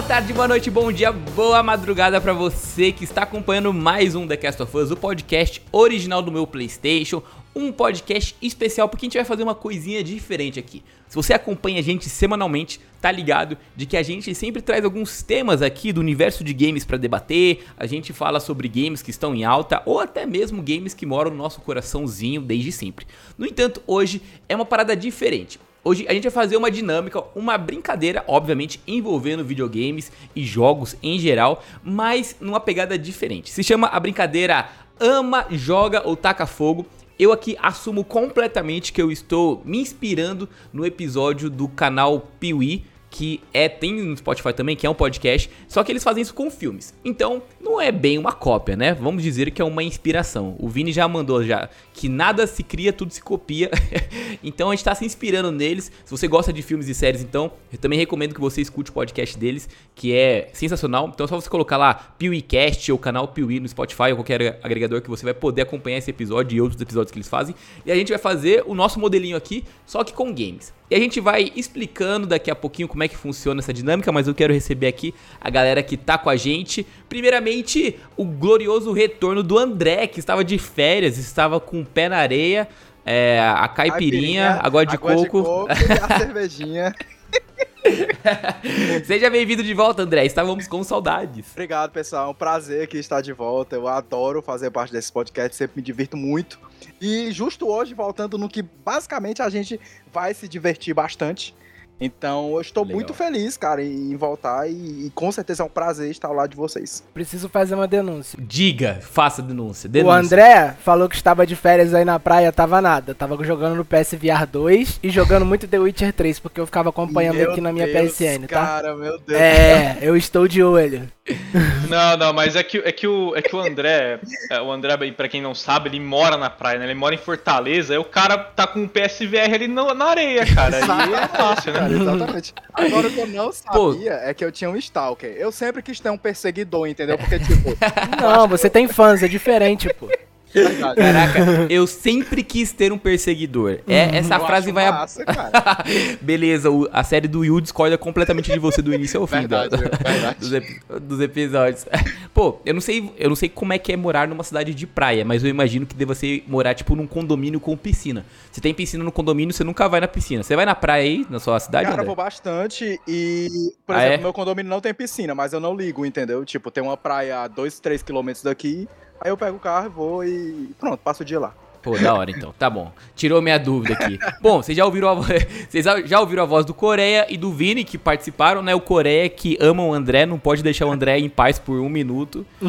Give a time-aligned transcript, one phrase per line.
[0.00, 4.26] Boa tarde, boa noite, bom dia, boa madrugada para você que está acompanhando mais um
[4.26, 7.22] The Cast of Us, o podcast original do meu PlayStation,
[7.54, 10.82] um podcast especial porque a gente vai fazer uma coisinha diferente aqui.
[11.06, 15.22] Se você acompanha a gente semanalmente, tá ligado de que a gente sempre traz alguns
[15.22, 17.66] temas aqui do universo de games para debater.
[17.76, 21.30] A gente fala sobre games que estão em alta ou até mesmo games que moram
[21.30, 23.06] no nosso coraçãozinho desde sempre.
[23.36, 25.60] No entanto, hoje é uma parada diferente.
[25.82, 31.18] Hoje a gente vai fazer uma dinâmica, uma brincadeira, obviamente envolvendo videogames e jogos em
[31.18, 33.50] geral, mas numa pegada diferente.
[33.50, 36.84] Se chama a brincadeira Ama, Joga ou Taca Fogo.
[37.18, 43.40] Eu aqui assumo completamente que eu estou me inspirando no episódio do canal Piuí, que
[43.52, 46.50] é tem no Spotify também, que é um podcast, só que eles fazem isso com
[46.50, 46.94] filmes.
[47.04, 48.94] Então, não é bem uma cópia, né?
[48.94, 50.54] Vamos dizer que é uma inspiração.
[50.58, 53.70] O Vini já mandou já que nada se cria, tudo se copia.
[54.42, 55.90] então a gente tá se inspirando neles.
[56.04, 58.94] Se você gosta de filmes e séries, então, eu também recomendo que você escute o
[58.94, 61.10] podcast deles, que é sensacional.
[61.12, 65.02] Então é só você colocar lá PeeWeeCast ou canal Piuí no Spotify ou qualquer agregador
[65.02, 67.54] que você vai poder acompanhar esse episódio e outros episódios que eles fazem.
[67.84, 70.79] E a gente vai fazer o nosso modelinho aqui, só que com games.
[70.90, 74.26] E a gente vai explicando daqui a pouquinho como é que funciona essa dinâmica, mas
[74.26, 76.84] eu quero receber aqui a galera que tá com a gente.
[77.08, 82.16] Primeiramente, o glorioso retorno do André, que estava de férias, estava com o pé na
[82.16, 82.68] areia,
[83.06, 85.22] é, a caipirinha, água de água coco.
[85.22, 86.92] De coco e a cervejinha.
[89.04, 90.24] Seja bem-vindo de volta, André.
[90.24, 91.46] Estávamos com saudades.
[91.52, 92.28] Obrigado, pessoal.
[92.28, 93.76] É um prazer aqui estar de volta.
[93.76, 96.58] Eu adoro fazer parte desse podcast, sempre me divirto muito.
[97.00, 99.80] E justo hoje, voltando no que basicamente a gente
[100.12, 101.54] vai se divertir bastante.
[102.00, 102.96] Então, eu estou Legal.
[102.96, 106.50] muito feliz, cara, em voltar e, e com certeza é um prazer estar ao lado
[106.50, 107.04] de vocês.
[107.12, 108.38] Preciso fazer uma denúncia.
[108.40, 109.86] Diga, faça a denúncia.
[109.86, 110.18] O denúncia.
[110.18, 113.14] André falou que estava de férias aí na praia, tava nada.
[113.14, 117.36] Tava jogando no PSVR 2 e jogando muito The Witcher 3, porque eu ficava acompanhando
[117.36, 118.66] Meu aqui na minha Deus, PSN, tá?
[118.66, 119.40] Cara, meu Deus.
[119.40, 121.06] É, eu estou de olho.
[121.88, 124.96] Não, não, mas é que, é que, o, é que o André, é, o André,
[125.12, 126.86] pra quem não sabe, ele mora na praia, né?
[126.86, 130.46] Ele mora em Fortaleza, aí o cara tá com um PSVR ali na, na areia,
[130.54, 130.76] cara.
[130.76, 131.89] Aí é fácil, Cara, né?
[132.00, 132.54] exatamente.
[132.72, 133.92] Agora o que eu não Pô.
[133.92, 135.30] sabia é que eu tinha um Stalker.
[135.36, 137.18] Eu sempre quis ter um perseguidor, entendeu?
[137.18, 137.76] Porque, tipo,
[138.20, 140.08] Não, você tem fãs, é diferente, pô.
[140.52, 143.78] Verdade, Caraca, eu sempre quis ter um perseguidor.
[143.86, 144.90] É, essa eu frase vai.
[144.90, 145.24] massa.
[146.20, 149.60] Beleza, o- a série do Yu discorda completamente de você do início ao fim da-
[149.68, 150.36] Verdade, verdade.
[150.40, 151.86] dos, epi- dos episódios.
[152.34, 154.86] Pô, eu não sei, eu não sei como é que é morar numa cidade de
[154.86, 158.24] praia, mas eu imagino que deva ser morar tipo num condomínio com piscina.
[158.52, 160.42] Se tem piscina no condomínio, você nunca vai na piscina.
[160.42, 162.06] Você vai na praia aí na sua cidade, Cara, eu André?
[162.06, 163.48] vou bastante e,
[163.86, 164.22] por Ah, exemplo, é?
[164.22, 166.44] meu condomínio não tem piscina, mas eu não ligo, entendeu?
[166.44, 168.88] Tipo, tem uma praia a 2, 3 quilômetros daqui,
[169.20, 171.54] aí eu pego o carro, vou e pronto, passo o dia lá.
[171.82, 172.54] Pô, da hora então.
[172.58, 172.92] Tá bom.
[173.16, 174.18] Tirou minha dúvida aqui.
[174.40, 175.24] Bom, vocês já ouviram a, vo-
[175.68, 178.74] vocês já ouviram a voz do Coreia e do Vini que participaram, né?
[178.74, 181.88] O Coreia que ama o André, não pode deixar o André em paz por um
[181.88, 182.44] minuto.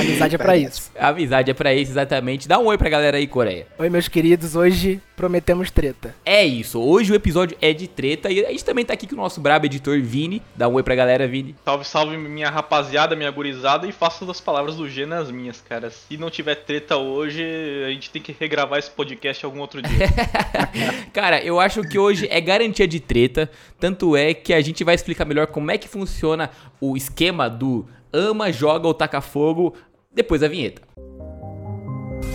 [0.00, 0.90] Amizade é pra isso.
[0.98, 2.46] Amizade é pra isso, exatamente.
[2.48, 3.66] Dá um oi pra galera aí, Coreia.
[3.78, 6.14] Oi, meus queridos, hoje prometemos treta.
[6.24, 6.80] É isso.
[6.80, 9.40] Hoje o episódio é de treta e a gente também tá aqui com o nosso
[9.40, 10.42] brabo editor Vini.
[10.56, 11.54] Dá um oi pra galera, Vini.
[11.64, 15.90] Salve, salve minha rapaziada, minha gurizada, e faço das palavras do G nas minhas, cara.
[15.90, 16.96] Se não tiver treta
[17.32, 20.06] hoje, a gente tem que regravar esse podcast algum outro dia.
[21.12, 23.50] Cara, eu acho que hoje é garantia de treta.
[23.80, 26.50] Tanto é que a gente vai explicar melhor como é que funciona
[26.80, 29.74] o esquema do ama, joga ou taca fogo
[30.12, 30.82] depois da vinheta.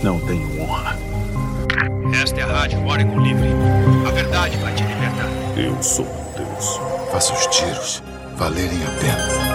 [0.02, 0.96] Não tenho honra.
[2.20, 3.48] Esta é a Rádio Oregon Livre.
[4.06, 5.28] A verdade vai te libertar.
[5.56, 6.80] Eu sou um deus.
[7.10, 8.02] Faça os tiros
[8.36, 9.47] valerem a pena.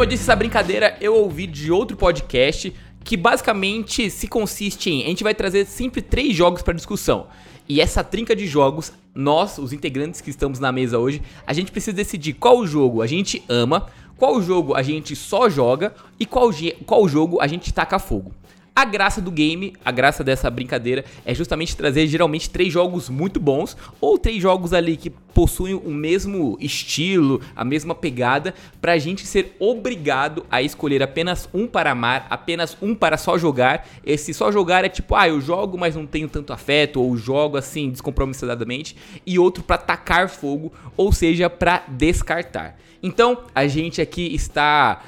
[0.00, 2.72] Como eu disse, essa brincadeira eu ouvi de outro podcast
[3.04, 7.26] que basicamente se consiste em a gente vai trazer sempre três jogos para discussão.
[7.68, 11.70] E essa trinca de jogos, nós, os integrantes que estamos na mesa hoje, a gente
[11.70, 16.48] precisa decidir qual jogo a gente ama, qual jogo a gente só joga e qual,
[16.86, 18.32] qual jogo a gente taca fogo.
[18.74, 23.40] A graça do game, a graça dessa brincadeira é justamente trazer geralmente três jogos muito
[23.40, 29.26] bons ou três jogos ali que possuem o mesmo estilo, a mesma pegada, pra gente
[29.26, 33.86] ser obrigado a escolher apenas um para amar, apenas um para só jogar.
[34.04, 37.56] Esse só jogar é tipo, ah, eu jogo, mas não tenho tanto afeto, ou jogo
[37.56, 38.96] assim descompromissadamente,
[39.26, 42.76] e outro para tacar fogo, ou seja, para descartar.
[43.02, 45.02] Então, a gente aqui está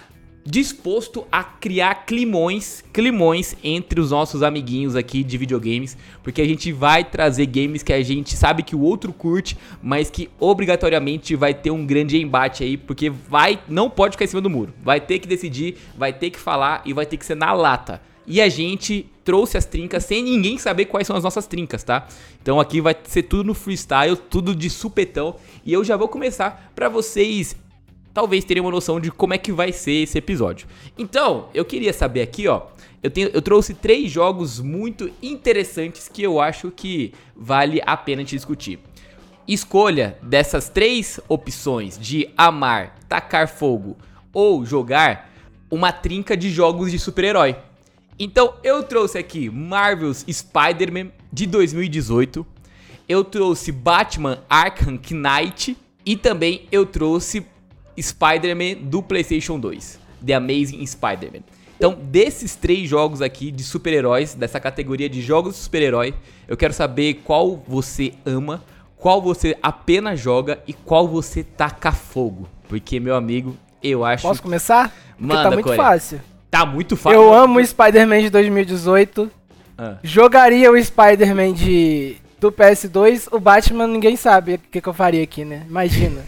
[0.44, 6.72] disposto a criar climões, climões entre os nossos amiguinhos aqui de videogames, porque a gente
[6.72, 11.54] vai trazer games que a gente sabe que o outro curte, mas que obrigatoriamente vai
[11.54, 14.74] ter um grande embate aí, porque vai, não pode ficar em cima do muro.
[14.82, 18.00] Vai ter que decidir, vai ter que falar e vai ter que ser na lata.
[18.26, 22.06] E a gente trouxe as trincas sem ninguém saber quais são as nossas trincas, tá?
[22.40, 26.72] Então aqui vai ser tudo no freestyle, tudo de supetão, e eu já vou começar
[26.74, 27.56] para vocês
[28.12, 30.66] talvez terem uma noção de como é que vai ser esse episódio.
[30.98, 32.62] Então, eu queria saber aqui, ó,
[33.02, 38.24] eu, tenho, eu trouxe três jogos muito interessantes que eu acho que vale a pena
[38.24, 38.78] te discutir.
[39.46, 43.96] Escolha dessas três opções de amar, tacar fogo
[44.32, 45.30] ou jogar
[45.70, 47.56] uma trinca de jogos de super-herói.
[48.18, 52.46] Então eu trouxe aqui Marvel's Spider-Man de 2018,
[53.08, 55.76] eu trouxe Batman Arkham Knight
[56.06, 57.44] e também eu trouxe
[58.00, 61.40] Spider-Man do PlayStation 2, The Amazing Spider-Man.
[61.76, 66.14] Então, desses três jogos aqui de super-heróis, dessa categoria de jogos de super-herói,
[66.46, 68.62] eu quero saber qual você ama,
[68.96, 72.48] qual você apenas joga e qual você taca fogo.
[72.68, 74.22] Porque, meu amigo, eu acho.
[74.22, 74.94] Posso começar?
[75.16, 75.82] Porque Manda, tá muito Coreia.
[75.82, 76.20] fácil.
[76.48, 77.20] Tá muito fácil.
[77.20, 79.30] Eu amo o Spider-Man de 2018.
[79.76, 79.96] Ah.
[80.04, 85.22] Jogaria o Spider-Man de do PS2, o Batman ninguém sabe o que, que eu faria
[85.22, 85.62] aqui, né?
[85.68, 86.24] Imagina.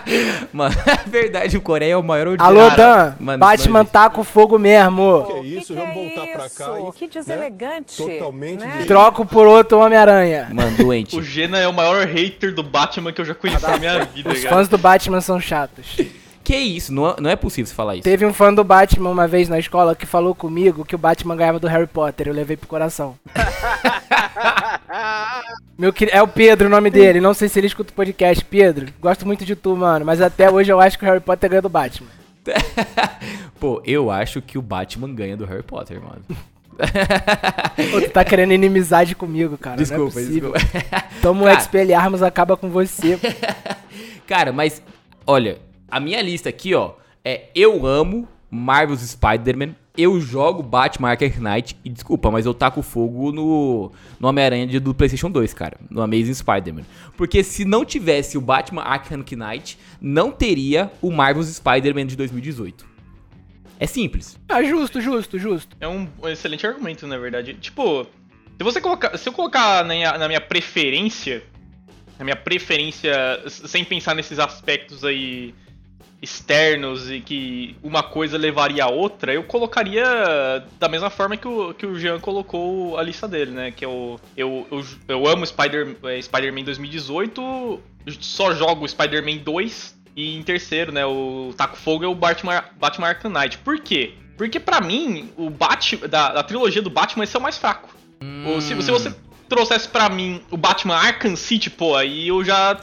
[0.50, 2.58] Mano, é verdade, o Coreia é o maior odiado.
[2.58, 5.26] Alô, Dan, Mano, Batman mano, tá com fogo mesmo.
[5.26, 5.74] Que é isso?
[5.74, 7.96] Vamos voltar pra cá e, Que né, deselegante.
[7.98, 8.84] totalmente né?
[8.86, 10.48] Troco por outro Homem-Aranha.
[10.50, 11.14] Mano, doente.
[11.14, 14.30] O Gena é o maior hater do Batman que eu já conheci na minha vida,
[14.32, 14.54] Os cara.
[14.54, 15.98] fãs do Batman são chatos.
[16.42, 16.94] Que isso?
[16.94, 18.04] Não, não é possível você falar isso.
[18.04, 21.36] Teve um fã do Batman uma vez na escola que falou comigo que o Batman
[21.36, 22.28] ganhava do Harry Potter.
[22.28, 23.18] Eu levei pro coração.
[25.78, 27.20] Meu, é o Pedro o nome dele.
[27.20, 28.44] Não sei se ele escuta o podcast.
[28.44, 30.04] Pedro, gosto muito de tu, mano.
[30.04, 32.10] Mas até hoje eu acho que o Harry Potter ganha do Batman.
[33.60, 36.22] Pô, eu acho que o Batman ganha do Harry Potter, mano.
[37.90, 39.76] Pô, tu tá querendo inimizade comigo, cara.
[39.76, 40.58] Desculpa, não é desculpa.
[41.20, 41.58] Toma um Cara.
[41.58, 43.18] Expelliarmus, acaba com você.
[44.26, 44.82] Cara, mas
[45.26, 45.58] olha,
[45.90, 46.92] a minha lista aqui, ó,
[47.24, 52.80] é eu amo Marvel's Spider-Man, eu jogo Batman Arkham Knight e desculpa, mas eu taco
[52.82, 53.90] fogo no,
[54.20, 56.82] no Homem-Aranha de- do PlayStation 2, cara, no Amazing Spider-Man.
[57.16, 62.86] Porque se não tivesse o Batman Arkham Knight, não teria o Marvel's Spider-Man de 2018.
[63.80, 64.38] É simples.
[64.48, 65.76] Ah, justo, justo, justo.
[65.80, 67.54] É um excelente argumento, na verdade.
[67.54, 69.16] Tipo, se você colocar.
[69.16, 71.42] Se eu colocar na minha, na minha preferência.
[72.18, 73.12] Na minha preferência,
[73.46, 75.54] sem pensar nesses aspectos aí
[76.20, 80.04] externos e que uma coisa levaria a outra, eu colocaria
[80.78, 83.70] da mesma forma que o, que o Jean colocou a lista dele, né?
[83.70, 87.80] Que eu, eu, eu, eu amo Spider- eh, Spider-Man 2018,
[88.20, 93.08] só jogo Spider-Man 2 e em terceiro, né, o Taco Fogo é o Batman, Batman
[93.08, 93.58] Arkham Knight.
[93.58, 94.14] Por quê?
[94.36, 97.88] Porque pra mim, o Batman, da, da trilogia do Batman, esse é o mais fraco.
[98.56, 99.14] O- se, se você
[99.48, 102.80] trouxesse pra mim o Batman Arkham City, pô, aí eu já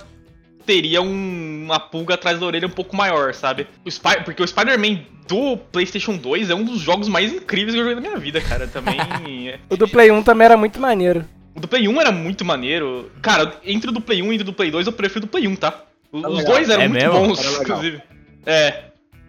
[0.66, 3.68] teria um- uma pulga atrás da orelha um pouco maior, sabe?
[3.86, 7.80] O Spy- porque o Spider-Man do PlayStation 2 é um dos jogos mais incríveis que
[7.80, 8.68] eu joguei na minha vida, cara.
[8.68, 8.96] Também.
[9.50, 11.26] é- O do Play 1 também era muito maneiro.
[11.56, 13.12] o do Play 1 era muito maneiro.
[13.22, 15.32] Cara, entre o do Play 1 e o do Play 2, eu prefiro o do
[15.32, 15.84] Play 1, tá?
[16.12, 17.28] O- Era Os dois eram É muito mesmo?
[17.28, 18.02] bons, inclusive.
[18.46, 18.84] É.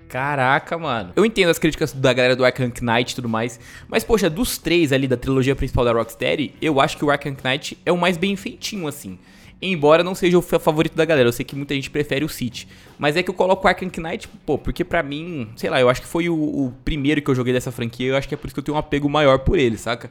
[0.09, 1.13] Caraca, mano.
[1.17, 4.57] Eu entendo as críticas da galera do Arkham Knight e tudo mais, mas poxa, dos
[4.57, 7.97] três ali da trilogia principal da Rocksteady, eu acho que o Arkham Knight é o
[7.99, 9.19] mais bem feitinho, assim.
[9.61, 12.29] Embora não seja o fa- favorito da galera, eu sei que muita gente prefere o
[12.29, 12.69] City.
[12.99, 15.89] Mas é que eu coloco o Arkham Knight, pô, porque pra mim, sei lá, eu
[15.89, 18.37] acho que foi o, o primeiro que eu joguei dessa franquia, eu acho que é
[18.37, 20.11] por isso que eu tenho um apego maior por ele, saca?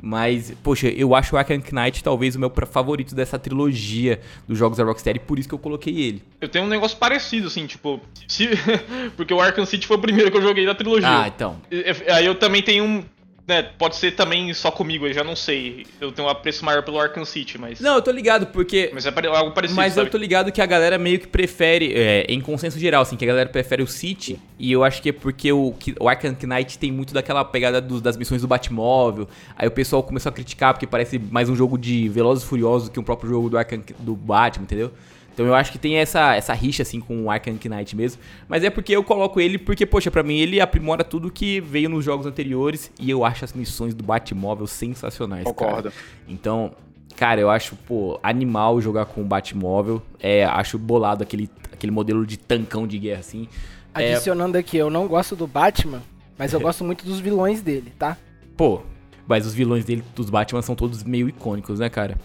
[0.00, 4.76] Mas, poxa, eu acho o Arkham Knight talvez o meu favorito dessa trilogia dos jogos
[4.76, 6.22] da Rocksteady, por isso que eu coloquei ele.
[6.40, 7.98] Eu tenho um negócio parecido, assim, tipo.
[8.28, 8.48] Se...
[9.16, 11.08] porque o Arkham City foi o primeiro que eu joguei da trilogia.
[11.08, 11.56] Ah, então.
[11.70, 11.76] E-
[12.06, 13.04] e- Aí eu também tenho um.
[13.46, 15.86] Né, pode ser também só comigo, eu já não sei.
[16.00, 17.78] Eu tenho um apreço maior pelo Arkham City, mas.
[17.80, 19.76] Não, eu tô ligado, porque Mas é algo parecido.
[19.76, 20.08] Mas sabe?
[20.08, 23.24] eu tô ligado que a galera meio que prefere, é, em consenso geral, assim, que
[23.24, 24.36] a galera prefere o City.
[24.58, 27.80] E eu acho que é porque o, que- o Arkham Knight tem muito daquela pegada
[27.80, 29.28] dos- das missões do Batmóvel.
[29.56, 32.88] Aí o pessoal começou a criticar porque parece mais um jogo de Velozes e Furiosos
[32.88, 34.90] que um próprio jogo do Arkham do Batman, entendeu?
[35.36, 38.22] Então eu acho que tem essa, essa rixa, assim, com o Arkham Knight mesmo.
[38.48, 41.90] Mas é porque eu coloco ele porque, poxa, pra mim ele aprimora tudo que veio
[41.90, 42.90] nos jogos anteriores.
[42.98, 45.54] E eu acho as missões do Batmóvel sensacionais, cara.
[45.54, 45.92] Concordo.
[46.26, 46.72] Então,
[47.16, 50.00] cara, eu acho, pô, animal jogar com o Batmóvel.
[50.18, 53.46] É, acho bolado aquele, aquele modelo de tancão de guerra, assim.
[53.94, 56.02] É, Adicionando aqui, eu não gosto do Batman,
[56.38, 58.16] mas eu gosto muito dos vilões dele, tá?
[58.56, 58.80] pô,
[59.26, 62.16] Mas os vilões dele, dos Batman, são todos meio icônicos, né, cara?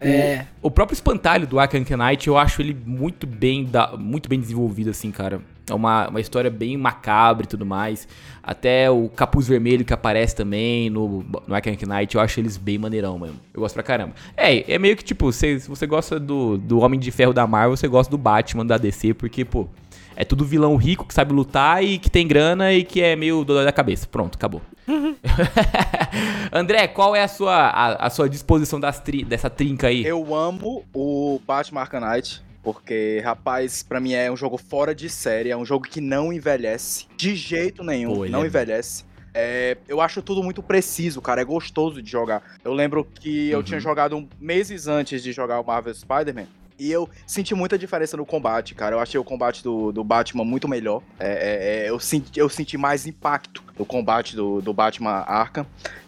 [0.00, 0.46] O, É.
[0.60, 4.90] o próprio espantalho do Arkham Knight, eu acho ele muito bem, da, muito bem desenvolvido,
[4.90, 5.40] assim, cara.
[5.68, 8.08] É uma, uma história bem macabra e tudo mais.
[8.42, 12.76] Até o capuz vermelho que aparece também no, no Arkham Knight, eu acho eles bem
[12.76, 13.34] maneirão, mano.
[13.54, 14.14] Eu gosto pra caramba.
[14.36, 17.46] É, é meio que tipo, você, se você gosta do, do Homem de Ferro da
[17.46, 19.68] Marvel, você gosta do Batman da DC, porque, pô,
[20.16, 23.44] é tudo vilão rico que sabe lutar e que tem grana e que é meio
[23.44, 24.06] dodói da cabeça.
[24.10, 24.60] Pronto, acabou.
[26.52, 30.04] André, qual é a sua, a, a sua disposição tri- dessa trinca aí?
[30.04, 32.42] Eu amo o Batman Arkham Knight.
[32.62, 36.30] Porque, rapaz, pra mim é um jogo fora de série, é um jogo que não
[36.30, 37.06] envelhece.
[37.16, 39.02] De jeito nenhum, Pô, não é- envelhece.
[39.32, 41.40] É, eu acho tudo muito preciso, cara.
[41.40, 42.42] É gostoso de jogar.
[42.62, 43.64] Eu lembro que eu Uhum.
[43.64, 46.48] tinha jogado meses antes de jogar o Marvel Spider-Man.
[46.80, 48.96] E eu senti muita diferença no combate, cara.
[48.96, 51.02] Eu achei o combate do, do Batman muito melhor.
[51.18, 55.66] É, é, é, eu, senti, eu senti mais impacto no combate do, do Batman Arkham.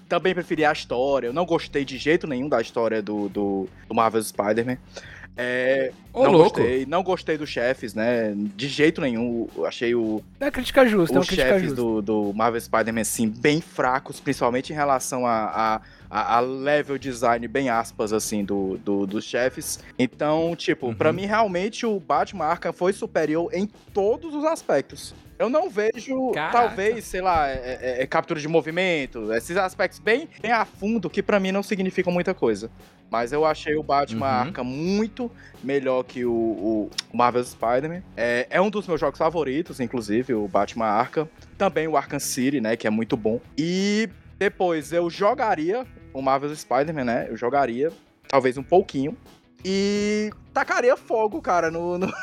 [0.08, 1.26] Também preferi a história.
[1.26, 4.78] Eu não gostei de jeito nenhum da história do, do, do Marvel Spider-Man.
[5.36, 6.58] É, Ô, não louco.
[6.60, 6.84] gostei.
[6.86, 8.34] Não gostei dos chefes, né?
[8.36, 9.48] De jeito nenhum.
[9.64, 11.76] Achei o, É crítica justa, é os crítica chefes justa.
[11.82, 17.48] do, do Marvel Spider-Man, assim, bem fracos, principalmente em relação a, a, a- level design,
[17.48, 19.80] bem aspas, assim, do, do- dos chefes.
[19.98, 20.94] Então, tipo, Uhum.
[20.94, 25.14] pra mim, realmente, o Batman Arkham foi superior em todos os aspectos.
[25.42, 26.52] Eu não vejo, Caraca.
[26.68, 31.10] talvez, sei lá, é, é- é captura de movimento, esses aspectos bem, bem a fundo,
[31.10, 32.70] que pra mim não significam muita coisa.
[33.10, 34.32] Mas eu achei o Batman Uhum.
[34.32, 35.30] Arkham muito
[35.62, 38.02] melhor que o, o Marvel Spider-Man.
[38.16, 41.28] É, é um dos meus jogos favoritos, inclusive, o Batman Arkham.
[41.58, 43.40] Também o Arkham City, né, que é muito bom.
[43.58, 44.08] E
[44.38, 45.84] depois eu jogaria
[46.14, 47.90] o Marvel Spider-Man, né, eu jogaria,
[48.28, 49.16] talvez um pouquinho.
[49.64, 51.98] E tacaria fogo, cara, no...
[51.98, 52.06] no...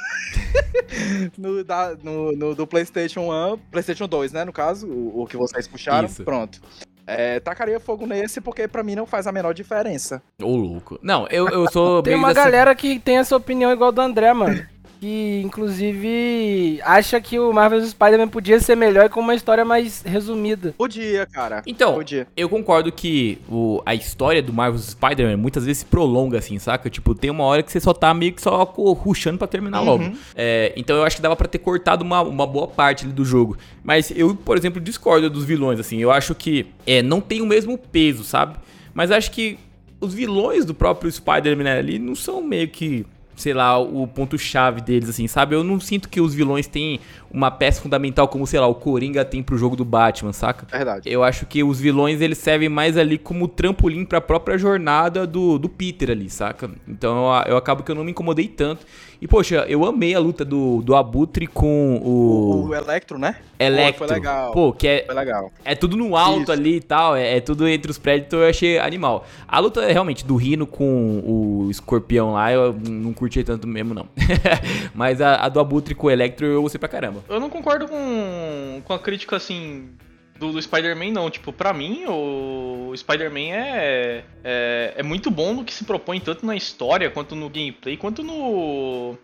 [1.38, 4.44] no, da- no- no- do PlayStation 1, PlayStation 2, né?
[4.46, 6.08] No caso, o, o que vocês puxaram.
[6.08, 6.24] Isso.
[6.24, 6.60] Pronto.
[7.08, 10.22] É, tacaria fogo nesse porque pra mim não faz a menor diferença.
[10.42, 11.00] Ô, louco.
[11.02, 14.32] Não, eu, eu sou Tem uma dessa- galera que tem essa opinião igual do André,
[14.34, 14.64] mano.
[15.00, 20.02] Que, inclusive, acha que o Marvel Spider-Man podia ser melhor e com uma história mais
[20.02, 20.74] resumida.
[20.78, 21.64] Podia, cara.
[21.66, 22.28] Então, Podia.
[22.36, 26.90] eu concordo que o, a história do Marvel Spider-Man muitas vezes se prolonga, assim, saca?
[26.90, 30.12] Tipo, tem uma hora que você só tá meio que só rushando pra terminar logo.
[30.36, 33.24] É, então eu acho que dava pra ter cortado uma, uma boa parte ali do
[33.24, 33.58] jogo.
[33.82, 35.98] Mas eu, por exemplo, discordo dos vilões, assim.
[36.00, 38.58] Eu acho que é, não tem o mesmo peso, sabe?
[38.94, 39.58] Mas acho que
[40.02, 43.06] os vilões do próprio Spider-Man ali não são meio que
[43.40, 45.56] sei lá, o ponto-chave deles, assim, sabe?
[45.56, 47.00] Eu não sinto que os vilões têm
[47.32, 50.66] uma peça fundamental como, sei lá, o Coringa tem pro jogo do Batman, saca?
[50.70, 51.10] Verdade.
[51.10, 55.58] Eu acho que os vilões eles servem mais ali como trampolim pra própria jornada do,
[55.58, 56.70] do Peter ali, saca?
[56.88, 58.86] Então eu, eu acabo que eu não me incomodei tanto.
[59.22, 63.36] E poxa, eu amei a luta do, do Abutre com O, o, o Electro, né?
[63.60, 64.08] Electro.
[64.08, 64.52] foi legal.
[64.54, 65.52] Pô, que é, Foi legal.
[65.66, 66.52] é tudo no alto Isso.
[66.54, 69.26] ali e tal, é, é tudo entre os prédios, então eu achei animal.
[69.46, 73.94] A luta é realmente do Rino com o escorpião lá, eu não curti tanto mesmo,
[73.94, 74.08] não.
[74.96, 77.19] Mas a, a do Abutre com o Electro eu gostei pra caramba.
[77.28, 79.90] Eu não concordo com, com a crítica, assim,
[80.38, 81.30] do, do Spider-Man, não.
[81.30, 86.46] Tipo, pra mim, o Spider-Man é, é, é muito bom no que se propõe, tanto
[86.46, 89.18] na história, quanto no gameplay, quanto no...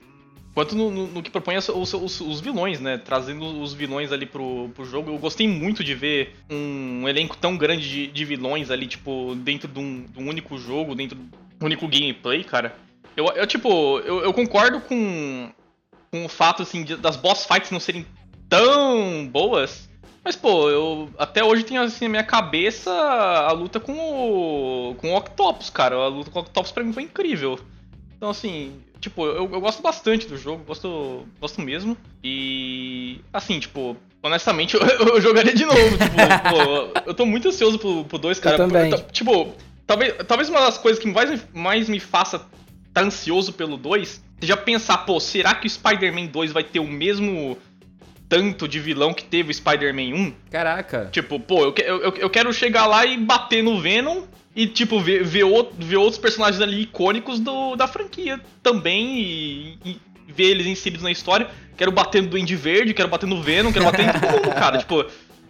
[0.54, 2.98] Quanto no, no- no que propõe os, os- os- vilões, né?
[2.98, 5.12] Trazendo os vilões ali pro, pro jogo.
[5.12, 9.68] Eu gostei muito de ver um elenco tão grande de, de vilões ali, tipo, dentro
[9.68, 11.24] de um, de um único jogo, dentro de
[11.62, 12.74] um único gameplay, cara.
[13.18, 15.50] Eu, eu tipo, eu, eu concordo com,
[16.16, 18.06] com o fato, assim, de- das boss fights não serem
[18.48, 19.90] tão boas.
[20.24, 25.12] Mas, pô, eu até hoje tenho, assim, na minha cabeça a luta com o, com
[25.14, 25.96] o Octopus, cara.
[25.96, 27.60] A luta com o Octopus pra mim foi incrível.
[28.16, 31.96] Então, assim, tipo, eu, eu gosto bastante do jogo, gosto, gosto mesmo.
[32.24, 35.98] E, assim, tipo, honestamente, eu, eu jogaria de novo.
[35.98, 36.16] Tipo,
[36.50, 38.58] pô, eu tô muito ansioso pro 2, pro dois, cara.
[38.58, 38.90] também.
[38.92, 39.54] Eu tô- tipo,
[39.86, 42.38] talvez, talvez uma das coisas que mais, mais me faça
[42.88, 46.88] estar ansioso pelo 2 seja pensar, pô, será que o Spider-Man 2 vai ter o
[46.88, 47.58] mesmo
[48.28, 50.34] tanto de vilão que teve o Spider-Man 1?
[50.52, 51.10] Caraca.
[51.12, 54.24] Tipo, pô, eu, eu- eu quero chegar lá e bater no Venom
[54.56, 59.78] e, tipo, ver, ver, outro- ver outros personagens ali icônicos do, da franquia também e,
[59.86, 61.48] e ver eles inseridos na história.
[61.78, 64.78] Quero bater no Duende Verde, quero bater no Venom, quero bater em todo mundo, cara.
[64.80, 65.06] Tipo,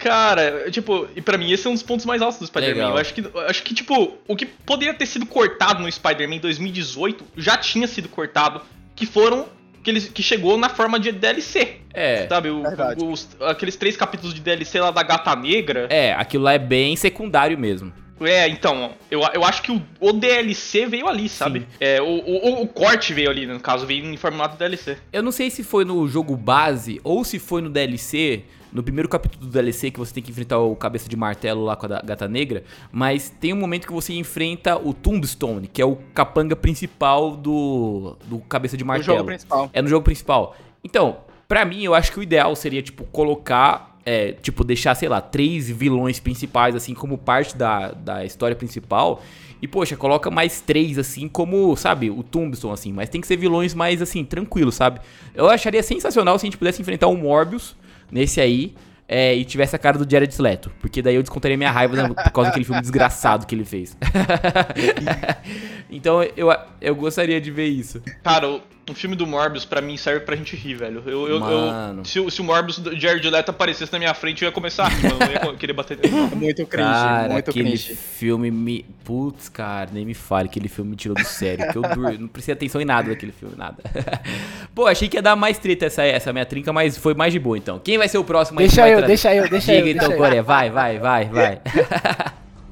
[0.09, 2.89] cara, tipo, e pra mim esse é um dos pontos mais altos do Spider-Man.
[2.89, 6.38] Eu acho que, eu acho que, tipo, o que poderia ter sido cortado no Spider-Man
[6.38, 8.62] 2018 já tinha sido cortado,
[8.95, 9.47] que foram.
[9.83, 11.77] Que, eles, que chegou na forma de DLC.
[11.93, 12.25] É.
[12.27, 12.50] Sabe?
[12.50, 12.63] O-
[13.12, 15.88] os- aqueles três capítulos de DLC lá da Gata Negra.
[15.91, 17.93] É, aquilo lá é bem secundário mesmo.
[18.21, 21.67] É, então, eu, eu acho que o, o DLC veio ali, sabe?
[21.79, 24.97] É, o, o, o corte veio ali, no caso, veio em formato DLC.
[25.13, 28.43] Eu não sei se foi no jogo base ou se foi no DLC,
[28.75, 31.77] no primeiro capítulo do DLC que você tem que enfrentar o cabeça de martelo lá
[31.77, 35.86] com a gata negra, mas tem um momento que você enfrenta o Tombstone, que é
[35.86, 39.20] o capanga principal do, do cabeça de martelo.
[39.20, 39.70] jogo principal.
[39.72, 40.58] É no jogo principal.
[40.84, 43.98] Então, pra mim, eu acho que o ideal seria, tipo, colocar.
[44.05, 49.24] é, tipo, deixar, sei lá, três vilões principais, assim, como parte da, da história principal.
[49.62, 52.91] E, poxa, coloca mais três, assim, como, sabe, o Tombstone, assim.
[52.91, 55.00] Mas tem que ser vilões mais, assim, tranquilos, sabe?
[55.34, 57.74] Eu acharia sensacional se a gente pudesse enfrentar o Morbius
[58.15, 58.74] nesse aí.
[59.07, 60.72] é, e tivesse a cara do Jared Leto.
[60.79, 63.95] Porque daí eu descontaria minha raiva né, por causa daquele filme desgraçado que ele fez.
[65.91, 66.48] então eu,
[66.81, 68.01] eu gostaria de ver isso.
[68.24, 71.04] Cara, o, o filme do Morbius, pra mim, serve pra gente rir, velho.
[71.06, 74.44] Eu, eu, eu- se, o- se o Morbius do Jared Leto aparecesse na minha frente,
[74.44, 75.18] eu ia começar a rir, mano.
[75.46, 76.13] Eu ia querer bater nele.
[76.36, 77.96] Muito cringe, Cara, muito aquele cringe.
[77.96, 78.86] filme me.
[79.04, 80.48] Putz, cara, nem me fale.
[80.50, 81.72] Aquele filme me tirou do sério.
[81.72, 83.77] Que eu dur- não prestei atenção em nada daquele filme, nada.
[84.74, 87.39] Pô, achei que ia dar mais treta essa, essa minha trinca, mas foi mais de
[87.39, 87.80] boa então.
[87.80, 89.92] Quem vai ser o próximo Deixa eu, deixa eu, deixa Diga eu.
[89.92, 90.18] então, deixa eu.
[90.18, 91.62] Coreia, vai, vai, vai, vai.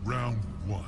[0.05, 0.37] Round
[0.69, 0.83] one.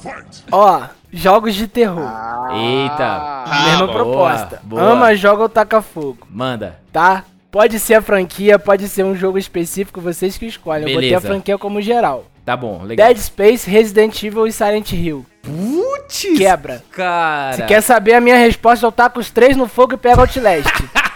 [0.00, 0.44] Fight!
[0.52, 2.10] Ó, jogos de terror.
[2.52, 3.04] Eita.
[3.46, 4.60] Ah, Mesma boa, proposta.
[4.62, 4.82] boa.
[4.82, 6.78] Ama, joga ou taca fogo, Manda.
[6.92, 7.24] tá?
[7.50, 10.86] Pode ser a franquia, pode ser um jogo específico, vocês que escolhem.
[10.88, 11.28] Eu botei a Beleza.
[11.28, 12.26] franquia como geral.
[12.44, 13.06] Tá bom, legal.
[13.08, 15.24] Dead Space, Resident Evil e Silent Hill.
[15.42, 16.82] Putz, Quebra.
[16.92, 17.56] cara.
[17.56, 20.68] Se quer saber a minha resposta, eu taco os três no fogo e pego Outlast.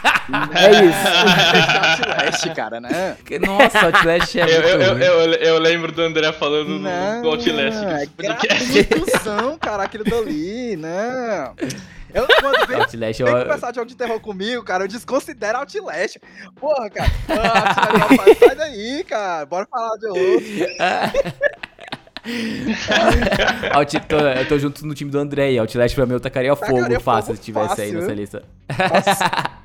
[0.55, 1.09] é isso.
[2.03, 3.17] Outlast, cara, né?
[3.41, 7.23] Nossa, Outlast é Eu, muito eu, eu, eu, eu lembro do André falando do- Não,
[7.23, 7.85] do Outlast.
[7.85, 11.55] é gratuitozão, cara, aquilo dali, não.
[12.15, 14.85] Eu, quando vem, Outlast é que uma- começar jogo de terror comigo, cara.
[14.85, 16.19] Eu desconsidero Outlast.
[16.61, 17.11] Porra, cara.
[17.29, 19.47] Outlast, rapaz, sai daí, cara.
[19.47, 20.23] Bora falar de outro.
[23.73, 25.59] Out- tô- eu tô junto no time do André aí.
[25.59, 28.01] Outlast pra mim eu tacaria fogo Tacaria fácil fogo se tivesse aí fácil.
[28.01, 28.43] nessa lista.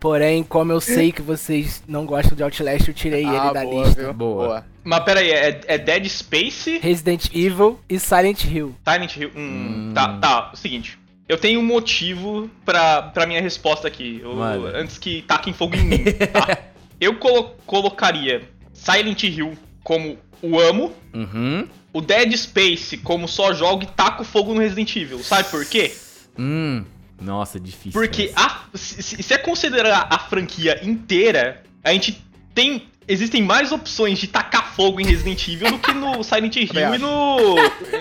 [0.00, 3.62] Porém, como eu sei que vocês não gostam de Outlast, eu tirei ele Ah, da
[3.64, 4.02] boa, lista.
[4.02, 4.12] viu?
[4.12, 4.64] Boa.
[4.82, 8.74] Mas pera aí, é, é Dead Space, Resident Evil e Silent Hill.
[8.86, 9.30] Silent Hill.
[9.34, 10.50] Hum, Tá, tá.
[10.52, 10.98] O seguinte.
[11.26, 14.20] Eu tenho um motivo pra, pra minha resposta aqui.
[14.22, 14.42] Eu-
[14.76, 16.58] antes que taquem fogo em mim, tá?
[17.00, 18.42] Eu colo- colocaria
[18.74, 21.68] Silent Hill como o amo, Uhum.
[21.92, 25.22] o Dead Space como só jogo e taco fogo no Resident Evil.
[25.22, 25.94] Sabe por quê?
[26.38, 26.84] Hum.
[27.20, 27.92] Nossa, difícil.
[27.92, 28.46] Porque essa.
[28.46, 32.20] a- se, se- se é considerar a franquia inteira, a gente
[32.54, 32.88] tem.
[33.06, 36.98] Existem mais opções de tacar fogo em Resident Evil do que no Silent Hill e
[36.98, 37.54] no,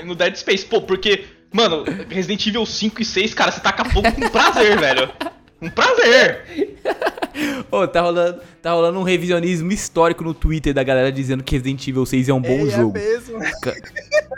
[0.06, 0.66] no Dead Space.
[0.66, 5.12] Pô, porque, mano, Resident Evil 5 e 6, cara, você taca fogo com prazer, velho.
[5.64, 6.76] Com prazer.
[7.72, 11.88] Ô, tá rolando, tá rolando um revisionismo histórico no Twitter da galera dizendo que Resident
[11.88, 12.98] Evil 6 é um bom Ei, jogo.
[12.98, 13.40] É mesmo.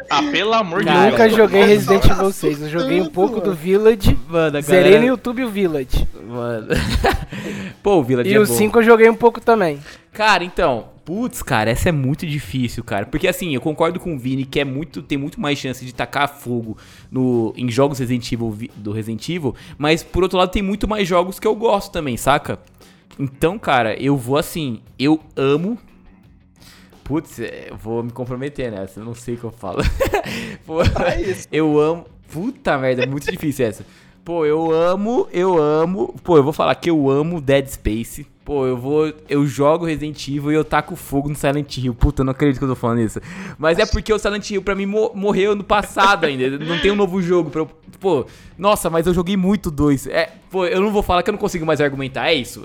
[0.07, 1.11] Ah, pelo amor de Deus.
[1.11, 2.61] Nunca joguei Resident Evil nossa, 6.
[2.61, 3.55] Eu joguei um pouco do.
[3.55, 4.15] Village.
[4.27, 5.01] Mano, a Zerei galera...
[5.01, 6.07] no YouTube o Village.
[6.27, 6.67] Mano.
[7.81, 8.53] Pô, o Village E é o bom.
[8.53, 9.79] 5 eu joguei um pouco também.
[10.13, 13.06] Cara, então, putz, cara, essa é muito difícil, cara.
[13.06, 15.94] Porque assim, eu concordo com o Vini que é muito, tem muito mais chance de
[15.94, 16.78] tacar fogo
[17.12, 20.88] no, em jogos Resident Evil, vi- do Resident Evil, mas por outro lado tem muito
[20.88, 22.60] mais jogos que eu gosto também, saca?
[23.18, 25.78] Então, cara, eu vou assim, eu amo.
[27.04, 29.78] Putz, é, eu vou me comprometer nessa, eu não sei o que eu falo.
[30.65, 30.88] Pô, É
[31.52, 32.06] eu amo.
[32.32, 33.86] Puta merda, é muito difícil essa.
[34.24, 36.15] Pô, eu amo, eu amo.
[36.24, 38.26] Pô, eu vou falar que eu amo Dead Space.
[38.45, 39.12] Pô, eu vou.
[39.27, 41.95] Eu jogo Resident Evil e eu taco fogo no Silent Hill.
[41.95, 43.19] Puta, eu não acredito que eu tô falando isso.
[43.58, 46.51] Mas é porque o Silent Hill pra mim mo- morreu no passado ainda.
[46.63, 47.69] Não tem um novo jogo pra eu.
[47.99, 50.05] Pô, nossa, mas eu joguei muito dois.
[50.05, 52.63] É, pô, eu não vou falar que eu não consigo mais argumentar, é isso.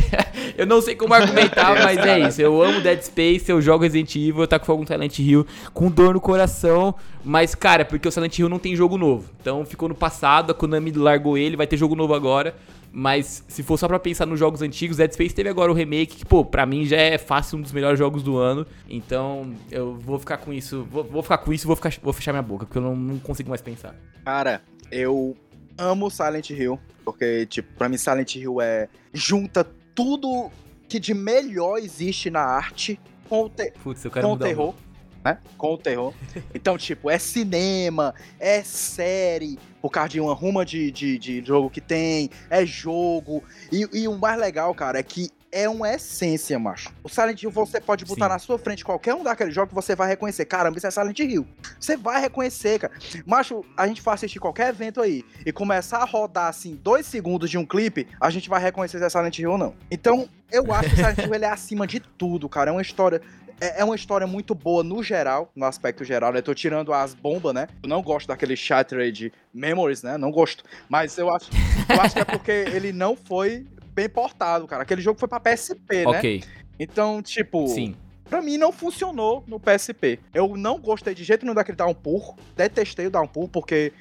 [0.56, 2.40] eu não sei como argumentar, mas é isso.
[2.40, 5.90] Eu amo Dead Space, eu jogo Resident Evil, eu taco fogo no Silent Hill com
[5.90, 6.94] dor no coração.
[7.24, 9.28] Mas, cara, é porque o Silent Hill não tem jogo novo.
[9.40, 12.54] Então ficou no passado, a Konami largou ele, vai ter jogo novo agora.
[12.90, 16.16] Mas se for só pra pensar nos jogos antigos, Dead Space teve agora o remake,
[16.16, 18.66] que, pô, pra mim já é fácil um dos melhores jogos do ano.
[18.88, 20.86] Então eu vou ficar com isso.
[20.90, 22.96] Vou, vou ficar com isso e vou, ficar- vou fechar minha boca, porque eu não,
[22.96, 23.94] não consigo mais pensar.
[24.24, 25.36] Cara, eu
[25.76, 26.78] amo Silent Hill.
[27.04, 28.88] Porque, tipo, pra mim Silent Hill é.
[29.14, 30.50] Junta tudo
[30.88, 32.98] que de melhor existe na arte
[33.28, 34.74] com o, te- Putz, eu quero com o terror.
[35.24, 35.38] Né?
[35.56, 36.14] Com o terror.
[36.54, 41.70] Então, tipo, é cinema, é série, por causa de uma ruma de, de, de jogo
[41.70, 43.42] que tem, é jogo.
[43.72, 46.90] E, e o mais legal, cara, é que é uma essência, macho.
[47.02, 48.32] O Silent Hill você pode botar Sim.
[48.32, 50.44] na sua frente qualquer um daqueles jogos que você vai reconhecer.
[50.44, 51.46] Caramba, isso é Silent Hill.
[51.80, 52.92] Você vai reconhecer, cara.
[53.26, 57.50] Macho, a gente for assistir qualquer evento aí e começar a rodar, assim, dois segundos
[57.50, 59.74] de um clipe, a gente vai reconhecer se é Silent Hill ou não.
[59.90, 62.70] Então, eu acho que o Silent Hill ele é acima de tudo, cara.
[62.70, 63.22] É uma história
[63.60, 66.40] é é uma história muito boa no geral, no aspecto geral, né?
[66.42, 67.68] Tô tirando as bombas, né?
[67.82, 70.16] Eu não gosto daquele Shattered Memories, né?
[70.16, 70.64] Não gosto.
[70.88, 71.50] Mas eu acho,
[71.88, 74.82] eu acho que é porque ele não foi bem portado, cara.
[74.82, 76.18] Aquele jogo foi pra PSP, né?
[76.18, 76.44] Ok,
[76.78, 77.94] Então, tipo, sim.
[78.28, 80.20] pra mim não funcionou no PSP.
[80.32, 82.36] Eu não gostei de jeito nenhum daquele Downpour.
[82.56, 83.92] Detestei o Downpour, porque.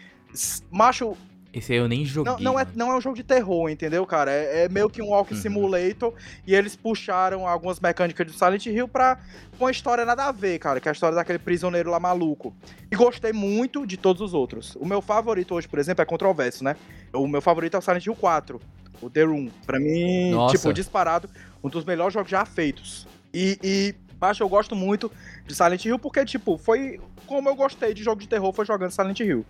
[0.69, 1.15] Macho,
[1.53, 2.33] Esse aí eu nem joguei.
[2.33, 4.31] não, não, é, não é um jogo de terror, entendeu, cara?
[4.31, 5.39] É, é meio que um Walk Uhum.
[5.39, 6.13] Simulator
[6.45, 9.17] e eles puxaram algumas mecânicas do Silent Hill pra
[9.59, 12.53] uma história nada a ver, cara, que é a história daquele prisioneiro lá maluco.
[12.91, 14.75] E gostei muito de todos os outros.
[14.75, 16.75] O meu favorito hoje, por exemplo, é controverso, né?
[17.13, 18.61] O meu favorito é o Silent Hill 4,
[19.01, 19.49] o The Room.
[19.65, 20.55] Pra mim, Nossa.
[20.57, 21.29] tipo, disparado,
[21.63, 23.07] um dos melhores jogos já feitos.
[23.33, 25.11] E, e acho eu gosto muito
[25.45, 28.91] de Silent Hill porque, tipo, foi como eu gostei de jogo de terror, foi jogando
[28.91, 29.45] Silent Hill.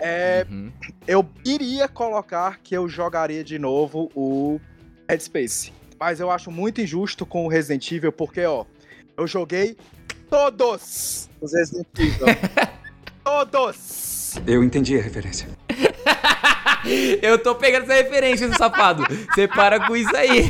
[0.00, 0.72] É, Uhum.
[1.06, 4.60] eu iria colocar que eu jogaria de novo o
[5.08, 5.72] Dead Space.
[5.98, 8.64] Mas eu acho muito injusto com o Resident Evil, porque, ó,
[9.16, 9.76] eu joguei
[10.30, 12.26] todos os Resident Evil.
[13.22, 14.34] todos!
[14.46, 15.48] Eu entendi a referência.
[17.20, 19.04] Eu tô pegando essa referência, seu safado.
[19.34, 20.48] Você para com isso aí.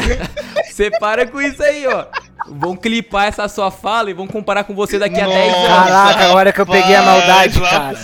[0.66, 2.06] Você para com isso aí, ó.
[2.46, 5.66] Vão clipar essa sua fala e vão comparar com você daqui a 10 anos.
[5.68, 7.78] Caraca, agora que eu peguei a maldade, cara.
[7.78, 7.98] rapaz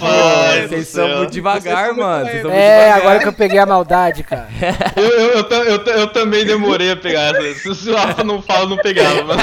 [0.62, 2.25] do Vocês são muito devagar, Vocês mano.
[2.27, 2.99] Vocês são muito É, devagar.
[2.99, 4.49] agora que eu peguei a maldade, cara.
[4.97, 7.75] Eu, eu, eu, eu ta- eu também demorei a pegar essa.
[7.75, 9.42] Se o Rafa não fala, eu não pegava, mano.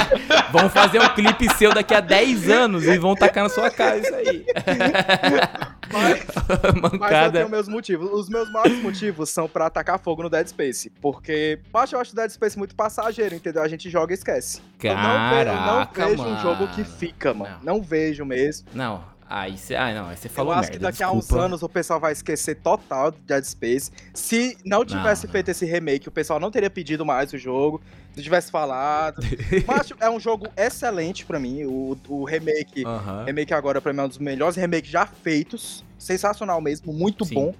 [0.52, 3.96] Vão fazer um clipe seu daqui a 10 anos e vão tacar na sua cara
[3.98, 4.44] isso aí.
[5.92, 6.24] Mas,
[6.82, 7.38] mas eu Mancada.
[7.38, 8.10] tenho meus motivos.
[8.12, 10.90] Os meus maiores motivos são pra atacar fogo no Dead Space.
[11.00, 13.62] Porque, macho, eu acho o Dead Space muito passageiro, entendeu?
[13.62, 14.60] A gente joga e esquece.
[14.82, 17.58] eu não, ve- eu não Caraca, vejo um jogo que fica, mano.
[17.62, 18.66] Não, vejo mesmo.
[18.74, 19.74] Não, aí você.
[19.74, 20.78] Ah, não, aí você falou eu acho merda.
[20.78, 21.44] que daqui a uns desculpa.
[21.44, 23.90] anos o pessoal vai esquecer total do Dead Space.
[24.14, 27.80] Se não tivesse Não, feito esse remake, o pessoal não teria pedido mais o jogo.
[28.14, 29.22] Se tivesse falado.
[29.66, 31.64] Mas é um jogo excelente pra mim.
[31.64, 32.84] O, o remake.
[32.84, 33.24] Aham.
[33.24, 35.84] Remake agora pra mim é um dos melhores remakes já feitos.
[35.98, 37.34] Sensacional mesmo, muito Sim.
[37.34, 37.54] bom.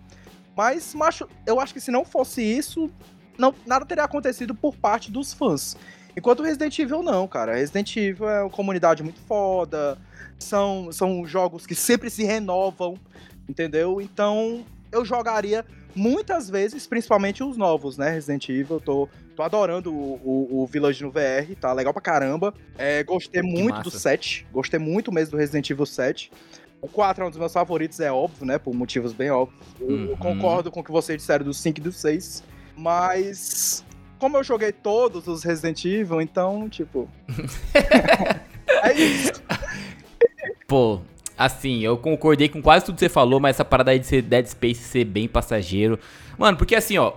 [0.57, 2.91] Mas, macho, eu acho que se não fosse isso,
[3.39, 5.77] não, nada teria acontecido por parte dos fãs.
[6.17, 7.55] Enquanto Resident Evil não, cara.
[7.55, 9.97] Resident Evil é uma comunidade muito foda.
[10.39, 12.99] São, são jogos que sempre se renovam,
[13.49, 14.01] entendeu?
[14.01, 18.11] Então, eu jogaria muitas vezes, principalmente os novos, né?
[18.11, 18.81] Resident Evil.
[18.81, 22.53] Tô, tô adorando o, o, o Village no VR, tá legal pra caramba.
[22.79, 23.99] É, gostei muito do massa.
[23.99, 24.47] 7.
[24.53, 26.31] Gostei muito mesmo do Resident Evil 7.
[26.81, 28.59] O 4 é um dos meus favoritos, é óbvio, né?
[28.59, 29.61] Por motivos bem óbvios.
[29.81, 30.17] Eu Uhum.
[30.17, 32.43] concordo com o que vocês disseram do 5 e do 6.
[32.77, 33.85] Mas.
[34.19, 37.09] Como eu joguei todos os Resident Evil, então, tipo.
[38.85, 39.43] é isso.
[40.67, 41.01] Pô,
[41.37, 44.23] assim, eu concordei com quase tudo que você falou, mas essa parada aí de ser
[44.23, 45.99] Dead Space ser bem passageiro.
[46.39, 47.13] Mano, porque assim, ó,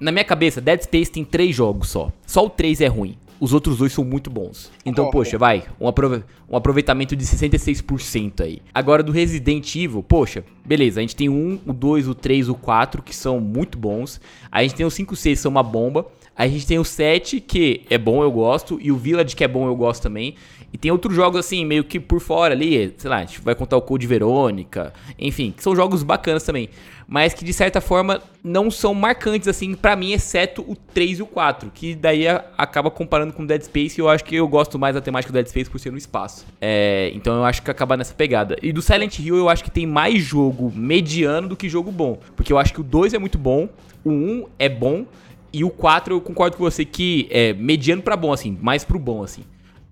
[0.00, 2.10] na minha cabeça, Dead Space tem três jogos só.
[2.26, 3.16] Só o 3 é ruim.
[3.40, 4.68] Os outros dois são muito bons.
[4.84, 5.26] Então, Concordo.
[5.26, 8.60] poxa, vai, um, aprove- um aproveitamento de 66% aí.
[8.74, 12.48] Agora, do Resident Evil, poxa, beleza, a gente tem o 1, o 2, o 3,
[12.48, 14.20] o 4, que são muito bons.
[14.50, 16.06] A gente tem o 5 e o 6, que são uma bomba.
[16.38, 18.78] A gente tem o 7, que é bom, eu gosto.
[18.80, 20.36] E o Village, que é bom, eu gosto também.
[20.72, 22.94] E tem outros jogos, assim, meio que por fora ali.
[22.96, 24.92] Sei lá, a gente vai contar o Code Verônica.
[25.18, 26.68] Enfim, que são jogos bacanas também.
[27.08, 31.22] Mas que, de certa forma, não são marcantes, assim, pra mim, exceto o 3 e
[31.22, 31.72] o 4.
[31.74, 33.98] Que daí acaba comparando com Dead Space.
[33.98, 35.98] E eu acho que eu gosto mais da temática do Dead Space por ser no
[35.98, 36.46] espaço.
[36.60, 38.56] É, então eu acho que acaba nessa pegada.
[38.62, 42.16] E do Silent Hill, eu acho que tem mais jogo mediano do que jogo bom.
[42.36, 43.68] Porque eu acho que o 2 é muito bom.
[44.04, 45.04] O 1 é bom.
[45.52, 48.98] E o 4 eu concordo com você que é mediano pra bom, assim, mais pro
[48.98, 49.42] bom, assim.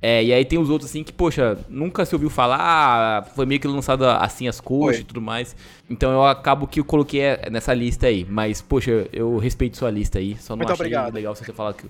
[0.03, 3.47] É, e aí tem os outros, assim, que, poxa, nunca se ouviu falar, ah, foi
[3.47, 5.57] meio que lançado assim as coisas e tudo mais.
[5.89, 8.27] Então eu acabo que eu coloquei é, nessa lista aí.
[8.29, 10.37] Mas, poxa, eu respeito sua lista aí.
[10.37, 11.15] Só não Muito achei obrigado.
[11.15, 11.87] legal você falar que.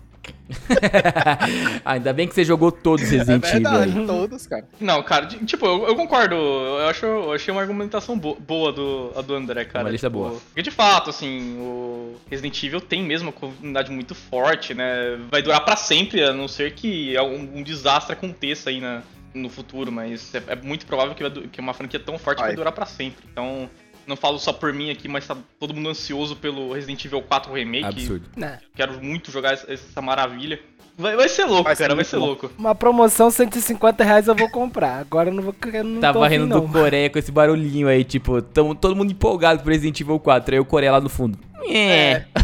[1.82, 3.88] ah, ainda bem que você jogou todos os É Resident Evil aí.
[3.90, 4.68] verdade, todos, cara.
[4.80, 6.34] Não, cara, tipo, eu, eu concordo.
[6.34, 9.84] Eu, acho, eu achei uma argumentação bo- boa do, a do André, cara.
[9.84, 10.30] Uma lista tipo, boa.
[10.46, 15.18] Porque de fato, assim, o Resident Evil tem mesmo uma comunidade muito forte, né?
[15.30, 19.02] Vai durar pra sempre, a não ser que algum um desastre aconteça aí na,
[19.34, 22.56] no futuro, mas é, é muito provável que, que uma franquia tão forte vai Vai.
[22.56, 23.24] durar pra sempre.
[23.30, 23.68] Então,
[24.06, 27.52] não falo só por mim aqui, mas tá todo mundo ansioso pelo Resident Evil 4
[27.52, 27.84] Remake.
[27.84, 28.28] Absurdo.
[28.36, 28.58] Né?
[28.74, 30.60] Quero muito jogar essa, maravilha.
[30.98, 32.26] Vai, vai ser louco, Vai ser cara, vai muito ser bom.
[32.26, 32.50] louco.
[32.58, 35.00] Uma promoção 150 reais eu vou comprar.
[35.00, 35.54] Agora eu não vou.
[35.72, 39.10] eu Não Tava afim, rindo do Coreia com esse barulhinho aí, tipo, tamo todo mundo
[39.12, 40.54] empolgado pro Resident Evil 4.
[40.54, 41.38] Aí o Coreia lá no fundo.
[41.68, 42.24] É.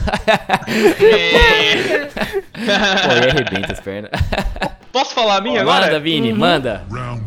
[1.03, 2.07] É.
[2.07, 4.11] Pô, aí arrebenta as pernas.
[4.93, 5.87] Posso falar a minha agora?
[5.87, 6.85] Manda, Vini, manda.
[6.91, 7.23] Round!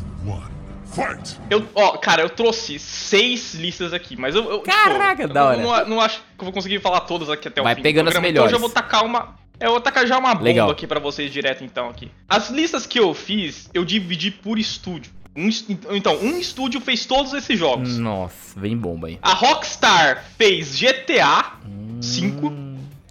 [1.50, 4.44] Eu, ó, cara, eu trouxe seis listas aqui, mas eu.
[4.50, 5.84] eu tipo, Caraca, eu da não- hora.
[5.86, 7.82] Não, não acho que eu vou conseguir falar todas aqui até o Vai fim.
[7.82, 8.32] do pegando as melhores.
[8.36, 9.36] Então eu já vou tacar uma.
[9.60, 10.70] Eu vou tacar já uma bomba Legal.
[10.70, 12.12] aqui pra vocês direto então aqui.
[12.28, 15.12] As listas que eu fiz, eu dividi por estúdio.
[15.38, 15.50] Um
[15.96, 17.98] então, um estúdio fez todos esses jogos.
[17.98, 19.20] Nossa, vem bomba aí.
[19.22, 22.02] A Rockstar fez GTA Hum.
[22.02, 22.54] 5,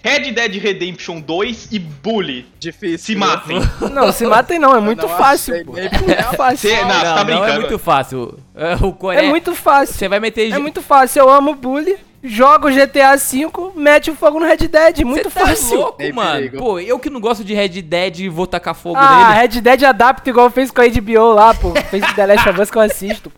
[0.04, 2.46] Red Dead Redemption 2 e Bully.
[2.60, 2.98] Difícil.
[2.98, 3.58] Se matem.
[3.90, 5.78] Não, se matem não, é muito não fácil, achei pô.
[5.78, 6.58] É muito fácil.
[6.70, 7.50] Cê- não, você tá Não, não brincando.
[7.50, 8.38] é muito fácil.
[8.54, 9.94] É, O É Coreia, muito fácil.
[9.94, 10.52] Você vai meter...
[10.52, 11.20] É muito fácil.
[11.20, 15.00] Eu amo Bully, jogo GTA V, mete o fogo no Red Dead.
[15.04, 15.78] Muito tá fácil.
[15.78, 16.32] louco, mano.
[16.32, 16.56] perigo.
[16.56, 19.40] Pô, eu que não gosto de Red Dead, vou tacar fogo Ah, nele.
[19.40, 21.72] Red Dead adapta igual fez com a HBO lá, pô.
[21.90, 23.32] Fez The Last of Us que eu assisto.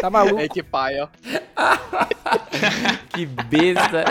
[0.00, 0.40] Tá maluco?
[0.40, 1.08] É que pai, ó.
[3.10, 4.04] Que besta.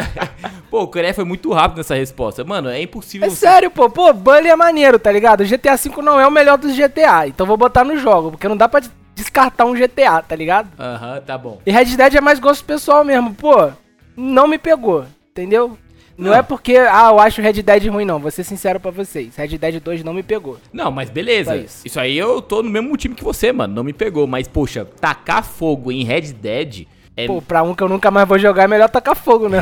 [0.69, 2.43] Pô, o Coreia foi muito rápido nessa resposta.
[2.43, 3.37] Mano, é impossível É você...
[3.47, 3.89] sério, pô.
[3.89, 5.41] Pô, Bully é maneiro, tá ligado?
[5.41, 8.47] O GTA V não é o melhor dos GTA, então vou botar no jogo, porque
[8.47, 8.81] não dá pra
[9.15, 10.69] descartar um GTA, tá ligado?
[10.77, 11.59] Aham, tá bom.
[11.65, 13.71] E Red Dead é mais gosto pessoal mesmo, pô.
[14.17, 15.77] Não me pegou, entendeu?
[16.17, 16.33] Não, Não.
[16.37, 18.17] é porque, ah, eu acho Red Dead ruim, não.
[18.17, 19.35] Vou ser sincero pra vocês.
[19.35, 20.57] Red Dead 2 não me pegou.
[20.73, 21.55] Não, mas beleza.
[21.55, 21.85] Isso.
[21.85, 21.99] isso.
[21.99, 23.75] aí eu tô no mesmo time que você, mano.
[23.75, 24.25] Não me pegou.
[24.25, 27.25] Mas, poxa, tacar fogo em Red Dead é.
[27.27, 29.59] Pô, pra um que eu nunca mais vou jogar, é melhor tacar fogo, né?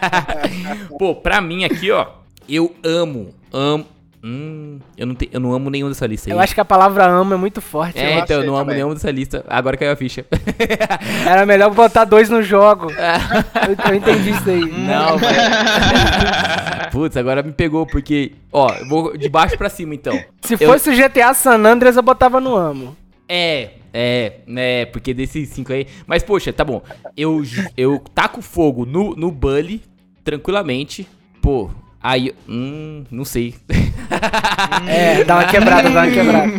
[0.98, 2.06] Pô, pra mim aqui, ó.
[2.48, 3.86] Eu amo, amo.
[4.24, 6.32] Hum, eu não, te, eu não amo nenhum dessa lista aí.
[6.32, 7.98] Eu acho que a palavra amo é muito forte.
[7.98, 8.76] É, eu então eu não amo também.
[8.76, 9.44] nenhum dessa lista.
[9.48, 10.24] Agora caiu a ficha.
[11.26, 12.86] Era melhor botar dois no jogo.
[12.94, 14.60] eu, eu entendi isso aí.
[14.86, 15.36] Não, velho.
[16.92, 18.32] Putz, agora me pegou, porque.
[18.52, 20.16] Ó, eu vou de baixo pra cima então.
[20.42, 22.96] Se Eu- fosse o GTA San Andreas, eu botava no amo.
[23.28, 25.86] É, é, é, porque desses cinco aí.
[26.06, 26.80] Mas, poxa, tá bom.
[27.16, 27.42] Eu,
[27.76, 29.82] eu taco fogo no, no Bully,
[30.22, 31.08] tranquilamente.
[31.40, 32.32] Pô, aí.
[32.48, 33.54] Hum, não sei.
[34.88, 36.52] É, dá uma quebrada, dá uma quebrada.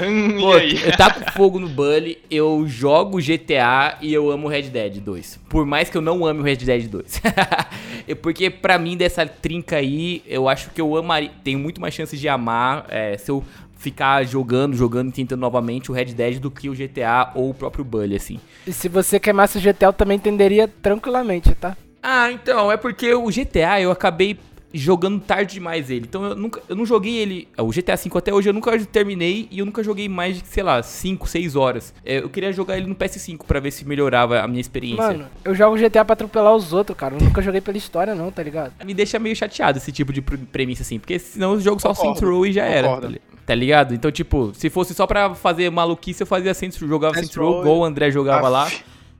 [0.00, 4.62] Hum, Pô, e eu taco fogo no Bully, eu jogo GTA e eu amo Red
[4.62, 5.40] Dead 2.
[5.48, 7.20] Por mais que eu não ame o Red Dead 2.
[8.06, 11.30] É Porque pra mim, dessa trinca aí, eu acho que eu amaria.
[11.42, 13.42] Tenho muito mais chances de amar é, se eu
[13.76, 17.54] ficar jogando, jogando e tentando novamente o Red Dead do que o GTA ou o
[17.54, 18.40] próprio Bully, assim.
[18.66, 21.76] E se você queimasse o GTA, eu também entenderia tranquilamente, tá?
[22.02, 24.38] Ah, então, é porque o GTA eu acabei
[24.72, 26.06] jogando tarde demais ele.
[26.08, 29.48] Então eu nunca eu não joguei ele, o GTA V até hoje eu nunca terminei
[29.50, 31.94] e eu nunca joguei mais de, sei lá, 5, 6 horas.
[32.04, 35.02] É, Eu queria jogar ele no PS5 pra ver se melhorava a minha experiência.
[35.02, 37.14] Mano, eu jogo GTA pra atropelar os outros, cara.
[37.16, 38.72] Eu nunca joguei pela história, não, tá ligado?
[38.84, 41.88] Me deixa meio chateado esse tipo de pre- premissa assim, porque senão o jogo só
[41.88, 42.88] Concordo, Saints Row e já era.
[42.88, 43.12] concordo.
[43.14, 43.94] Tá Tá ligado?
[43.94, 47.62] Então, tipo, se fosse só pra fazer maluquice, eu fazia Saints Row, jogava Saints Row,
[47.62, 48.70] igual o André jogava lá.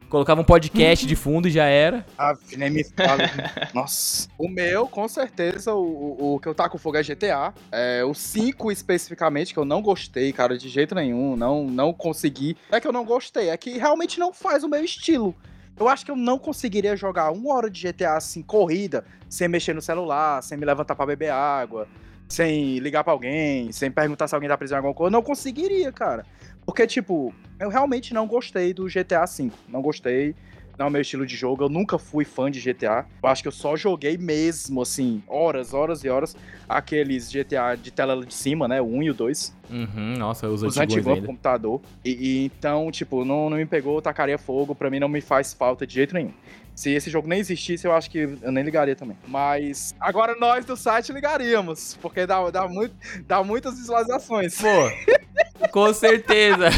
[0.08, 2.06] Colocava um podcast de fundo e já era.
[2.18, 3.22] Ah, nem me fala.
[3.72, 4.28] Nossa.
[4.36, 7.54] O meu, com certeza, o, o, o que eu taco fogo é GTA.
[7.70, 11.36] É, o 5 especificamente, que eu não gostei, cara, de jeito nenhum.
[11.36, 12.56] Não, não consegui.
[12.70, 15.34] Não é que eu não gostei, é que realmente não faz o meu estilo.
[15.78, 19.74] Eu acho que eu não conseguiria jogar uma hora de GTA assim, corrida, sem mexer
[19.74, 21.86] no celular, sem me levantar pra beber água,
[22.28, 25.08] sem ligar pra alguém, sem perguntar se alguém tá precisando de alguma coisa.
[25.08, 26.26] Eu não conseguiria, cara.
[26.68, 29.50] Porque, tipo, eu realmente não gostei do GTA V.
[29.66, 30.34] Não gostei.
[30.78, 31.64] Não é o meu estilo de jogo.
[31.64, 33.06] Eu nunca fui fã de GTA.
[33.22, 36.36] Eu acho que eu só joguei mesmo, assim, horas, horas e horas,
[36.68, 38.82] aqueles GTA de tela de cima, né?
[38.82, 39.56] O 1 e o 2.
[39.70, 41.26] Uhum, nossa, os, Os antigos ainda.
[41.26, 41.80] computador.
[42.04, 44.74] E, e então, tipo, não, não me pegou, eu tacaria fogo.
[44.74, 46.34] Pra mim não me faz falta de jeito nenhum.
[46.78, 49.18] Se esse jogo nem existisse, eu acho que eu nem ligaria também.
[49.26, 51.98] Mas agora nós do site ligaríamos.
[52.00, 52.94] Porque dá, dá, muito,
[53.26, 54.56] dá muitas visualizações.
[54.60, 56.68] Pô, com certeza.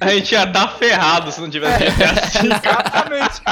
[0.00, 2.46] A gente ia dar ferrado se não tivesse GTA V.
[2.46, 3.42] Exatamente.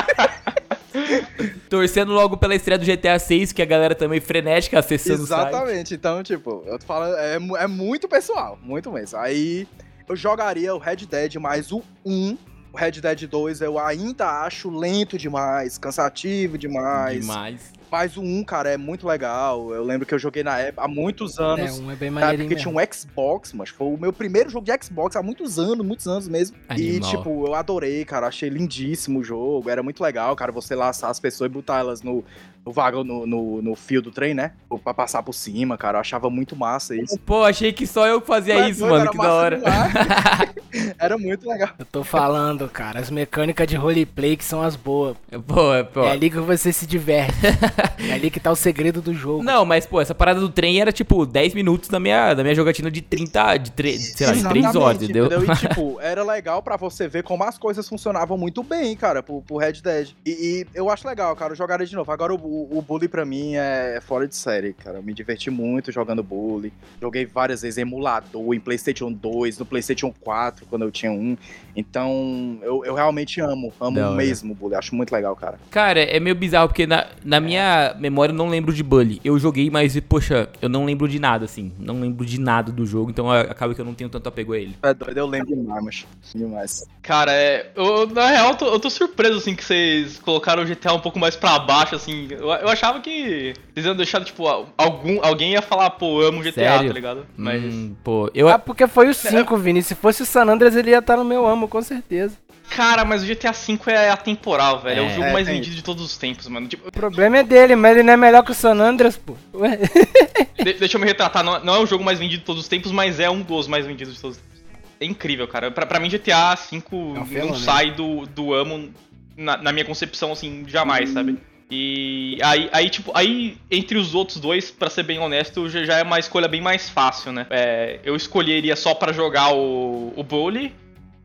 [1.68, 5.48] Torcendo logo pela estreia do GTA 6, que a galera também frenética acessando o site.
[5.48, 5.94] Exatamente.
[5.94, 9.18] Então, tipo, eu tô falando, é, é muito pessoal, muito mesmo.
[9.18, 9.66] Aí
[10.08, 12.38] eu jogaria o Red Dead mais o 1.
[12.72, 17.20] O Red Dead 2 eu ainda acho lento demais, cansativo demais.
[17.20, 17.77] Demais.
[17.90, 19.72] Mas o 1, cara, é muito legal.
[19.72, 21.78] Eu lembro que eu joguei na época há muitos anos.
[21.78, 24.12] É, um é bem Na maneirinho época que tinha um Xbox, mas foi o meu
[24.12, 26.56] primeiro jogo de Xbox há muitos anos, muitos anos mesmo.
[26.76, 27.10] E, Animal.
[27.10, 28.26] tipo, eu adorei, cara.
[28.26, 29.70] Achei lindíssimo o jogo.
[29.70, 32.24] Era muito legal, cara, você laçar as pessoas e botar elas no,
[32.64, 34.52] no vagão, no, no, no fio do trem, né?
[34.84, 35.96] Pra passar por cima, cara.
[35.96, 37.18] Eu achava muito massa isso.
[37.20, 39.60] Pô, achei que só eu fazia Mas, isso, mano, era que da hora.
[40.98, 41.70] Era muito legal.
[41.78, 43.00] Eu tô falando, cara.
[43.00, 45.16] As mecânicas de roleplay que são as boas.
[45.46, 46.02] Pô, é, pô.
[46.02, 47.38] É ali que você se diverte.
[47.98, 49.42] É ali que tá o segredo do jogo.
[49.42, 52.54] Não, mas, pô, essa parada do trem era, tipo, 10 minutos da minha, da minha
[52.54, 55.28] jogatina de 30, de, tre, sei lá, de 3 Exatamente, horas, entendeu?
[55.44, 59.42] E, tipo, era legal pra você ver como as coisas funcionavam muito bem, cara, pro,
[59.42, 60.10] pro Red Dead.
[60.26, 62.10] E, e eu acho legal, cara, eu jogaria de novo.
[62.10, 64.98] Agora, o, o, Bully pra mim é fora de série, cara.
[64.98, 66.72] Eu me diverti muito jogando Bully.
[67.00, 71.36] Joguei várias vezes emulador, em PlayStation 2, no PlayStation 4, quando eu tinha um.
[71.76, 74.10] Então, eu, eu realmente amo, amo hora.
[74.10, 74.74] mesmo o Bully.
[74.74, 75.58] Acho muito legal, cara.
[75.70, 77.67] Cara, é meio bizarro, porque na, na minha
[77.98, 79.20] memória eu não lembro de Bully.
[79.24, 81.72] Eu joguei, mas, poxa, eu não lembro de nada, assim.
[81.78, 84.58] Não lembro de nada do jogo, então acaba que eu não tenho tanto apego a
[84.58, 84.76] ele.
[84.82, 86.84] É doido, eu lembro demais, mas demais.
[87.02, 87.70] Cara, é.
[87.74, 91.00] Eu, na real, eu tô, eu tô surpreso, assim, que vocês colocaram o GTA um
[91.00, 92.28] pouco mais pra baixo, assim.
[92.30, 96.42] Eu, eu achava que vocês iam deixar, tipo, algum, alguém ia falar, pô, eu amo
[96.42, 96.88] GTA, Sério?
[96.88, 97.26] tá ligado?
[97.36, 97.62] Mas.
[97.62, 98.48] Hum, pô, eu.
[98.48, 99.82] Ah, porque foi o 5, Vini.
[99.82, 102.36] Se fosse o San Andreas, ele ia estar no meu amo, com certeza.
[102.70, 105.00] Cara, mas o GTA V é atemporal, velho.
[105.00, 106.68] É, o É, jogo é, mais tem vendido de todos os tempos, mano.
[106.68, 109.36] Tipo, O problema é dele, mas ele não é melhor que o San Andreas, pô.
[109.54, 109.78] Ué.
[110.62, 112.68] de- deixa eu me retratar, não, não é o jogo mais vendido de todos os
[112.68, 114.58] tempos, mas é um dos mais vendidos de todos os tempos.
[115.00, 115.70] É incrível, cara.
[115.70, 117.56] Pra, pra mim, GTA V um não fenômeno.
[117.58, 118.90] sai do, do amo
[119.36, 121.38] na, na minha concepção, assim, jamais, sabe?
[121.70, 125.98] E aí, aí, tipo, aí entre os outros dois, pra ser bem honesto, já, já
[125.98, 127.46] é uma escolha bem mais fácil, né?
[127.50, 130.74] É, eu escolheria só pra jogar o, o Bully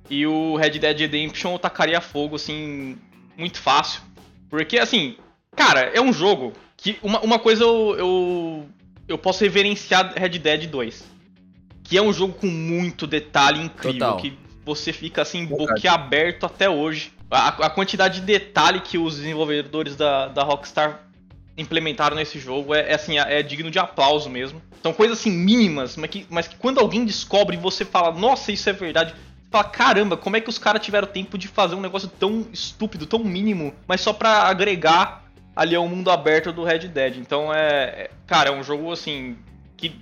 [0.10, 2.98] e o Red Dead Redemption eu tacaria fogo, assim,
[3.38, 4.02] muito fácil.
[4.50, 5.18] Porque, assim,
[5.56, 6.98] cara, é um jogo que.
[7.02, 8.70] Uma, uma coisa eu, eu,
[9.08, 11.14] eu posso reverenciar Red Dead 2.
[11.84, 14.00] Que é um jogo com muito detalhe incrível.
[14.00, 14.18] Total.
[14.18, 17.12] Que você fica assim, boquiaberto até hoje.
[17.30, 21.02] A, a quantidade de detalhe que os desenvolvedores da, da Rockstar
[21.58, 24.62] implementaram nesse jogo é, é, assim, é, é digno de aplauso mesmo.
[24.82, 28.52] São coisas assim mínimas, mas que, mas que quando alguém descobre e você fala, nossa,
[28.52, 29.14] isso é verdade,
[29.54, 33.06] fala, caramba, como é que os caras tiveram tempo de fazer um negócio tão estúpido,
[33.06, 35.24] tão mínimo, mas só pra agregar
[35.56, 37.18] ali ao mundo aberto do Red Dead.
[37.18, 39.38] Então é, é- cara, é um jogo assim
[39.78, 39.96] que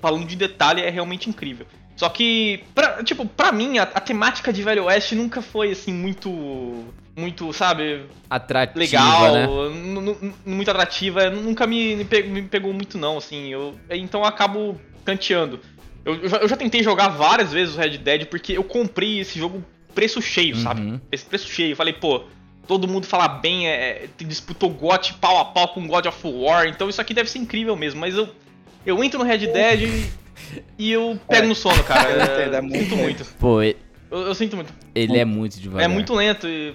[0.00, 1.66] falando de detalhe é realmente incrível.
[1.96, 5.92] Só que, pra, tipo, pra mim, a, a temática de Velho Oeste nunca foi, assim,
[5.92, 6.84] muito.
[7.16, 10.32] Muito, sabe, Atrativa, legal, né?
[10.44, 11.30] muito atrativa.
[11.30, 13.52] Nunca me, me pegou muito, não, assim.
[13.52, 15.60] Eu, então eu acabo canteando.
[16.04, 19.20] Eu, eu já, eu já tentei jogar várias vezes o Red Dead porque eu comprei
[19.20, 19.64] esse jogo
[19.94, 20.80] preço cheio, sabe?
[20.82, 21.00] Uhum.
[21.10, 21.72] Esse preço cheio.
[21.72, 22.24] Eu falei, pô,
[22.66, 26.66] todo mundo fala bem, é, é, disputou GOT pau a pau com God of War,
[26.66, 28.00] então isso aqui deve ser incrível mesmo.
[28.00, 28.28] Mas eu,
[28.84, 30.10] eu entro no Red Dead
[30.78, 32.10] e, eu pego no sono, cara.
[32.10, 33.24] Eu é eu muito sinto muito.
[33.38, 33.76] Pô, e-
[34.10, 34.72] Eu, eu sinto muito.
[34.94, 35.84] ele é muito devagar.
[35.84, 36.74] É muito lento e.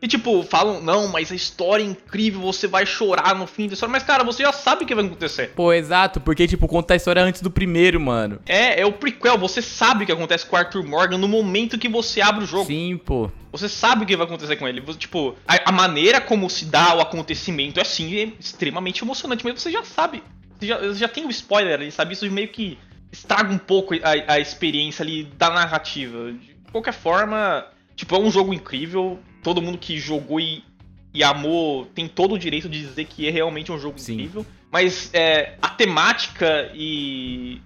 [0.00, 3.74] E tipo, falam, não, mas a história é incrível, você vai chorar no fim da
[3.74, 3.92] história.
[3.92, 5.52] Mas, cara, você já sabe o que vai acontecer.
[5.56, 8.40] Pô, exato, porque, tipo, conta a história antes do primeiro, mano.
[8.46, 11.78] É, é o prequel, você sabe o que acontece com o Arthur Morgan no momento
[11.78, 12.66] que você abre o jogo.
[12.66, 13.28] Sim, pô.
[13.50, 14.80] Você sabe o que vai acontecer com ele.
[14.82, 19.44] Você, tipo, a, a maneira como se dá o acontecimento é sim é extremamente emocionante,
[19.44, 20.22] mas você já sabe.
[20.58, 22.12] Você já, você já tem o spoiler ali, sabe?
[22.12, 22.78] Isso meio que
[23.10, 26.32] estraga um pouco a, a experiência ali da narrativa.
[26.32, 29.18] De qualquer forma, tipo, é um jogo incrível.
[29.48, 30.62] Todo mundo que jogou e,
[31.14, 34.12] e amou tem todo o direito de dizer que é realmente um jogo Sim.
[34.12, 34.44] incrível.
[34.70, 37.62] Mas é, a temática e.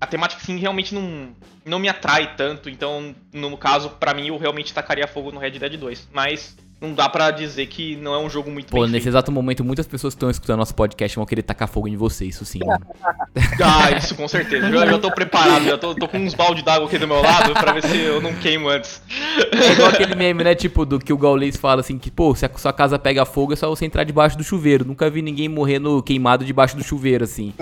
[0.00, 2.70] A temática, sim, realmente não, não me atrai tanto.
[2.70, 6.08] Então, no caso, pra mim, eu realmente tacaria fogo no Red Dead 2.
[6.10, 9.08] Mas não dá pra dizer que não é um jogo muito Pô, nesse feito.
[9.08, 12.24] exato momento, muitas pessoas que estão escutando nosso podcast vão querer tacar fogo em você,
[12.24, 12.60] isso sim.
[13.62, 14.66] Ah, isso com certeza.
[14.68, 17.52] Eu já tô preparado, já tô, tô com uns balde d'água aqui do meu lado
[17.52, 19.02] pra ver se eu não queimo antes.
[19.52, 20.54] É igual aquele meme, né?
[20.54, 23.52] Tipo, do que o Gaules fala assim: que, pô, se a sua casa pega fogo,
[23.52, 24.84] é só você entrar debaixo do chuveiro.
[24.84, 27.52] Nunca vi ninguém morrendo queimado debaixo do chuveiro, assim.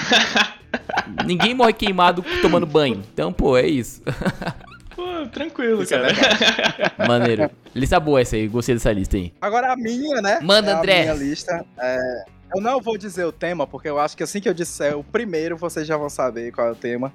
[1.26, 3.02] ninguém morre queimado tomando banho.
[3.12, 4.02] Então, pô, é isso.
[5.00, 7.08] Pô, tranquilo, Isso é cara.
[7.08, 7.50] Maneiro.
[7.74, 9.32] Lista boa essa aí, gostei dessa lista aí.
[9.40, 10.38] Agora a minha, né?
[10.42, 10.98] Manda, é André.
[11.08, 11.64] A minha lista.
[11.78, 14.96] é, Eu não vou dizer o tema, porque eu acho que assim que eu disser
[14.98, 17.12] o primeiro, vocês já vão saber qual é o tema.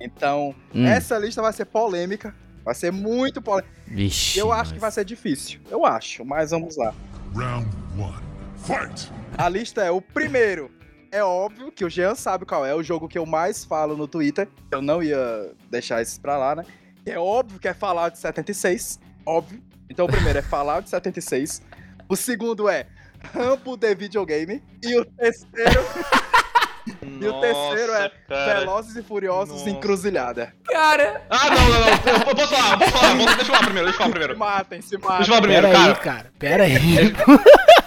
[0.00, 0.86] Então, Hum.
[0.86, 2.34] essa lista vai ser polêmica.
[2.64, 3.72] Vai ser muito polêmica.
[3.86, 4.38] Vixe.
[4.38, 5.60] Eu acho que vai ser difícil.
[5.70, 6.92] Eu acho, mas vamos lá.
[7.34, 7.68] Round
[7.98, 8.22] one.
[8.58, 9.10] Fight!
[9.36, 10.70] A lista é o primeiro.
[11.10, 14.06] É óbvio que o Jean sabe qual é o jogo que eu mais falo no
[14.06, 14.46] Twitter.
[14.70, 16.64] Eu não ia deixar isso pra lá, né?
[17.10, 18.98] É óbvio que é Fallout 76.
[19.26, 19.62] Óbvio.
[19.90, 21.62] Então o primeiro é Fallout 76.
[22.08, 22.86] O segundo é
[23.34, 24.62] Rambo The Videogame.
[24.82, 25.84] E o terceiro,
[27.20, 28.60] e o terceiro é cara.
[28.60, 29.70] Velozes e Furiosos Nossa.
[29.70, 30.54] Encruzilhada.
[30.64, 31.88] Cara, Ah, não, não, não.
[31.88, 33.14] Eu, posso falar, eu posso falar.
[33.16, 34.38] Deixa eu falar primeiro, deixa eu falar Se primeiro.
[34.38, 35.26] matem, se Deixa eu matem.
[35.26, 35.94] falar primeiro, Pera aí, cara.
[35.96, 36.32] cara.
[36.38, 37.14] Pera aí.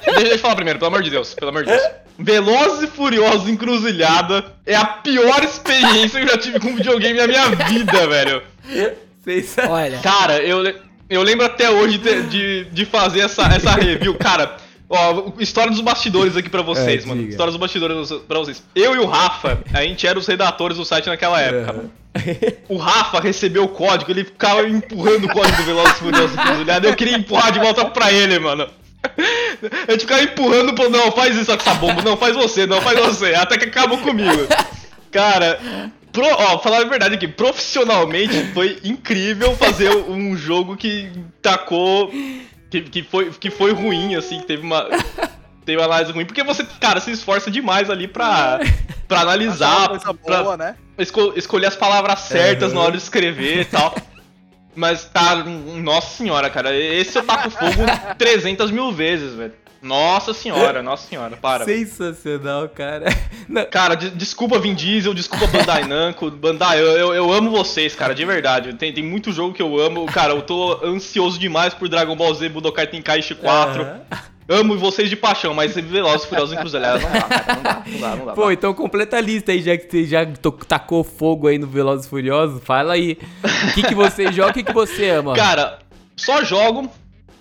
[0.03, 1.33] Deixa, deixa eu falar primeiro, pelo amor de Deus.
[1.35, 1.83] Pelo amor de Deus.
[2.19, 7.27] Velozes e Furiosos Encruzilhada é a pior experiência que eu já tive com videogame na
[7.27, 8.43] minha vida, velho.
[9.23, 9.55] Vocês.
[9.69, 10.63] Olha, Cara, eu,
[11.09, 14.15] eu lembro até hoje de, de, de fazer essa, essa review.
[14.15, 14.57] Cara,
[14.93, 17.21] Ó, história dos bastidores aqui pra vocês, É, mano.
[17.21, 18.61] História dos bastidores pra vocês.
[18.75, 21.71] Eu e o Rafa, a gente era os redatores do site naquela época.
[21.73, 21.91] mano.
[22.67, 26.89] O Rafa recebeu o código, ele ficava empurrando o código do Velozes Furiosos Encruzilhada.
[26.89, 28.67] Eu queria empurrar de volta pra ele, mano.
[29.87, 32.81] A gente ficava empurrando, pô, não, faz isso com essa bomba, não, faz você, não,
[32.81, 33.33] faz você.
[33.33, 34.45] Até que acabou comigo.
[35.09, 35.57] Cara,
[36.11, 41.09] pro, ó, falar a verdade aqui, profissionalmente foi incrível fazer um jogo que
[41.41, 42.11] tacou.
[42.69, 44.87] Que, que, foi, que foi ruim, assim, que teve uma.
[45.65, 48.59] Teve uma análise ruim, porque você, cara, se esforça demais ali pra,
[49.07, 50.75] pra analisar, coisa pra, boa, né?
[50.97, 52.75] esco- escolher as palavras certas Uhum.
[52.79, 53.93] na hora de escrever e tal.
[54.75, 57.83] Mas tá, nossa senhora, cara, esse eu taco fogo
[58.17, 59.53] 300 mil vezes, velho.
[59.81, 61.65] Nossa senhora, nossa senhora, para.
[61.65, 63.05] Sensacional, cara.
[63.49, 67.95] Não, Cara, de- desculpa Vin Diesel, desculpa Bandai Namco, Bandai, eu, eu, eu amo vocês,
[67.95, 68.73] cara, de verdade.
[68.73, 72.33] Tem, tem muito jogo que eu amo, cara, eu tô ansioso demais por Dragon Ball
[72.33, 73.81] Z, Budokai Tenkaichi 4.
[73.81, 74.01] aham.
[74.49, 77.99] Amo vocês de paixão, mas Velozes e Furiosos Encruzilhados não dá, cara, não dá, não
[77.99, 78.33] dá, não dá.
[78.33, 80.25] Pô, então completa a lista aí, já que você já
[80.67, 82.61] tacou fogo aí no Velozes e Furiosos.
[82.63, 83.17] Fala aí.
[83.69, 85.35] O que, que você joga e o que, que você ama?
[85.35, 85.79] Cara,
[86.17, 86.89] só jogo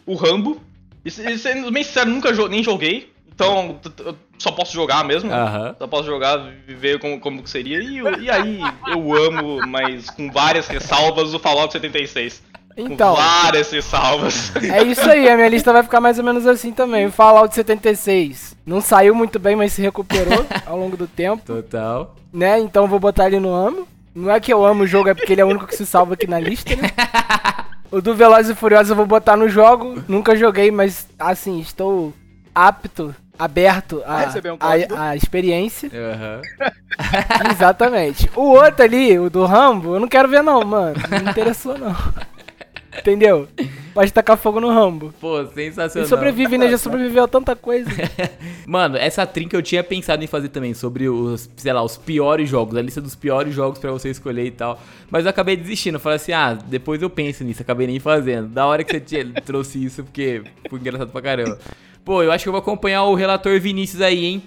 [0.07, 0.61] o Rambo.
[1.05, 3.13] E, se- sendo bem sincero, nunca jo- nem joguei.
[3.33, 5.33] Então, eu só posso jogar mesmo.
[5.33, 5.75] Aham.
[5.79, 6.39] Só posso jogar,
[6.69, 7.81] ver como, como que seria.
[7.83, 12.43] E, eu- e aí, eu amo, mas com várias ressalvas, o Fallout 76.
[12.77, 13.15] Então.
[13.15, 14.55] Com várias ressalvas.
[14.57, 17.07] É isso aí, a minha lista vai ficar mais ou menos assim também.
[17.07, 22.15] O Fallout 76 não saiu muito bem, mas se recuperou ao longo do tempo, Total.
[22.33, 22.59] né?
[22.61, 23.89] Então eu vou botar ele no amo.
[24.15, 25.87] Não é que eu amo o jogo, é porque ele é o único que se
[25.87, 26.91] salva aqui na lista, né?
[27.91, 30.03] O do Velozes e Furiosos eu vou botar no jogo.
[30.07, 32.15] Nunca joguei, mas assim, estou
[32.55, 35.91] apto, aberto a, um a, a experiência.
[35.93, 36.41] Aham.
[37.51, 38.31] Exatamente.
[38.37, 40.97] O outro ali, o do Rambo, eu não quero ver não, mano.
[41.09, 41.95] Não me interessou não.
[42.99, 43.47] Entendeu?
[43.95, 45.15] Pode tacar fogo no Rambo.
[45.21, 46.03] Pô, sensacional.
[46.03, 46.69] Ele sobrevive, né?
[46.71, 47.89] Já sobreviveu a tanta coisa.
[48.67, 52.49] Mano, essa trinca eu tinha pensado em fazer também sobre os, sei lá, os piores
[52.49, 54.81] jogos, a lista dos piores jogos pra você escolher e tal.
[55.11, 58.49] Mas eu acabei desistindo, falei assim, ah, depois eu penso nisso, acabei nem fazendo.
[58.49, 61.59] Da hora que você tinha- trouxe isso, porque foi engraçado pra caramba.
[62.05, 64.43] Pô, eu acho que eu vou acompanhar o relator Vinícius aí, hein?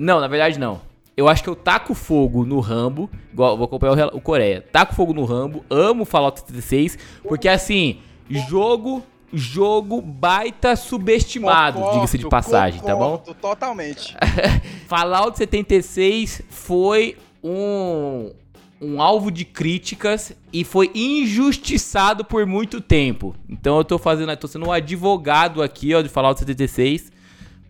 [0.00, 0.80] Não, na verdade não.
[1.16, 4.64] Eu acho que eu taco fogo no Rambo, igual, vou acompanhar o, o Coreia.
[4.72, 6.98] Taco fogo no Rambo, amo Fallout 76,
[7.28, 7.98] porque assim,
[8.28, 9.02] jogo,
[9.32, 13.18] jogo baita subestimado, diga-se de passagem, tá bom?
[13.18, 14.16] Totalmente.
[14.86, 18.32] Fallout 76 foi um,
[18.80, 23.34] um alvo de críticas e foi injustiçado por muito tempo.
[23.48, 27.12] Então eu tô fazendo, tô sendo um advogado aqui, ó, de Fallout 76,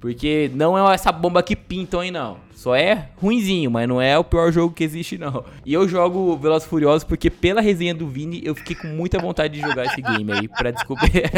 [0.00, 2.38] porque não é essa bomba que pintam aí não.
[2.54, 5.44] Só é ruinzinho, mas não é o pior jogo que existe não.
[5.64, 9.54] E eu jogo Velozes Furiosos porque pela resenha do Vini eu fiquei com muita vontade
[9.54, 11.10] de jogar esse game aí pra descobrir.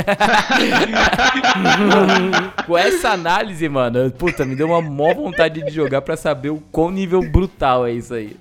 [2.66, 6.60] com essa análise, mano, puta, me deu uma mó vontade de jogar pra saber o
[6.72, 8.36] quão nível brutal é isso aí.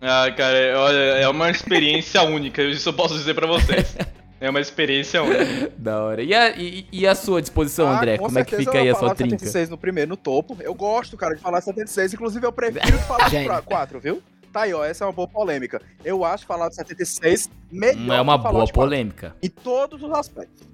[0.00, 3.96] Ah, cara, olha, é uma experiência única, isso eu posso dizer pra vocês.
[4.40, 5.72] É uma experiência única.
[5.78, 6.22] da hora.
[6.22, 8.18] E a, e, e a sua disposição, Ah, André?
[8.18, 9.30] com Como é que fica aí eu a vou sua falar trinca?
[9.38, 10.56] 76 no primeiro, no topo.
[10.60, 12.14] Eu gosto, cara, de falar 76.
[12.14, 13.62] Inclusive, eu prefiro falar Gênio.
[13.62, 14.22] 4, viu?
[14.52, 14.84] Tá aí, ó.
[14.84, 15.80] Essa é uma boa polêmica.
[16.04, 19.36] Eu acho falar 76 melhor É uma que boa Fallout 4, polêmica.
[19.42, 20.66] Em todos os aspectos.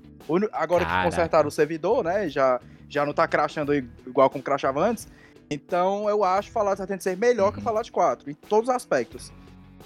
[0.53, 0.99] Agora Caraca.
[1.05, 2.29] que consertaram o servidor, né?
[2.29, 5.09] Já, já não tá crashando i- igual como crashava antes.
[5.51, 9.33] Então eu acho Fallout 76 melhor que o Fallout 4, em todos os aspectos.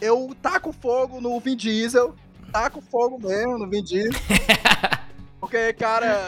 [0.01, 2.15] Eu taco fogo no Vin Diesel,
[2.57, 4.11] taco fogo mesmo no Vin Diesel.
[5.39, 6.27] Porque, cara,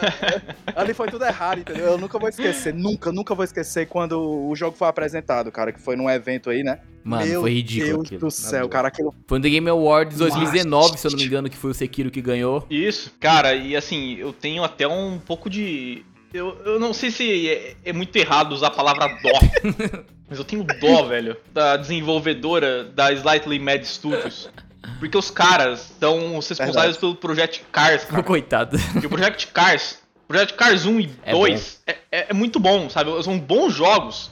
[0.75, 1.87] ali foi tudo errado, entendeu?
[1.87, 5.81] Eu nunca vou esquecer, nunca, nunca vou esquecer quando o jogo foi apresentado, cara, que
[5.81, 6.79] foi num evento aí, né?
[7.03, 8.19] Mano, Meu foi ridículo Deus aquilo.
[8.21, 8.69] do céu, boa.
[8.69, 11.71] cara, aquilo Foi no The Game Awards 2019, se eu não me engano, que foi
[11.71, 12.65] o Sekiro que ganhou.
[12.69, 16.05] Isso, cara, e assim, eu tenho até um pouco de.
[16.31, 20.45] Eu, eu não sei se é, é muito errado usar a palavra dó, mas eu
[20.45, 24.49] tenho dó, velho, da desenvolvedora da Slightly Mad Studios.
[24.97, 28.23] Porque os caras são os responsáveis pelo Project Cars, cara.
[28.23, 28.77] Coitado.
[29.01, 32.89] E o Project Cars, Project Cars 1 e É 2 é, é- é muito bom,
[32.89, 33.11] sabe?
[33.23, 34.31] São bons jogos.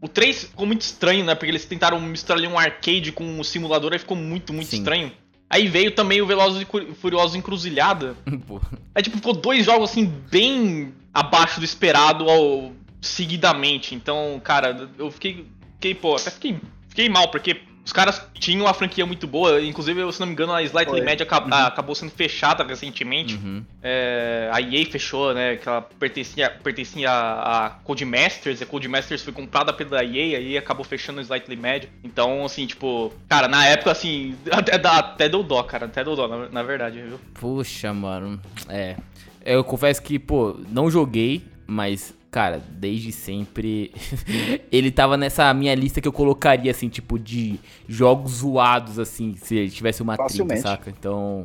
[0.00, 1.34] O 3 ficou muito estranho, né?
[1.34, 4.78] Porque eles tentaram misturar ali um arcade com um simulador e ficou muito, muito Sim.
[4.78, 5.12] estranho.
[5.50, 8.14] Aí veio também o Velozes e Furiosos Encruzilhada.
[8.46, 8.60] Pô,
[8.94, 12.72] Aí, tipo, ficou dois jogos, assim, bem abaixo do esperado ao...
[13.00, 13.94] seguidamente.
[13.94, 18.74] Então, cara, eu fiquei, fiquei pô, até fiquei, fiquei mal, porque os caras tinham uma
[18.74, 19.62] franquia muito boa.
[19.62, 21.06] Inclusive, se não me engano, a Slightly Foi.
[21.06, 23.36] Mad aca- acabou sendo fechada recentemente.
[23.36, 23.64] uhum.
[23.82, 25.56] É, a EA fechou, né?
[25.56, 30.58] Que ela pertencia, pertencia a, a Codemasters, e a Codemasters foi comprada pela EA, aí
[30.58, 31.84] acabou fechando o Slightly Mad.
[32.04, 36.28] Então, assim, tipo, cara, na época, assim, até, até deu dó, cara, até deu dó,
[36.28, 37.18] na, na verdade, viu?
[37.40, 38.38] Puxa, mano.
[38.68, 38.96] É.
[39.42, 41.42] Eu confesso que, pô, não joguei.
[41.66, 43.92] Mas, cara, desde sempre.
[44.70, 47.58] ele tava nessa minha lista que eu colocaria, assim, tipo, de
[47.88, 50.62] jogos zoados, assim, se ele tivesse uma Facilmente.
[50.62, 50.90] saca?
[50.90, 51.44] Então.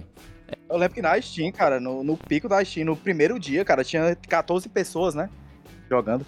[0.70, 3.84] Eu lembro que na Steam, cara, no, no pico da Steam, no primeiro dia, cara,
[3.84, 5.30] tinha 14 pessoas, né?
[5.90, 6.26] Jogando.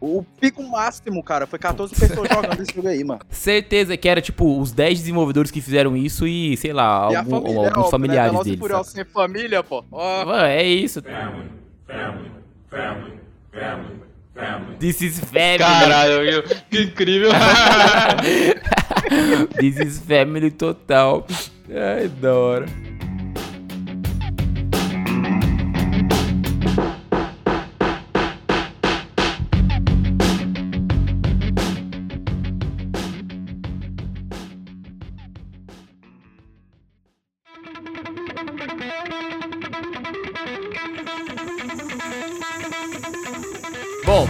[0.00, 3.20] O pico máximo, cara, foi 14 pessoas jogando esse jogo aí, mano.
[3.30, 7.30] Certeza que era, tipo, os 10 desenvolvedores que fizeram isso e, sei lá, E algum-
[7.40, 7.90] família, alguns óbvio, né?
[7.90, 8.86] familiares e deles.
[8.88, 9.82] Sem família, pô.
[9.90, 11.00] Ó, Mano, é isso.
[14.78, 15.58] This is family.
[15.58, 16.42] Caralho, viu?
[16.70, 17.30] que incrível.
[19.60, 21.26] This is family total.
[21.70, 22.66] Ai, da hora.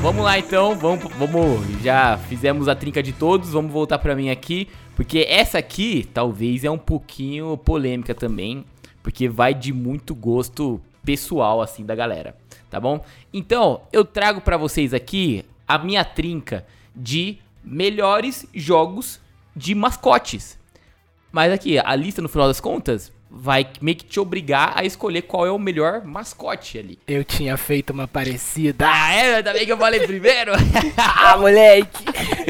[0.05, 4.29] Vamos lá então, vamos, vamos, já fizemos a trinca de todos, vamos voltar pra mim
[4.29, 8.67] aqui, porque essa aqui talvez é um pouquinho polêmica também,
[9.03, 12.37] porque vai de muito gosto pessoal assim da galera,
[12.69, 13.03] tá bom?
[13.33, 19.19] Então, eu trago pra vocês aqui a minha trinca de melhores jogos
[19.57, 20.59] de mascotes.
[21.33, 25.23] Mas aqui, a lista no final das contas vai meio que te obrigar a escolher
[25.23, 26.99] qual é o melhor mascote ali.
[27.07, 28.87] Eu tinha feito uma parecida.
[28.89, 29.37] Ah, é?
[29.37, 30.53] Ainda bem que eu falei primeiro.
[30.97, 32.05] Ah, moleque!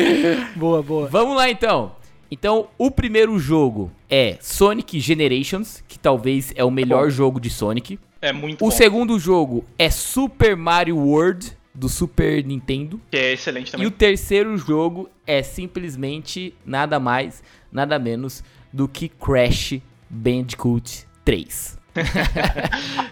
[0.57, 1.09] boa, boa.
[1.09, 1.97] Vamos lá então.
[2.31, 7.99] Então, o primeiro jogo é Sonic Generations, que talvez é o melhor jogo de Sonic.
[8.21, 8.71] É muito O bom.
[8.71, 13.01] segundo jogo é Super Mario World, do Super Nintendo.
[13.11, 13.87] Que é excelente E também.
[13.87, 19.81] o terceiro jogo é simplesmente nada mais, nada menos do que Crash
[20.15, 21.79] Bandicoot 3.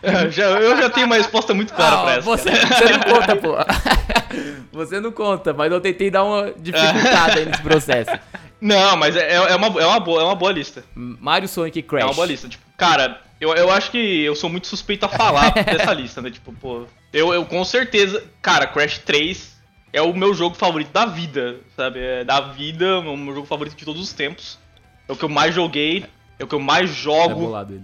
[0.02, 2.22] Eu já, eu já tenho uma resposta muito clara Ah, pra essa.
[2.22, 3.54] você, você não conta, pô.
[4.72, 8.10] Você não conta, mas eu tentei dar uma dificultada aí nesse processo.
[8.58, 10.82] Não, mas é, é, uma, é, uma boa, é uma boa lista.
[10.94, 12.02] Mario, Sonic e Crash.
[12.02, 12.48] É uma boa lista.
[12.48, 16.30] Tipo, cara, eu, eu acho que eu sou muito suspeito a falar dessa lista, né?
[16.30, 16.86] Tipo, pô.
[17.12, 18.24] Eu, eu com certeza.
[18.40, 19.54] Cara, Crash 3
[19.92, 22.00] é o meu jogo favorito da vida, sabe?
[22.00, 24.58] É da vida, o meu jogo favorito de todos os tempos.
[25.06, 26.06] É o que eu mais joguei,
[26.38, 27.56] é o que eu mais É jogo.
[27.70, 27.82] ele.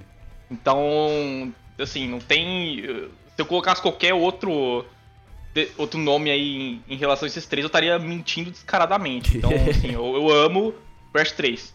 [0.51, 2.82] Então, assim, não tem.
[2.82, 4.84] Se eu colocasse qualquer outro
[5.76, 9.36] outro nome aí em, relação a esses três, eu estaria mentindo descaradamente.
[9.38, 10.72] Então, assim, eu, eu amo
[11.12, 11.74] Crash 3.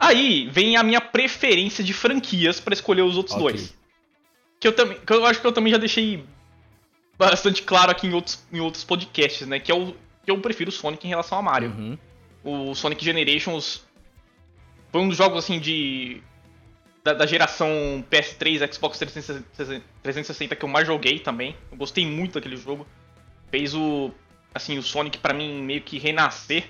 [0.00, 3.44] Aí vem a minha preferência de franquias pra escolher os outros Ok.
[3.50, 3.74] dois.
[4.58, 6.24] Que eu também, que eu acho que eu também já deixei
[7.18, 9.58] bastante claro aqui em outros, em outros podcasts, né?
[9.58, 11.98] Que é o que eu prefiro o Sonic em relação a Mario Uhum.
[12.44, 13.84] o Sonic Generations
[14.90, 16.22] foi um dos jogos assim de
[17.06, 21.54] da, da geração PS3, Xbox 360, 360 que eu mais joguei também.
[21.70, 22.86] Eu gostei muito daquele jogo.
[23.50, 24.10] Fez o
[24.52, 26.64] assim o Sonic pra mim meio que renascer.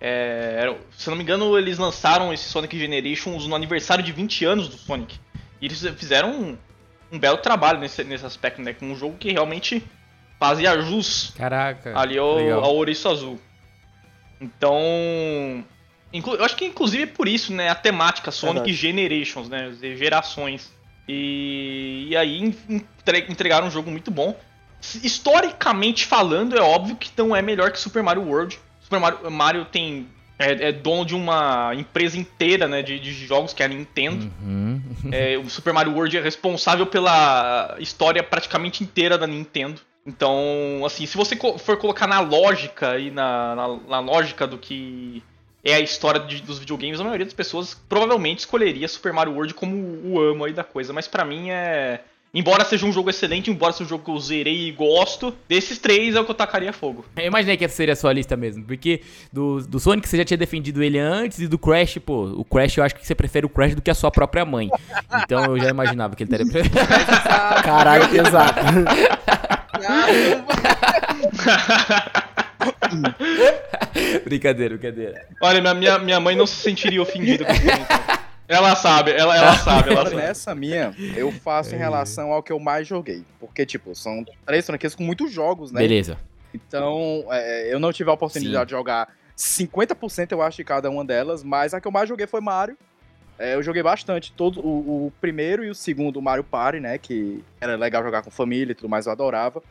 [0.00, 4.44] É, se eu não me engano, eles lançaram esse Sonic Generations no aniversário de 20
[4.44, 5.20] anos do Sonic.
[5.60, 6.58] E eles fizeram um,
[7.12, 8.72] um belo trabalho nesse, nesse aspecto, né?
[8.72, 9.84] Com um jogo que realmente
[10.40, 11.96] fazia jus Caraca.
[11.96, 12.64] ali ao, legal.
[12.64, 13.40] ao ouriço azul.
[14.40, 15.64] Então,
[16.12, 18.74] eu acho que inclusive é por isso, né, a temática Sonic Verdade.
[18.74, 20.70] Generations, né, gerações.
[21.08, 24.38] E, e aí entre- entregaram um jogo muito bom.
[25.02, 28.58] Historicamente falando, é óbvio que não é melhor que Super Mario World.
[28.80, 30.08] Super Mario, Mario tem
[30.38, 34.30] é, é dono de uma empresa inteira, né, de, de jogos que é a Nintendo.
[34.42, 34.80] Uhum.
[35.10, 39.80] É, o Super Mario World é responsável pela história praticamente inteira da Nintendo.
[40.04, 45.22] Então, assim, se você for colocar na lógica e na, na, na lógica do que
[45.64, 49.54] é a história de- dos videogames, a maioria das pessoas provavelmente escolheria Super Mario World
[49.54, 50.92] como o amo aí da coisa.
[50.92, 52.00] Mas pra mim é.
[52.34, 55.76] Embora seja um jogo excelente, embora seja um jogo que eu zerei e gosto, desses
[55.78, 57.04] três é o que eu tacaria fogo.
[57.14, 60.24] Eu imaginei que essa seria a sua lista mesmo, porque do, do Sonic você já
[60.24, 63.44] tinha defendido ele antes e do Crash, pô, o Crash eu acho que você prefere
[63.44, 64.70] o Crash do que a sua própria mãe.
[65.22, 66.74] Então eu já imaginava que ele teria preferido.
[67.62, 68.60] Caralho, pesado.
[74.24, 75.26] brincadeira, brincadeira.
[75.40, 77.64] Olha, minha, minha, minha mãe não se sentiria ofendida com isso.
[77.64, 78.22] então.
[78.48, 80.16] Ela sabe, ela, ela sabe, ela sabe.
[80.16, 83.24] nessa minha, eu faço em relação ao que eu mais joguei.
[83.40, 85.80] Porque, tipo, são três franquias com muitos jogos, né?
[85.80, 86.18] Beleza.
[86.52, 88.66] Então, é, eu não tive a oportunidade Sim.
[88.66, 92.26] de jogar 50% eu acho de cada uma delas, mas a que eu mais joguei
[92.26, 92.76] foi Mario.
[93.38, 97.42] É, eu joguei bastante, todo o, o primeiro e o segundo Mario Party, né, que
[97.60, 99.62] era legal jogar com família e tudo mais, eu adorava.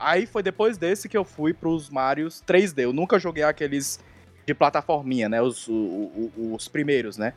[0.00, 2.84] Aí foi depois desse que eu fui pros Marios 3D.
[2.84, 4.00] Eu nunca joguei aqueles
[4.46, 7.34] de plataforminha, né, os, os primeiros, né.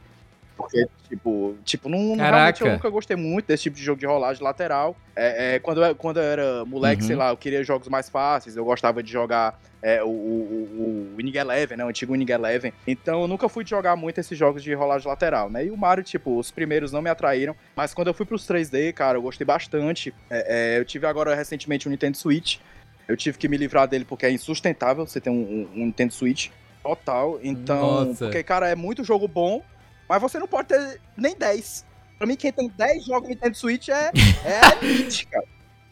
[0.56, 2.64] Porque, tipo, tipo não, Caraca.
[2.64, 4.96] eu nunca gostei muito desse tipo de jogo de rolagem lateral.
[5.16, 7.08] É, é, quando, eu, quando eu era moleque, Uhum.
[7.08, 11.16] sei lá, eu queria jogos mais fáceis, eu gostava de jogar é, o, o, o,
[11.18, 11.84] Winning Eleven, né?
[11.86, 12.72] O antigo Winning Eleven.
[12.88, 15.66] Então eu nunca fui de jogar muito esses jogos de rolagem lateral, né?
[15.66, 17.56] E o Mario, tipo, os primeiros não me atraíram.
[17.76, 20.14] Mas quando eu fui pros 3D, cara, eu gostei bastante.
[20.30, 22.58] É, é, eu tive agora recentemente um Nintendo Switch.
[23.08, 26.14] Eu tive que me livrar dele porque é insustentável você ter um, um- um Nintendo
[26.14, 26.50] Switch.
[26.82, 27.40] Total.
[27.42, 28.26] Então, Nossa.
[28.26, 29.62] porque, cara, é muito jogo bom,
[30.08, 31.86] mas você não pode ter nem 10.
[32.18, 34.12] Pra mim, quem tem 10 jogos no Nintendo Switch é,
[34.46, 35.46] é elite, cara.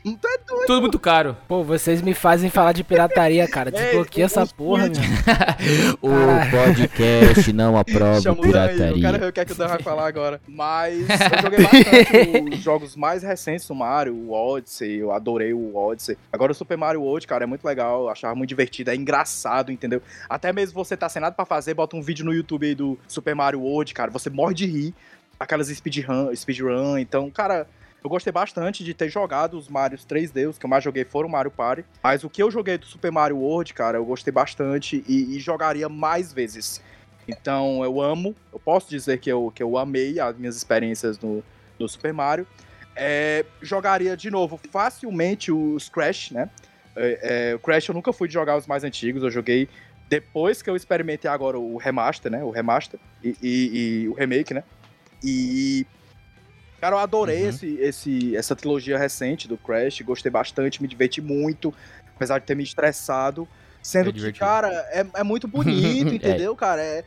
[0.04, 0.66] Não tá doido.
[0.66, 1.38] Tudo muito caro.
[1.48, 3.70] Pô, vocês me fazem falar de pirataria, cara.
[3.72, 4.96] Desbloqueia Ei, essa porra, meu.
[6.02, 6.10] o
[6.50, 10.42] podcast não aprova o Dan aí, o que é que o Dan vai falar agora.
[10.48, 15.76] Mas eu joguei bastante os jogos mais recentes do Mario, o Odyssey, eu adorei o
[15.76, 16.18] Odyssey.
[16.32, 19.72] Agora o Super Mario World, cara, é muito legal, eu achava muito divertido, é engraçado,
[19.72, 20.02] entendeu?
[20.28, 22.98] Até mesmo você tá sem nada pra fazer, bota um vídeo no YouTube aí do
[23.08, 24.96] Super Mario World, cara, você morre de rir,
[25.40, 27.68] aquelas speedrun, speedrun então, cara...
[28.04, 31.30] Eu gostei bastante de ter jogado os Marios 3D, os que eu mais joguei foram
[31.30, 31.86] o Mario Party.
[32.04, 35.40] Mas o que eu joguei do Super Mario World, cara, eu gostei bastante e, e
[35.40, 36.82] jogaria mais vezes.
[37.28, 41.44] Então eu amo, eu posso dizer que eu, que eu amei as minhas experiências no,
[41.80, 42.48] no Super Mario.
[42.96, 46.50] É, jogaria de novo facilmente os Crash, né?
[46.96, 49.70] É, é, o Crash eu nunca fui de jogar os mais antigos, eu joguei
[50.10, 52.44] depois que eu experimentei agora o remaster, né?
[52.44, 54.64] O remaster e, e- e o remake, né?
[55.24, 55.86] E.
[56.82, 57.50] Cara, eu adorei Uhum.
[57.50, 61.72] esse, esse, essa trilogia recente do Crash, gostei bastante, me diverti muito,
[62.16, 63.48] apesar de ter me estressado.
[63.84, 66.16] Sendo É que, cara, é, é muito bonito, É.
[66.16, 66.82] entendeu, cara?
[66.82, 67.06] É,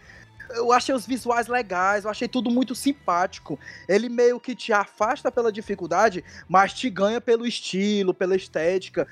[0.50, 3.58] eu achei os visuais legais, eu achei tudo muito simpático.
[3.88, 9.08] Ele meio que te afasta pela dificuldade, mas te ganha pelo estilo, pela estética.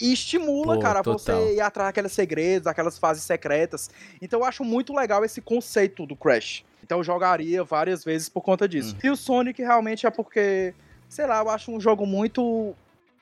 [0.00, 1.18] E estimula, Pô, cara, total.
[1.42, 3.90] você ir atrás daqueles segredos, aquelas fases secretas.
[4.22, 6.64] Então eu acho muito legal esse conceito do Crash.
[6.82, 8.94] Então eu jogaria várias vezes por conta disso.
[8.94, 9.00] Uhum.
[9.04, 10.74] E o Sonic realmente é porque,
[11.08, 12.74] sei lá, eu acho um jogo muito.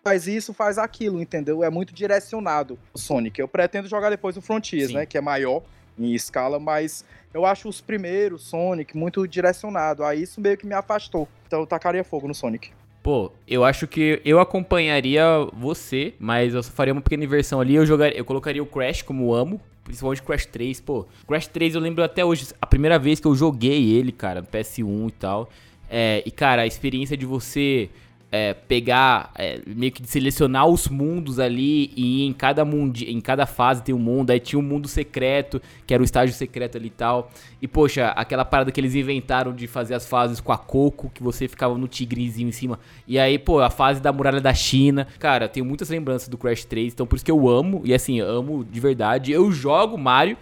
[0.02, 1.62] Faz isso, faz aquilo, entendeu?
[1.62, 3.38] É muito direcionado o Sonic.
[3.38, 4.94] Eu pretendo jogar depois o Frontiers, Sim.
[4.94, 5.06] né?
[5.06, 5.62] Que é maior
[5.98, 7.04] em escala, mas
[7.34, 10.04] eu acho os primeiros Sonic muito direcionado.
[10.04, 11.28] Aí isso meio que me afastou.
[11.46, 12.70] Então eu tacaria fogo no Sonic.
[13.02, 17.74] Pô, eu acho que eu acompanharia você, mas eu só faria uma pequena inversão ali.
[17.74, 21.06] Eu jogaria, eu colocaria o Crash como amo, principalmente Crash 3, pô.
[21.26, 24.46] Crash 3 eu lembro até hoje, a primeira vez que eu joguei ele, cara, no
[24.46, 25.48] PS1 e tal.
[25.90, 27.88] É, e cara, a experiência de você
[28.30, 33.46] é, pegar, é, meio que selecionar os mundos ali e em cada mundi, em cada
[33.46, 36.88] fase tem um mundo, aí tinha um mundo secreto, que era o estágio secreto ali
[36.88, 37.30] e tal.
[37.60, 41.22] E poxa, aquela parada que eles inventaram de fazer as fases com a Coco, que
[41.22, 42.78] você ficava no tigrezinho em cima.
[43.06, 45.06] E aí, pô, a fase da muralha da China.
[45.18, 48.20] Cara, tenho muitas lembranças do Crash 3, então por isso que eu amo, e assim,
[48.20, 49.32] amo de verdade.
[49.32, 50.36] Eu jogo Mario.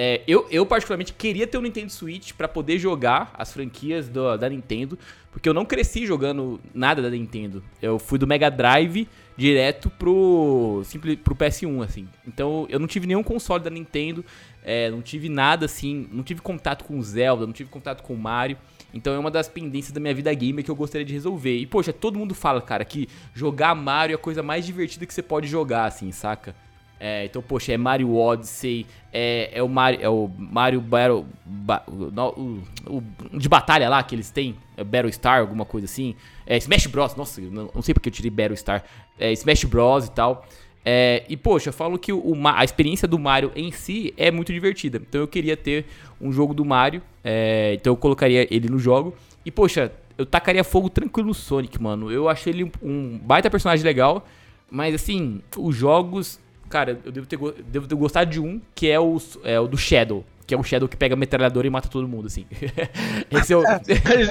[0.00, 4.36] É, eu, eu, particularmente, queria ter um Nintendo Switch pra poder jogar as franquias do-
[4.36, 4.96] da Nintendo,
[5.32, 7.64] porque eu não cresci jogando nada da Nintendo.
[7.82, 12.06] Eu fui do Mega Drive direto pro, simple, pro PS1, assim.
[12.24, 14.24] Então eu não tive nenhum console da Nintendo,
[14.64, 18.56] é, não tive nada assim, não tive contato com Zelda, não tive contato com Mario.
[18.94, 21.56] Então é uma das pendências da minha vida gamer que eu gostaria de resolver.
[21.58, 25.12] E poxa, todo mundo fala, cara, que jogar Mario é a coisa mais divertida que
[25.12, 26.54] você pode jogar, assim, saca?
[27.00, 31.84] É, então, poxa, é Mario Odyssey, é, é o Mario, é o Mario Battle, ba-
[31.86, 36.16] o, o- o de batalha lá que eles têm, é Battle Star, alguma coisa assim.
[36.44, 38.82] É Smash Bros, nossa, não, não sei porque eu tirei Battle Star.
[39.18, 40.44] É Smash Bros e tal.
[40.84, 44.52] É, e poxa, eu falo que o, a experiência do Mario em si é muito
[44.52, 44.98] divertida.
[44.98, 45.84] Então eu queria ter
[46.20, 49.14] um jogo do Mario, é, então eu colocaria ele no jogo.
[49.44, 52.10] E poxa, eu tacaria fogo tranquilo no Sonic, mano.
[52.10, 54.26] Eu achei ele um, um baita personagem legal.
[54.70, 56.40] Mas assim, os jogos.
[56.68, 59.76] Cara, eu devo ter, devo ter gostado de um, que é o, é o do
[59.76, 60.24] Shadow.
[60.46, 62.46] Que é o Shadow que pega a metralhadora e mata todo mundo, assim.
[63.30, 63.62] Esse é o.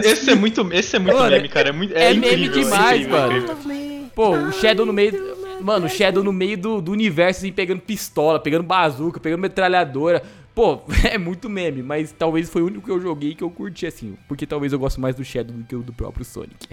[0.03, 1.69] Esse é muito, esse é muito meme, cara.
[1.69, 3.37] É, muito, é, é meme incrível, demais, incrível, mano.
[3.37, 4.07] incrível.
[4.15, 5.37] Pô, o Shadow no meio.
[5.61, 10.23] Mano, o Shadow no meio do, do universo, assim, pegando pistola, pegando bazuca, pegando metralhadora.
[10.55, 13.85] Pô, é muito meme, mas talvez foi o único que eu joguei que eu curti,
[13.85, 14.17] assim.
[14.27, 16.67] Porque talvez eu gosto mais do Shadow do que o do próprio Sonic.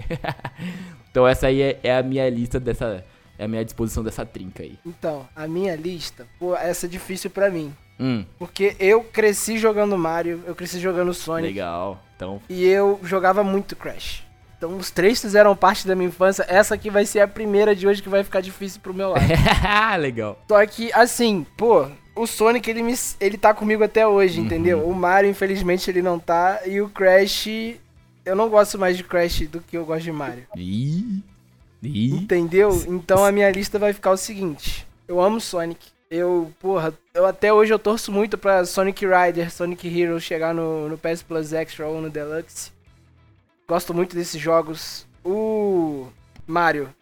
[1.11, 3.05] então essa aí é, é a minha lista dessa.
[3.37, 4.77] É a minha disposição dessa trinca aí.
[4.85, 7.73] Então, a minha lista, pô, essa é difícil pra mim.
[7.99, 11.47] Hum, Porque eu cresci jogando Mario, eu cresci jogando Sonic.
[11.47, 12.01] legal.
[12.15, 12.41] Então.
[12.49, 14.23] E eu jogava muito Crash.
[14.57, 16.45] Então os três fizeram parte da minha infância.
[16.47, 19.21] Essa aqui vai ser a primeira de hoje que vai ficar difícil pro meu lado.
[19.99, 20.39] legal.
[20.47, 24.45] Só que, assim, pô, o Sonic ele, me, ele tá comigo até hoje, Uhum.
[24.45, 24.87] entendeu?
[24.87, 26.61] O Mario, infelizmente, ele não tá.
[26.65, 27.47] E o Crash.
[28.25, 30.45] Eu não gosto mais de Crash do que eu gosto de Mario.
[30.55, 31.21] Ih.
[31.87, 32.11] Ih.
[32.15, 32.71] Entendeu?
[32.87, 37.53] Então a minha lista vai ficar o seguinte: eu amo Sonic, Eu, porra, eu até
[37.53, 41.87] hoje eu torço muito pra Sonic Rider, Sonic Hero chegar no, no PS Plus Extra
[41.87, 42.71] ou no Deluxe.
[43.67, 45.07] Gosto muito desses jogos.
[45.23, 46.07] O
[46.45, 46.93] Mario,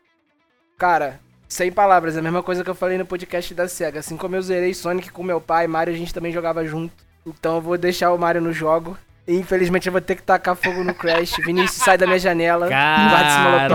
[0.77, 3.99] cara, sem palavras, é a mesma coisa que eu falei no podcast da SEGA.
[3.99, 6.93] Assim como eu zerei Sonic com meu pai, Mario a gente também jogava junto.
[7.25, 8.97] Então eu vou deixar o Mario no jogo.
[9.26, 11.38] Infelizmente eu vou ter que tacar fogo no Crash.
[11.45, 12.67] Vinícius, sai da minha janela.
[12.67, 13.69] Caraca.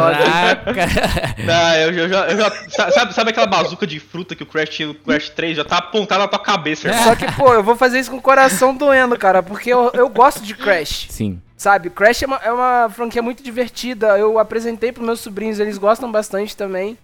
[1.51, 4.81] Ah, eu, eu já, eu já- sabe, sabe aquela bazuca de fruta que o Crash
[4.81, 5.57] no Crash 3?
[5.57, 7.03] Já tá apontada na tua cabeça, irmão.
[7.05, 10.09] Só que, pô, eu vou fazer isso com o coração doendo, cara, porque eu, eu
[10.11, 11.07] gosto de Crash.
[11.09, 11.41] Sim.
[11.57, 14.19] Sabe, Crash é uma, é uma franquia muito divertida.
[14.19, 16.99] Eu apresentei pros meus sobrinhos, eles gostam bastante também.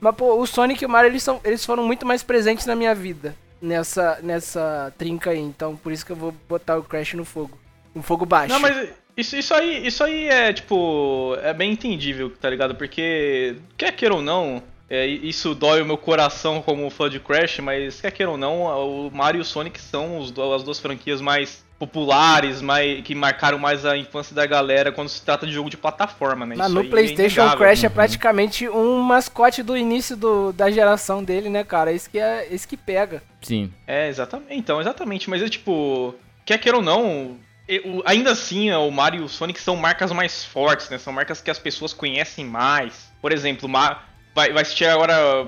[0.00, 2.74] Mas, pô, o Sonic e o Mario, eles, são, eles foram muito mais presentes na
[2.74, 3.34] minha vida.
[3.60, 5.38] Nessa, nessa trinca aí.
[5.38, 7.58] Então, por isso que eu vou botar o Crash no fogo.
[7.94, 8.52] Um fogo baixo.
[8.52, 12.74] Não, mas isso, isso, aí, isso aí é, tipo, é bem entendível, tá ligado?
[12.74, 17.58] Porque, quer queira ou não, é, isso dói o meu coração como fã de Crash,
[17.60, 21.20] mas quer queira ou não, o Mario e o Sonic são os as duas franquias
[21.20, 25.70] mais populares, mais, que marcaram mais a infância da galera quando se trata de jogo
[25.70, 26.54] de plataforma, né?
[26.54, 27.58] Mas Isso no aí é PlayStation, o inegável.
[27.58, 31.90] Crash é praticamente um mascote do início do, da geração dele, né, cara?
[31.90, 33.22] Isso que, é, isso que pega.
[33.40, 33.72] Sim.
[33.86, 34.54] É, exatamente.
[34.54, 35.30] Então, exatamente.
[35.30, 36.14] Mas é tipo,
[36.44, 37.38] quer queira ou não,
[37.76, 40.98] e- o- ainda assim, é, o Mario e o Sonic são marcas mais fortes, né?
[40.98, 43.10] São marcas que as pessoas conhecem mais.
[43.22, 44.02] Por exemplo, Ma-
[44.34, 45.46] vai, vai chegar agora.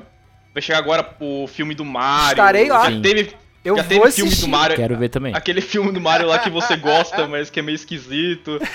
[0.54, 2.32] Vai chegar agora o filme do Mario.
[2.32, 2.90] Estarei lá.
[2.90, 4.46] Já teve, Eu já vou teve filme assistir.
[4.46, 4.76] do Mario.
[4.76, 5.34] Quero ver também.
[5.34, 8.58] Aquele filme do Mario lá que você gosta, mas que é meio esquisito.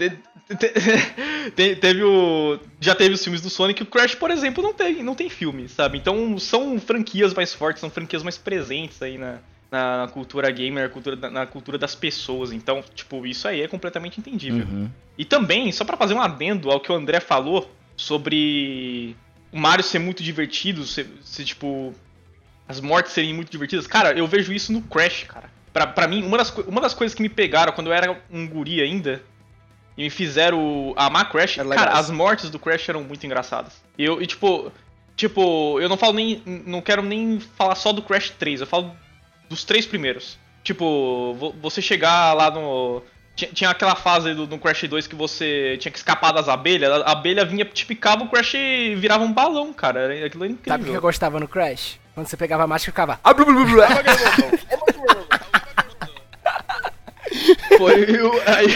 [0.00, 2.58] Te- te- te- teve o.
[2.80, 3.82] Já teve os filmes do Sonic.
[3.82, 5.98] O Crash, por exemplo, não tem, não tem filme, sabe?
[5.98, 9.38] Então são franquias mais fortes, são franquias mais presentes aí na,
[9.70, 12.52] na cultura gamer, na cultura, na cultura das pessoas.
[12.52, 14.66] Então, tipo, isso aí é completamente entendível.
[14.66, 14.90] Uhum.
[15.16, 19.14] E também, só pra fazer um adendo ao que o André falou sobre
[19.52, 21.94] o Mario ser muito divertido, ser, ser, tipo.
[22.66, 23.86] As mortes serem muito divertidas.
[23.86, 25.50] Cara, eu vejo isso no Crash, cara.
[25.72, 28.46] Pra, pra mim, uma das, uma das coisas que me pegaram quando eu era um
[28.46, 29.22] guri ainda
[29.96, 32.00] e me fizeram amar Crash, Era cara, legal.
[32.00, 33.82] as mortes do Crash eram muito engraçadas.
[33.98, 34.72] Eu, e tipo.
[35.16, 36.42] Tipo, eu não falo nem.
[36.46, 38.96] Não quero nem falar só do Crash 3, eu falo
[39.50, 40.38] dos três primeiros.
[40.64, 43.02] Tipo, vo- você chegar lá no.
[43.34, 46.90] Tinha, aquela fase do, no Crash 2 que você tinha que escapar das abelhas.
[47.02, 48.52] A abelha vinha, te picava, o Crash
[48.96, 50.00] virava um balão, cara.
[50.14, 51.00] Era- Aquilo é Sabe o que eu incrível.
[51.00, 51.98] gostava no Crash?
[52.14, 53.20] Quando você pegava a máscara e ficava.
[53.24, 53.80] "Ah, blu, blu, blu, blu".
[57.78, 58.32] Foi o.
[58.46, 58.66] Aí.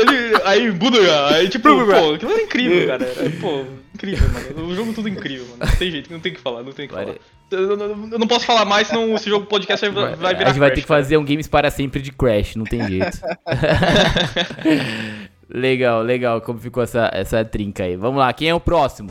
[0.00, 0.98] ele, aí, Buda,
[1.34, 3.04] aí tipo, pô, aquilo era incrível, cara.
[3.04, 3.64] Era, pô,
[3.98, 4.68] incrível, mano.
[4.68, 5.58] O jogo tudo incrível, mano.
[5.70, 7.14] Não tem jeito, não tem o que falar, não tem o que falar.
[7.50, 7.78] Eu, eu-
[8.12, 10.70] eu não posso falar mais, senão esse jogo podcast vai, vai virar a gente vai
[10.70, 13.18] ter que fazer um Games para sempre de Crash, não tem jeito.
[15.48, 17.96] legal, legal, como ficou essa, essa trinca aí.
[17.96, 19.10] Vamos lá, quem é o próximo?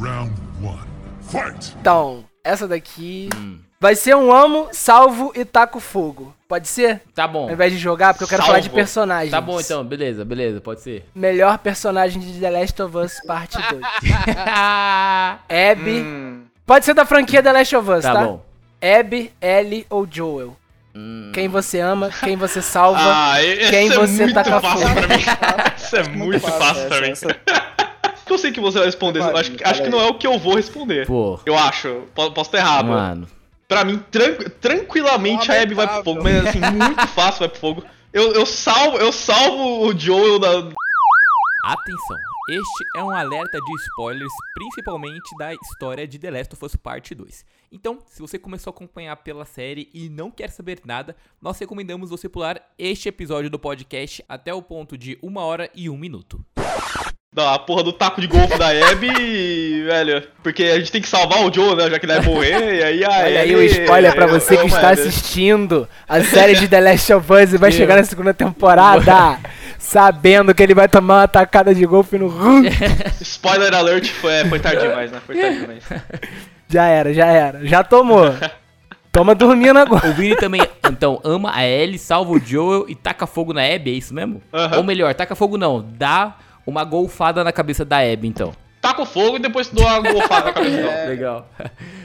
[0.00, 0.32] Round
[0.62, 0.80] one.
[1.22, 1.74] Fight!
[1.80, 3.28] Então, essa daqui.
[3.80, 6.34] Vai ser um amo, salvo e taco fogo.
[6.48, 7.00] Pode ser?
[7.14, 7.44] Tá bom.
[7.44, 8.74] Ao invés de jogar, porque eu quero falar de Salvo.
[8.76, 9.30] personagens.
[9.30, 11.04] Tá bom então, beleza, beleza, pode ser.
[11.14, 13.82] Melhor personagem de The Last of Us Parte 2.
[15.48, 16.00] Abby.
[16.00, 18.12] Hum, Pode ser da franquia The Last of Us, tá?
[18.14, 18.44] tá bom.
[18.82, 20.56] Abby, Ellie ou Joel.
[20.94, 22.98] Hum, Quem você ama, quem você salva.
[23.00, 23.34] Ah,
[23.70, 24.94] quem é você muito taca fácil fogo.
[25.00, 25.22] pra mim.
[25.76, 27.10] Isso é muito fácil pra mim.
[27.12, 27.36] essa-
[28.28, 30.56] Eu sei que você vai responder, acho, acho que não é o que eu vou
[30.56, 31.06] responder.
[31.06, 32.86] Pô, Eu acho, po- posso estar errado.
[32.88, 33.28] mano.
[33.68, 37.60] Pra mim, tran- tranquilamente a Abby vai pro fogo, mas assim, muito fácil vai pro
[37.60, 37.84] fogo.
[38.14, 40.48] Eu, eu, salvo, eu salvo o Joel da.
[41.64, 42.16] Atenção,
[42.48, 47.14] este é um alerta de spoilers, principalmente da história de The Last of Us Parte
[47.14, 47.44] 2.
[47.70, 52.08] Então, se você começou a acompanhar pela série e não quer saber nada, nós recomendamos
[52.08, 56.42] você pular este episódio do podcast até o ponto de 1 hora e 1 minuto.
[57.34, 60.22] Da porra do taco de golfe da Abby, velho.
[60.42, 61.90] Porque a gente tem que salvar o Joel, né?
[61.90, 64.56] Já que ele vai morrer, e aí a Olha aí Abby- o spoiler pra você
[64.56, 68.32] que está assistindo a série de The Last of Us e vai chegar na segunda
[68.32, 69.38] temporada
[69.78, 72.28] sabendo que ele vai tomar uma tacada de golfe no.
[73.20, 75.20] Spoiler alert, foi, é, foi tarde demais, né?
[75.26, 75.84] Foi tarde demais.
[76.70, 77.66] Já era, já era.
[77.66, 78.26] Já tomou.
[79.10, 80.06] Toma dormindo agora.
[80.10, 83.90] O Vini também, então, ama a Ellie, salva o Joel e taca fogo na Abby,
[83.92, 84.42] é isso mesmo?
[84.76, 86.36] Ou melhor, taca fogo não, dá
[86.68, 88.52] uma golfada na cabeça da Abby, então.
[88.80, 91.04] Taca o fogo e depois dou uma golfada na cabeça dela.
[91.08, 91.48] Legal.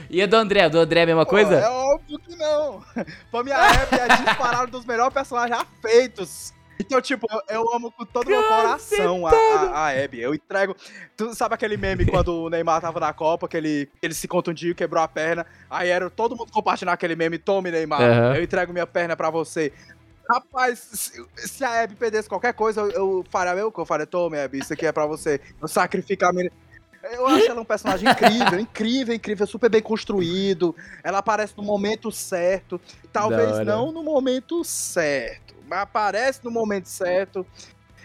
[0.08, 0.62] E a do André?
[0.62, 1.54] A do André é a mesma Pô, coisa?
[1.56, 2.82] É óbvio que não.
[3.30, 6.54] Pra minha Abby é disparado dos melhores personagens já feitos.
[6.80, 10.20] Então, tipo, eu, eu amo com todo o meu coração a, a, a Abby.
[10.20, 10.74] Eu entrego.
[11.16, 14.74] Tu sabe aquele meme quando o Neymar tava na Copa, que ele, ele se contundiu,
[14.74, 15.46] quebrou a perna.
[15.70, 18.36] Aí era todo mundo compartilhando aquele meme, tome Neymar, Aham.
[18.36, 19.72] eu entrego minha perna pra você.
[20.28, 24.06] Rapaz, se, se a Abby perdesse qualquer coisa, eu, eu faria eu que eu faria,
[24.06, 25.40] tome, Abby, isso aqui é pra você.
[25.60, 26.50] Eu sacrifico a minha.
[27.12, 30.74] Eu acho ela um personagem incrível, incrível, incrível, super bem construído.
[31.02, 32.80] Ela aparece no momento certo.
[33.12, 37.46] Talvez não no momento certo, mas aparece no momento certo.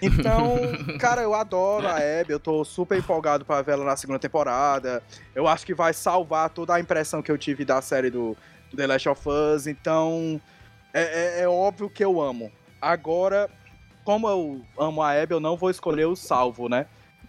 [0.01, 0.57] Então,
[0.99, 5.01] cara, eu adoro a Abby, eu tô super empolgado pra ver ela na segunda temporada.
[5.33, 8.35] Eu acho que vai salvar toda a impressão que eu tive da série do,
[8.69, 9.67] do The Last of Us.
[9.67, 10.41] Então,
[10.93, 12.51] é, é, é óbvio que eu amo.
[12.81, 13.49] Agora,
[14.03, 16.85] como eu amo a Abby, eu não vou escolher o salvo, né?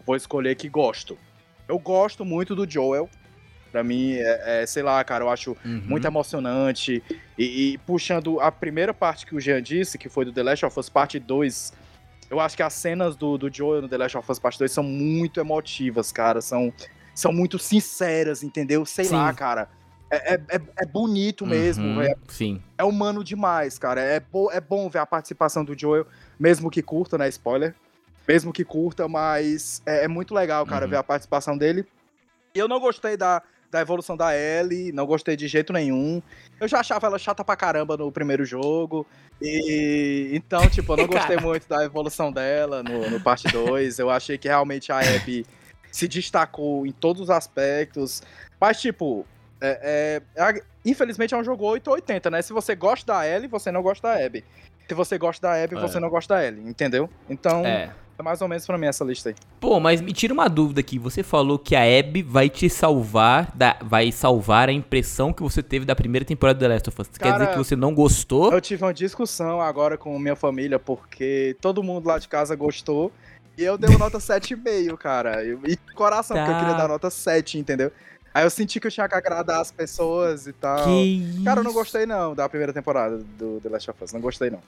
[0.06, 1.18] Vou escolher que gosto.
[1.68, 3.08] Eu gosto muito do Joel.
[3.70, 5.82] Pra mim, é, é sei lá, cara, eu acho Uhum.
[5.86, 7.02] muito emocionante.
[7.38, 10.66] E, e puxando a primeira parte que o Jean disse, que foi do The Last
[10.66, 11.72] of Us Parte 2,
[12.30, 14.70] eu acho que as cenas do, do Joel no The Last of Us Parte 2
[14.72, 16.40] são muito emotivas, cara.
[16.40, 16.72] São,
[17.14, 18.84] são muito sinceras, entendeu?
[18.84, 19.14] Sei Sim.
[19.14, 19.68] lá, cara.
[20.10, 22.60] É, é, é- é bonito mesmo, Uhum, velho Sim.
[22.76, 24.00] é humano demais, cara.
[24.00, 26.06] É, bo é bom ver a participação do Joel,
[26.38, 27.28] mesmo que curta, né?
[27.28, 27.74] Spoiler.
[28.26, 30.90] Mesmo que curta, mas é, é muito legal, cara, Uhum.
[30.90, 31.84] ver a participação dele.
[32.54, 33.40] E eu não gostei da,
[33.70, 36.20] da evolução da Ellie, não gostei de jeito nenhum.
[36.60, 39.06] Eu já achava ela chata pra caramba no primeiro jogo.
[39.40, 43.98] E então, tipo, eu não gostei muito da evolução dela no, no parte 2.
[43.98, 45.46] Eu achei que realmente a Abby
[45.90, 48.22] se destacou em todos os aspectos.
[48.60, 49.26] Mas, tipo,
[49.60, 52.42] é, é- é- infelizmente é um jogo 880, né?
[52.42, 54.44] Se você gosta da Ellie, você não gosta da Abby.
[54.88, 55.80] Se você gosta da Abby, É.
[55.80, 57.08] você não gosta da Ellie, entendeu?
[57.28, 57.90] Então, é.
[58.18, 58.22] É.
[58.22, 59.34] mais ou menos pra mim essa lista aí.
[59.60, 60.98] Pô, mas me tira uma dúvida aqui.
[60.98, 65.62] Você falou que a Abby vai te salvar, da, vai salvar a impressão que você
[65.62, 67.08] teve da primeira temporada do The Last of Us.
[67.08, 68.52] Quer Cara, dizer que você não gostou?
[68.52, 73.10] Eu tive uma discussão agora com minha família, porque todo mundo lá de casa gostou.
[73.56, 75.42] E eu dei uma nota 7,5, cara.
[75.44, 76.60] E coração, porque eu Tá.
[76.60, 77.90] queria dar nota 7, entendeu?
[78.32, 80.84] Aí eu senti que eu tinha que agradar as pessoas e tal.
[80.84, 81.44] Que isso?
[81.44, 84.12] Cara, eu não gostei não da primeira temporada do The Last of Us.
[84.12, 84.60] Não gostei não.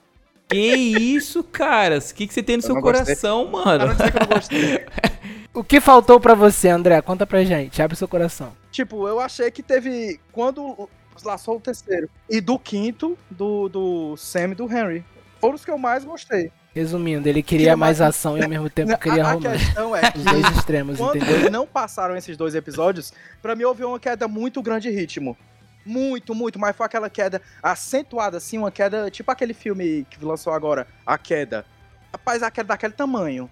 [0.48, 1.98] Que isso, cara?
[1.98, 3.04] O que, que você tem no Eu seu não gostei.
[3.04, 3.96] coração, Pra não mano?
[3.96, 4.86] que eu não gostei.
[5.54, 7.02] O que faltou pra você, André?
[7.02, 7.82] Conta pra gente.
[7.82, 8.54] Abre seu coração.
[8.70, 10.18] Tipo, eu achei que teve.
[10.32, 10.88] Quando
[11.22, 12.08] lançou o terceiro.
[12.28, 15.04] E do quinto, do, do Sam e do Henry.
[15.42, 16.50] Foram os que eu mais gostei.
[16.75, 19.62] Resumindo, ele queria mais ação e ao mesmo tempo a, queria a romance.
[19.64, 21.51] questão é Os dois extremos, quando entendeu?
[21.51, 23.12] não passaram esses dois episódios,
[23.43, 25.37] pra mim houve uma queda muito grande de ritmo.
[25.85, 30.53] Muito, muito, mas foi aquela queda acentuada, assim, uma queda, tipo aquele filme que lançou
[30.53, 31.66] agora, A Queda.
[32.12, 33.51] Rapaz, a queda daquele tamanho.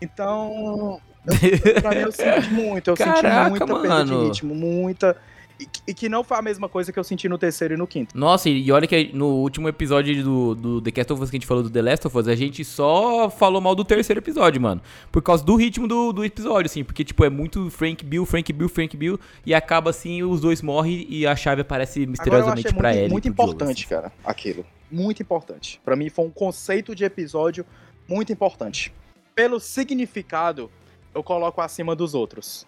[0.00, 4.24] Então, eu- pra mim eu senti muito, eu Caraca, senti muita perda de mano.
[4.24, 5.16] ritmo, muita.
[5.60, 7.76] E, que- e que não foi a mesma coisa que eu senti no terceiro e
[7.76, 8.16] no quinto.
[8.18, 11.38] Nossa, e olha que no último episódio do, do The Cast of Us que a
[11.38, 14.60] gente falou do The Last of Us, a gente só falou mal do terceiro episódio,
[14.60, 14.80] mano.
[15.10, 16.82] Por causa do ritmo do, do episódio, assim.
[16.82, 19.18] Porque, tipo, é muito Frank Bill, Frank Bill, Frank Bill.
[19.46, 23.86] E acaba assim, os dois morrem e a chave aparece misteriosamente achei pra muito, importante,
[23.86, 24.64] cara, aquilo.
[24.90, 25.80] Muito importante.
[25.84, 27.64] Pra mim foi um conceito de episódio
[28.08, 28.92] muito importante.
[29.34, 30.70] Pelo significado,
[31.14, 32.66] eu coloco acima dos outros.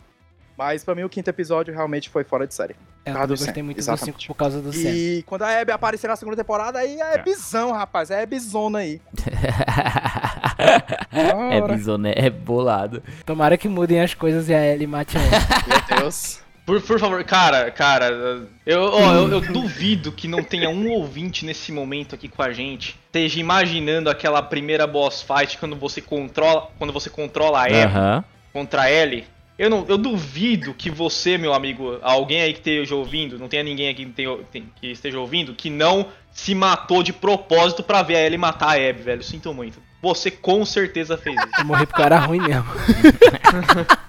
[0.57, 2.77] Mas pra mim o quinto episódio realmente foi fora de série.
[3.05, 4.23] É, eu do gostei Sam, muito do exatamente.
[4.23, 4.89] 5 por causa do Sam.
[4.89, 8.11] E quando a Abby aparecer na segunda temporada, aí é Abbyzão, rapaz.
[8.11, 9.01] É Abbyzona aí.
[11.51, 13.03] é bizona, é bolado.
[13.27, 15.27] Tomara que mudem as coisas e a Ellie mate ela.
[15.67, 16.41] Meu Deus.
[16.65, 21.45] Por, por favor, cara, cara, eu, ó, eu, eu duvido que não tenha um ouvinte
[21.45, 26.69] nesse momento aqui com a gente esteja imaginando aquela primeira boss fight quando você controla,
[26.79, 28.25] quando você controla a Abby Aham.
[28.53, 29.25] contra a Ellie.
[29.59, 33.63] Eu, não, eu duvido que você, meu amigo, alguém aí que esteja ouvindo, não tenha
[33.63, 38.03] ninguém aqui que, tenha- tem- que esteja ouvindo, que não se matou de propósito pra
[38.03, 39.23] ver a Ellie matar a Abby, velho.
[39.23, 39.81] Sinto muito.
[40.03, 41.49] Você com certeza fez isso.
[41.61, 42.67] Eu morri porque eu era ruim mesmo.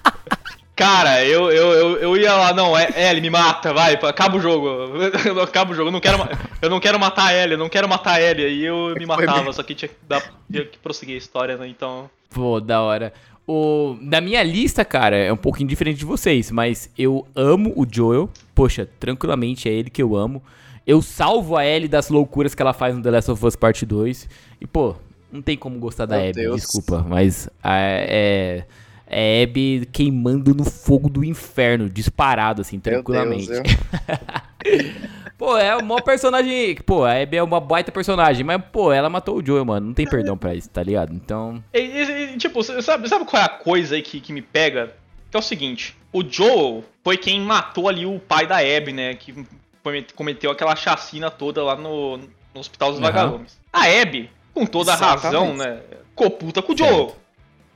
[0.74, 4.40] Cara, eu, eu, eu, eu ia lá, não, é Ellie, me mata, vai, acaba o
[4.40, 4.68] jogo.
[5.42, 6.18] Acaba o jogo, eu não quero,
[6.60, 8.44] eu não quero matar a Ellie, eu não quero matar a Ellie.
[8.44, 11.66] Aí eu me matava, só que tinha que, dar, tinha que prosseguir a história, né?
[11.66, 12.10] Então.
[12.28, 13.14] Pô, da hora.
[13.46, 17.86] O, da minha lista, cara, é um pouquinho diferente de vocês, mas eu amo o
[17.90, 18.28] Joel.
[18.54, 20.42] Poxa, tranquilamente é ele que eu amo.
[20.86, 23.84] Eu salvo a Ellie das loucuras que ela faz no The Last of Us Part
[23.86, 24.28] 2.
[24.60, 24.96] E, pô,
[25.32, 26.56] não tem como gostar da Meu Abby, Deus.
[26.62, 28.64] desculpa, mas a- é.
[29.08, 33.46] É Abby queimando no fogo do inferno, disparado, assim, Meu tranquilamente.
[33.46, 33.62] Deus,
[35.38, 36.74] Pô, é o maior personagem.
[36.76, 39.88] Pô, a Abby é uma baita personagem, mas, pô, ela matou o Joel, mano.
[39.88, 41.12] Não tem perdão pra isso, tá ligado?
[41.12, 41.62] Então.
[41.74, 44.94] E, e- e, tipo, sabe, sabe qual é a coisa aí que, que me pega?
[45.30, 49.14] Que é o seguinte: o Joel foi quem matou ali o pai da Abby, né?
[49.14, 49.34] Que
[49.82, 53.06] comet- cometeu aquela chacina toda lá no, no Hospital dos Aham.
[53.12, 53.58] Vagalumes.
[53.72, 55.80] A Abby, com toda a razão, né?
[56.10, 57.14] Ficou puta com o Joel.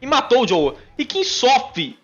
[0.00, 0.76] E matou o Joel.
[0.96, 1.98] E quem sofre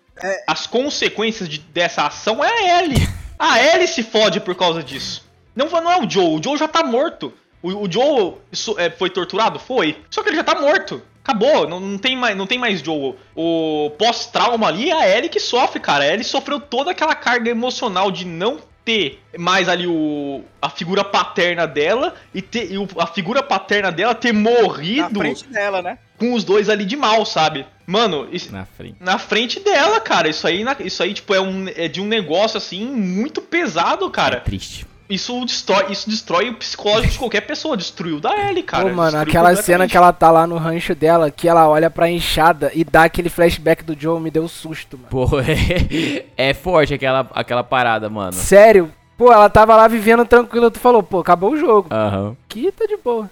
[0.47, 3.07] as consequências de- dessa ação é a Ellie.
[3.39, 5.26] A Ellie se fode por causa disso.
[5.57, 7.33] Não, não é o Joel, o Joel já tá morto.
[7.61, 9.57] O, o Joel isso, é, foi torturado?
[9.59, 9.97] Foi.
[10.09, 11.01] Só que ele já tá morto.
[11.23, 13.17] Acabou, não, não, tem mais, não tem mais Joel.
[13.35, 16.03] O pós-trauma ali é a Ellie que sofre, cara.
[16.05, 21.03] A Ellie sofreu toda aquela carga emocional de não ter mais ali o, a figura
[21.03, 25.81] paterna dela e, ter, e o, a figura paterna dela ter Na morrido frente dela,
[25.81, 25.97] né?
[26.17, 27.65] com os dois ali de mal, sabe?
[27.85, 28.95] Mano, isso, Na frente.
[29.01, 30.29] na frente dela, cara.
[30.29, 34.05] Isso aí, na- isso aí tipo, é, um, é de um negócio assim muito pesado,
[34.05, 34.39] É cara.
[34.39, 34.85] triste.
[35.09, 37.77] Isso destrói, isso destrói o psicológico de qualquer pessoa.
[37.77, 38.89] Destruiu da Ellie, cara.
[38.89, 42.09] Pô, mano, aquela cena que ela tá lá no rancho dela, que ela olha pra
[42.09, 45.09] enxada e dá aquele flashback do Joe, me deu susto, mano.
[45.09, 48.33] Pô, é, é forte aquela, aquela parada, mano.
[48.33, 48.91] Sério?
[49.17, 51.87] Pô, ela tava lá vivendo tranquila, tu falou, pô, acabou o jogo.
[51.91, 52.35] Aham.
[52.45, 53.29] Aqui tá de boa.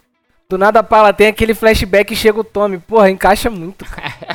[0.48, 2.78] Do nada pá, ela tem aquele flashback e chega o Tommy.
[2.78, 4.14] Porra, encaixa muito, cara.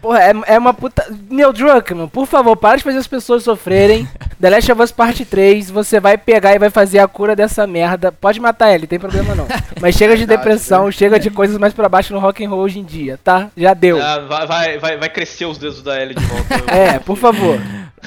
[0.00, 1.04] Porra, é, é uma puta.
[1.30, 4.08] Neil Druckmann, por favor, para de fazer as pessoas sofrerem.
[4.40, 7.66] The Last of Us Parte 3, você vai pegar e vai fazer a cura dessa
[7.66, 8.12] merda.
[8.12, 9.46] Pode matar ele, tem problema não.
[9.80, 12.78] Mas chega de depressão, chega de coisas mais pra baixo no rock and roll hoje
[12.78, 13.50] em dia, tá?
[13.56, 14.00] Já deu.
[14.00, 16.54] Ah, vai, vai, vai, crescer os dedos da Ellie de volta.
[16.70, 17.58] É, por favor.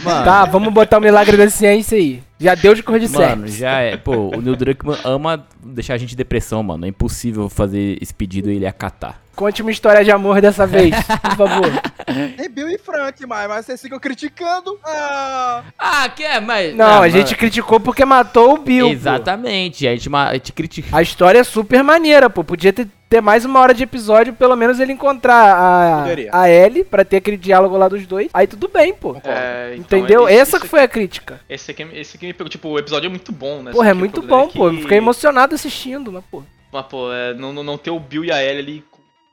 [0.03, 0.25] Mano.
[0.25, 2.21] Tá, vamos botar o milagre da ciência aí.
[2.39, 3.59] Já deu de cor de Mano, sexo.
[3.59, 3.97] já é.
[3.97, 6.85] Pô, o Neil Druckmann ama deixar a gente em depressão, mano.
[6.85, 9.19] É impossível fazer esse pedido e ele acatar.
[9.39, 11.71] Conte uma história de amor dessa vez, por favor.
[12.35, 14.77] Tem Bill e Frank, mas, mas vocês ficam criticando.
[14.83, 16.75] Ah, Ah, que é, mas.
[16.75, 17.37] Não, Ah, a gente mano.
[17.37, 18.87] criticou porque matou o Bill.
[18.87, 18.91] pô.
[18.91, 20.89] Exatamente, a gente, a gente critica.
[20.97, 22.43] A história é super maneira, pô.
[22.43, 26.29] Podia ter, ter mais uma hora de episódio, pelo menos ele encontrar a, Poderia.
[26.33, 28.27] a Ellie, pra ter aquele diálogo lá dos dois.
[28.33, 29.15] Aí tudo bem, pô.
[29.23, 30.27] É, então, Entendeu?
[30.27, 31.39] é isso- Essa que foi a crítica.
[31.49, 33.71] Esse aqui, esse aqui me pegou, tipo, o episódio é muito bom, né?
[33.71, 34.67] Porra, é Só que o muito bom, pô.
[34.67, 36.43] Eu que- fiquei emocionado assistindo, mas, pô.
[36.71, 38.83] Mas, pô, é, não, não, não ter o Bill e a Ellie ali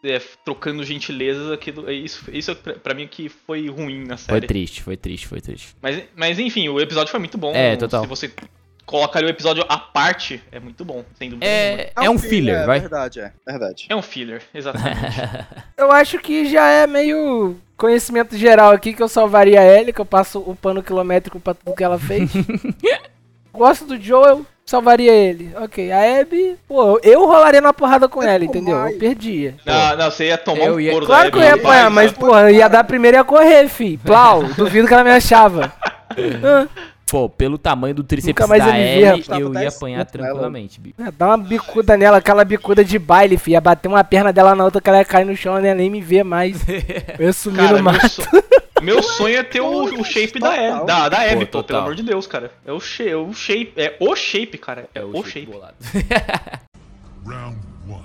[0.04, 4.16] é, trocando gentilezas, aquilo, é isso, isso é pra, pra mim que foi ruim na
[4.16, 4.46] Foi série.
[4.46, 5.74] triste, foi triste, foi triste.
[5.82, 7.52] Mas, mas enfim, o episódio foi muito bom.
[7.54, 8.02] É, total.
[8.02, 8.32] Se você
[8.84, 11.44] coloca ali o episódio à parte, é muito bom, sem dúvida.
[11.46, 12.78] É, é um filler, é, vai.
[12.80, 13.32] verdade, é.
[13.44, 13.86] Verdade.
[13.88, 14.96] É um filler, exatamente.
[15.76, 20.00] Eu acho que já é meio conhecimento geral aqui que eu salvaria a Ellie, que
[20.00, 22.30] eu passo o pano quilométrico pra tudo que ela fez.
[23.52, 25.52] Gosto do Joel, salvaria ele.
[25.62, 28.76] Ok, a Abby, pô, eu rolaria na porrada com ela, entendeu?
[28.76, 29.54] Eu perdia.
[29.64, 31.90] não, não, você ia tomar Eu um ia- couro Claro da que eu ia apanhar,
[31.90, 33.96] mas, porra, eu ia dar primeiro e ia correr, fi.
[33.98, 35.72] Plau, duvido que ela me achava.
[37.08, 40.96] Pô, pelo tamanho do tríceps da Ellie, eu ia 10 apanhar tranquilamente, bicho.
[40.98, 43.52] ia dar uma bicuda nela, aquela bicuda de baile, fi.
[43.52, 45.74] Ia bater uma perna dela na outra que ela ia cair no chão, ela ia
[45.76, 46.58] nem me ver mais.
[47.16, 48.28] Eu ia sumir Cara, no meu, mato.
[48.82, 51.94] Meu sonho é ter o, o shape da Abby, da, da Abby, pô, pelo amor
[51.94, 52.50] de Deus, cara.
[52.64, 54.88] É o, shape, é o shape, é o shape, cara.
[54.94, 55.46] É, o, shape.
[55.46, 55.74] bolado.
[57.26, 57.58] Round
[57.88, 58.04] one.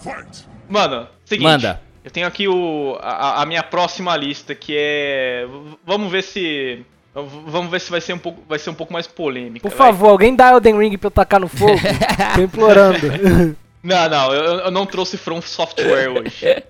[0.00, 0.46] Fight!
[0.68, 1.44] Mano, seguinte.
[1.44, 1.80] Manda.
[2.04, 5.46] Eu tenho aqui o, a, a minha próxima lista, que é.
[5.86, 6.84] Vamos ver se.
[7.14, 9.68] Vamos ver se vai ser um pouco, vai ser um pouco mais polêmica.
[9.68, 9.88] Por vai.
[9.88, 11.78] favor, alguém dá Elden Ring pra eu tacar no fogo?
[12.34, 12.98] Tô implorando.
[13.82, 16.62] Não, não, eu, eu não trouxe From Software hoje.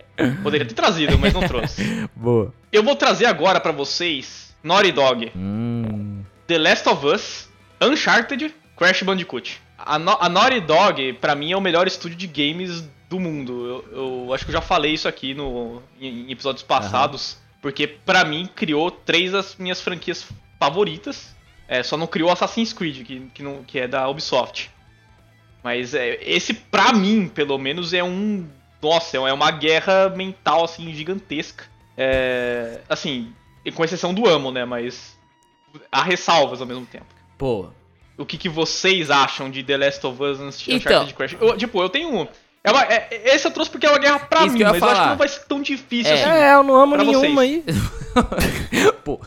[0.42, 2.08] Poderia ter trazido, mas não trouxe.
[2.16, 2.54] Boa.
[2.72, 6.24] Eu vou trazer agora pra vocês Naughty Dog, Hum.
[6.46, 7.48] The Last of Us,
[7.80, 9.60] Uncharted, Crash Bandicoot.
[9.78, 13.84] A, No- a Naughty Dog, pra mim, é o melhor estúdio de games do mundo.
[13.92, 17.36] Eu, eu acho que eu já falei isso aqui no, em, em episódios passados.
[17.60, 20.26] Porque, pra mim, criou três das minhas franquias
[20.58, 21.34] favoritas.
[21.68, 24.70] É, só não criou Assassin's Creed, que, que, não, que é da Ubisoft.
[25.62, 28.46] Mas é, esse, pra mim, pelo menos, é um.
[28.82, 31.64] Nossa, é uma guerra mental, assim, gigantesca.
[32.04, 33.32] É, assim,
[33.74, 34.64] com exceção do amo, né?
[34.64, 35.16] Mas
[35.90, 37.06] há ressalvas ao mesmo tempo.
[37.38, 37.68] Pô,
[38.18, 41.06] O que, que vocês acham de The Last of Us Uncharted Então.
[41.12, 41.36] Crash?
[41.40, 42.26] Eu, tipo, eu tenho um.
[42.64, 44.80] É uma, é- esse eu trouxe porque é uma guerra pra Isso mim, eu mas
[44.80, 45.10] eu acho que falar.
[45.10, 46.14] não vai ser tão difícil É.
[46.22, 46.30] assim.
[46.30, 47.38] É, eu não amo nenhuma vocês.
[47.38, 47.64] aí.
[49.04, 49.20] Pô,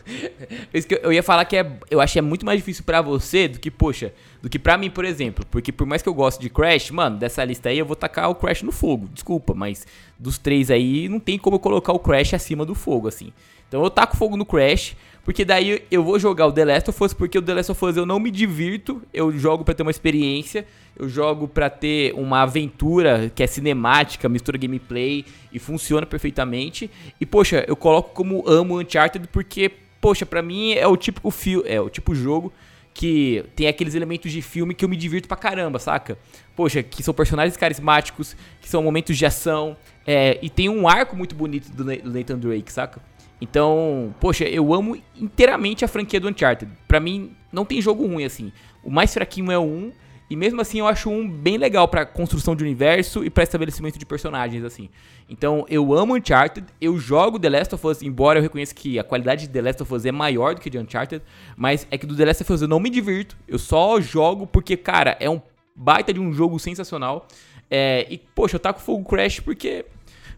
[0.72, 2.82] isso que eu- eu ia falar que é, eu acho que é muito mais difícil
[2.84, 5.44] pra você do que, poxa, do que pra mim, por exemplo.
[5.50, 8.30] Porque por mais que eu goste de Crash, mano, dessa lista aí eu vou tacar
[8.30, 9.06] o Crash no fogo.
[9.12, 9.86] Desculpa, mas
[10.18, 13.32] dos três aí não tem como eu colocar o Crash acima do fogo, assim.
[13.68, 17.02] Então eu taco fogo no Crash, porque daí eu vou jogar o The Last of
[17.02, 19.82] Us, porque o The Last of Us eu não me divirto, eu jogo pra ter
[19.82, 20.64] uma experiência,
[20.96, 26.88] eu jogo pra ter uma aventura que é cinemática, mistura gameplay e funciona perfeitamente.
[27.20, 31.64] E poxa, eu coloco como amo Uncharted porque, poxa, pra mim é o típico fio,
[31.66, 32.52] é o tipo jogo
[32.94, 36.16] que tem aqueles elementos de filme que eu me divirto pra caramba, saca?
[36.54, 41.14] Poxa, que são personagens carismáticos, que são momentos de ação, é, e tem um arco
[41.14, 43.02] muito bonito do Nathan Drake, saca?
[43.40, 46.70] Então, poxa, eu amo inteiramente a franquia do Uncharted.
[46.88, 48.52] Pra mim, não tem jogo ruim assim.
[48.82, 49.92] O mais fraquinho é o 1,
[50.28, 53.98] e mesmo assim eu acho um bem legal pra construção de universo e pra estabelecimento
[53.98, 54.88] de personagens, assim.
[55.28, 59.04] Então, eu amo Uncharted, eu jogo The Last of Us, embora eu reconheça que a
[59.04, 61.22] qualidade de The Last of Us é maior do que de Uncharted,
[61.56, 64.46] mas é que do The Last of Us eu não me divirto, eu só jogo
[64.46, 65.40] porque, cara, é um
[65.74, 67.28] baita de um jogo sensacional.
[67.70, 69.84] É, e, poxa, eu taco fogo Crash porque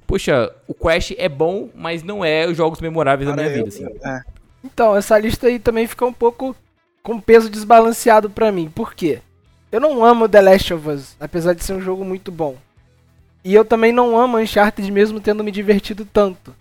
[0.09, 3.65] poxa, o Crash é bom, mas não é os jogos memoráveis Cara, da minha eu-
[3.71, 3.99] vida, assim.
[4.05, 4.21] é.
[4.65, 6.57] Então, essa lista aí também fica um pouco
[7.03, 8.69] com peso desbalanceado pra mim.
[8.75, 9.21] Por quê?
[9.71, 12.57] Eu não amo The Last of Us, apesar de ser um jogo muito bom.
[13.45, 16.53] E eu também não amo Uncharted mesmo tendo me divertido tanto.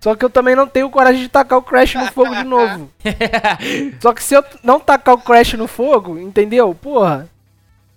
[0.00, 2.88] Só que eu também não tenho coragem de tacar o Crash no fogo de novo.
[4.00, 6.72] Só que se eu não tacar o Crash no fogo, entendeu?
[6.74, 7.28] Porra,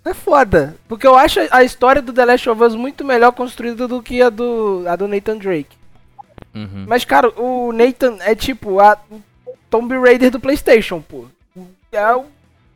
[0.04, 0.76] é foda.
[0.88, 4.20] Porque eu acho a história do The Last of Us muito melhor construída do que
[4.22, 5.76] a do, a do Nathan Drake.
[6.54, 6.84] Uhum.
[6.86, 9.20] Mas, cara, o Nathan é tipo a o
[9.70, 11.26] Tomb Raider do PlayStation, pô.
[11.90, 12.26] É o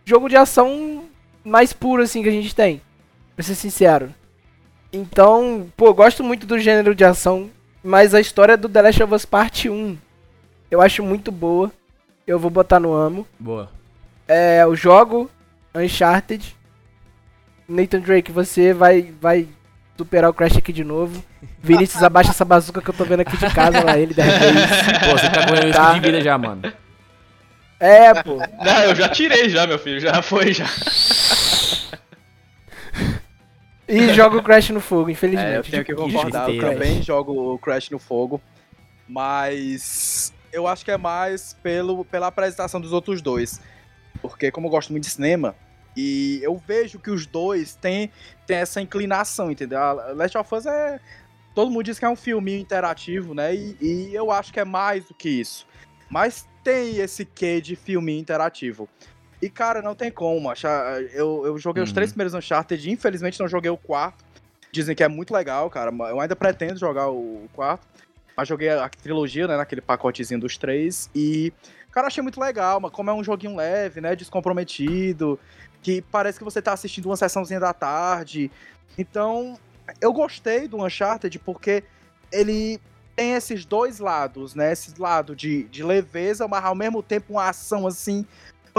[0.04, 1.04] jogo de ação
[1.44, 2.80] mais puro, assim, que a gente tem.
[3.34, 4.14] Pra ser sincero.
[4.92, 7.50] Então, pô, eu gosto muito do gênero de ação.
[7.82, 9.96] Mas a história do The Last of Us Parte 1
[10.70, 11.70] eu acho muito boa.
[12.26, 13.26] Eu vou botar no amo.
[13.38, 13.70] Boa.
[14.26, 15.30] É, eu jogo
[15.74, 16.55] Uncharted.
[17.68, 19.48] Nathan Drake, você vai, vai
[19.96, 21.22] superar o Crash aqui de novo.
[21.62, 24.54] Vinícius, abaixa essa bazuca que eu tô vendo aqui de casa, lá ele deve ter
[24.54, 25.00] isso.
[25.10, 25.92] Pô, você tá correndo Tá.
[25.94, 26.62] de vida já, mano.
[27.78, 28.36] É, pô.
[28.36, 30.00] Não, eu já tirei já, meu filho.
[30.00, 30.64] Já foi, já.
[33.88, 35.48] E joga o Crash no fogo, infelizmente.
[35.54, 36.48] É, eu tenho que concordar.
[36.52, 38.40] Eu também jogo o Crash no fogo.
[39.06, 43.60] Mas eu acho que é mais pelo, pela apresentação dos outros dois.
[44.22, 45.54] Porque como eu gosto muito de cinema,
[45.96, 48.10] e eu vejo que os dois têm,
[48.46, 49.78] têm essa inclinação, entendeu?
[49.78, 51.00] A Last of Us é.
[51.54, 53.54] Todo mundo diz que é um filminho interativo, né?
[53.54, 55.66] E, e eu acho que é mais do que isso.
[56.10, 58.86] Mas tem esse quê de filminho interativo.
[59.40, 60.50] E, cara, não tem como.
[60.50, 61.94] Achar, eu, eu joguei os Uhum.
[61.94, 64.24] três primeiros Uncharted, infelizmente não joguei o quarto.
[64.70, 65.90] Dizem que é muito legal, cara.
[66.10, 67.86] Eu ainda pretendo jogar o quarto.
[68.36, 69.56] Mas joguei a trilogia, né?
[69.56, 71.08] Naquele pacotezinho dos três.
[71.14, 71.50] E,
[71.90, 72.78] cara, achei muito legal.
[72.80, 74.14] Mas como é um joguinho leve, né?
[74.14, 75.40] Descomprometido.
[75.82, 78.50] Que parece que você tá assistindo uma sessãozinha da tarde.
[78.98, 79.58] Então,
[80.00, 81.84] eu gostei do Uncharted porque
[82.32, 82.80] ele
[83.14, 84.72] tem esses dois lados, né?
[84.72, 88.26] Esse lado de, de leveza, mas ao mesmo tempo uma ação assim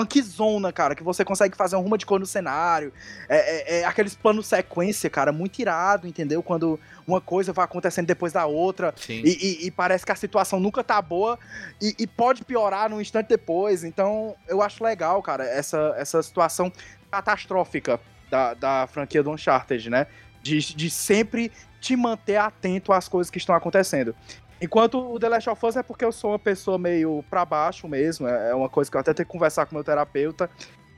[0.06, 2.94] punkzona, cara, que você consegue fazer um rumo de cor no cenário.
[3.28, 6.44] É, é- é aqueles planos sequência, cara, muito irado, entendeu?
[6.44, 8.94] Quando uma coisa vai acontecendo depois da outra
[9.26, 11.40] e, e- e parece que a situação nunca tá boa
[11.82, 13.84] e, e pode piorar num instante depois.
[13.84, 16.72] Então, eu acho legal, cara, essa, essa situação
[17.10, 20.06] catastrófica da, da franquia do Uncharted, né?
[20.44, 24.16] De, de sempre te manter atento às coisas que estão acontecendo.
[24.62, 27.88] Enquanto o The Last of Us é porque eu sou uma pessoa meio pra baixo
[27.88, 30.50] mesmo, é é uma coisa que eu até tenho que conversar com meu terapeuta,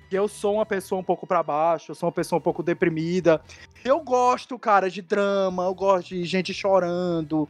[0.10, 2.64] que eu sou uma pessoa um pouco pra baixo, eu sou uma pessoa um pouco
[2.64, 3.42] deprimida.
[3.84, 7.48] Eu gosto, cara, de drama, eu gosto de gente chorando,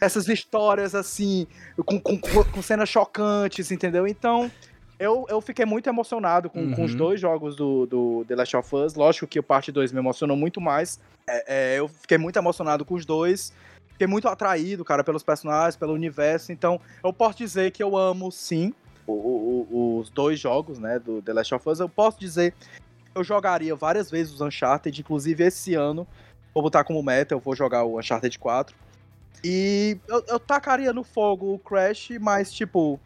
[0.00, 1.46] essas histórias assim,
[1.84, 4.06] com, com, com cenas chocantes, entendeu?
[4.06, 4.50] Então,
[4.98, 6.96] eu, eu fiquei muito emocionado com, com os Uhum.
[6.98, 8.94] dois jogos do, do The Last of Us.
[8.94, 10.98] Lógico que o parte 2 me emocionou muito mais.
[11.28, 13.52] É, é, eu fiquei muito emocionado com os dois.
[13.98, 16.52] Fiquei muito atraído, cara, pelos personagens, pelo universo.
[16.52, 18.72] Então, eu posso dizer que eu amo, sim,
[19.04, 21.80] o- o- os dois jogos, né, do The Last of Us.
[21.80, 22.54] Eu posso dizer
[23.12, 26.06] eu jogaria várias vezes os Uncharted, inclusive esse ano.
[26.54, 28.76] Vou botar como meta, eu vou jogar o Uncharted 4.
[29.42, 33.00] E eu, eu tacaria no fogo o Crash, mas, tipo,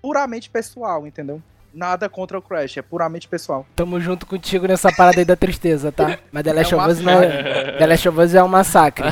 [0.00, 1.42] puramente pessoal, entendeu?
[1.76, 3.66] Nada contra o Crash, é puramente pessoal.
[3.76, 6.18] Tamo junto contigo nessa parada aí da tristeza, tá?
[6.32, 7.72] Mas The Last É of Us não é.
[7.72, 9.04] The Last of Us é um massacre.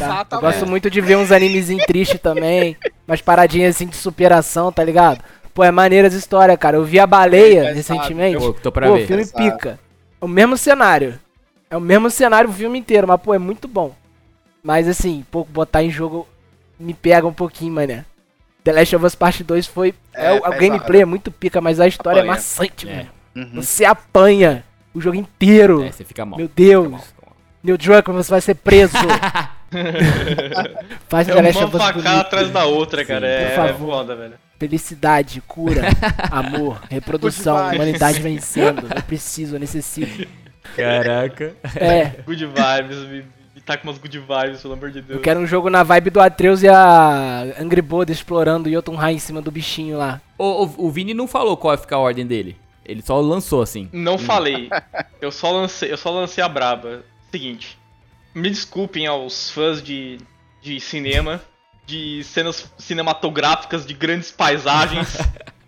[0.00, 0.26] Tá?
[0.32, 2.76] Eu gosto muito de ver uns animezinhos tristes também.
[3.06, 5.22] Umas paradinhas assim de superação, tá ligado?
[5.54, 6.76] Pô, é maneiras história, cara.
[6.76, 8.38] Eu vi a baleia É, recentemente.
[8.38, 9.06] Pô, tô pra Pô, ver.
[9.06, 9.78] filme pica.
[10.20, 11.20] É o mesmo cenário.
[11.70, 13.94] É o mesmo cenário o filme inteiro, mas pô, é muito bom.
[14.60, 16.26] Mas assim, pô, botar em jogo
[16.80, 18.04] me pega um pouquinho, mané.
[18.64, 19.94] The Last of Us Part 2 foi.
[20.14, 20.58] É, É, o, o pesado.
[20.58, 22.32] gameplay é muito pica, mas a história Apanha.
[22.32, 22.96] é maçante, É.
[22.96, 23.08] mano.
[23.36, 23.62] Uhum.
[23.62, 25.84] Você apanha o jogo inteiro.
[25.84, 26.38] É, você fica mal.
[26.38, 26.90] Meu Deus.
[26.90, 27.00] mal.
[27.62, 28.96] Neil Druckmann, você vai ser preso.
[31.08, 32.20] Faz É The Last uma of Us facada bonito.
[32.20, 33.26] atrás da outra, cara.
[33.26, 33.88] Sim, é, por é favor.
[33.90, 34.34] foda, velho.
[34.58, 35.82] Felicidade, cura,
[36.32, 38.88] amor, reprodução, humanidade vencendo.
[38.94, 40.26] Eu preciso, eu necessito.
[40.76, 41.54] Caraca.
[41.76, 43.24] É, Good vibes,
[43.68, 45.18] tá com umas good vibes, pelo amor de Deus.
[45.18, 49.16] eu quero um jogo na vibe do Atreus e a Angry Bird explorando o Jotunheim
[49.16, 50.20] em cima do bichinho lá.
[50.38, 52.56] O, o, o Vini não falou qual vai ficar a ordem dele.
[52.84, 53.88] Ele só lançou assim.
[53.92, 54.70] Não falei.
[55.20, 57.04] Eu só lancei, eu só lancei a braba.
[57.30, 57.76] Seguinte.
[58.34, 60.18] Me desculpem aos fãs de,
[60.62, 61.42] de cinema,
[61.84, 65.18] de cenas cinematográficas, de grandes paisagens.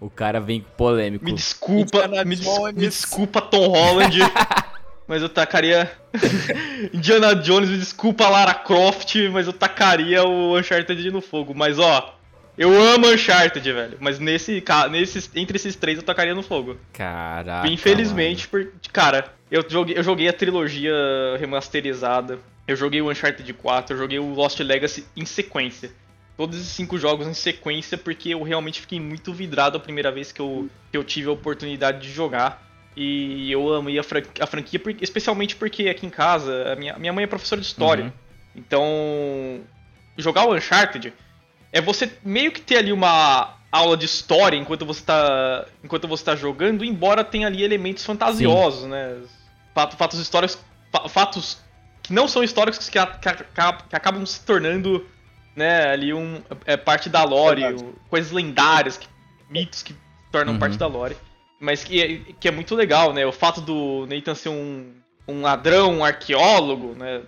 [0.00, 1.24] O cara vem polêmico.
[1.24, 4.18] Me desculpa, me, des- me desculpa Tom Holland.
[5.12, 5.92] mas eu tacaria
[6.90, 11.52] Indiana Jones, me desculpa Lara Croft, mas eu tacaria o Uncharted no fogo.
[11.54, 12.18] Mas ó,
[12.56, 13.98] eu amo Uncharted, velho.
[14.00, 16.78] Mas nesse, nesses, entre esses três eu tacaria no fogo.
[16.94, 17.68] Caraca.
[17.68, 20.94] Infelizmente, por, cara, eu joguei, eu joguei a trilogia
[21.38, 22.38] remasterizada.
[22.66, 25.90] eu joguei o Uncharted 4, eu joguei o Lost Legacy em sequência.
[26.38, 30.32] Todos esses cinco jogos em sequência, porque eu realmente fiquei muito vidrado a primeira vez
[30.32, 32.71] que eu, que eu tive a oportunidade de jogar.
[32.96, 37.12] E eu amei a, fran a franquia, especialmente porque aqui em casa, a minha, minha
[37.12, 38.04] mãe é professora de história.
[38.04, 38.12] Uhum.
[38.54, 39.60] Então,
[40.16, 41.12] jogar o Uncharted
[41.72, 46.22] é você meio que ter ali uma aula de história enquanto você tá, enquanto você
[46.24, 49.16] tá jogando, embora tenha ali elementos fantasiosos, né?
[49.74, 50.58] Fatos, fatos históricos,
[50.92, 51.58] fa- fatos
[52.02, 55.06] que não são históricos que, que, acabam se tornando,
[55.56, 59.06] né, ali um é, parte da lore, o- coisas lendárias, que-
[59.48, 59.94] mitos que
[60.30, 60.58] tornam Uhum.
[60.58, 61.16] parte da lore.
[61.62, 63.24] Mas que é, que é muito legal, né?
[63.24, 64.92] O fato do Nathan ser um,
[65.28, 67.22] um ladrão, um arqueólogo, né?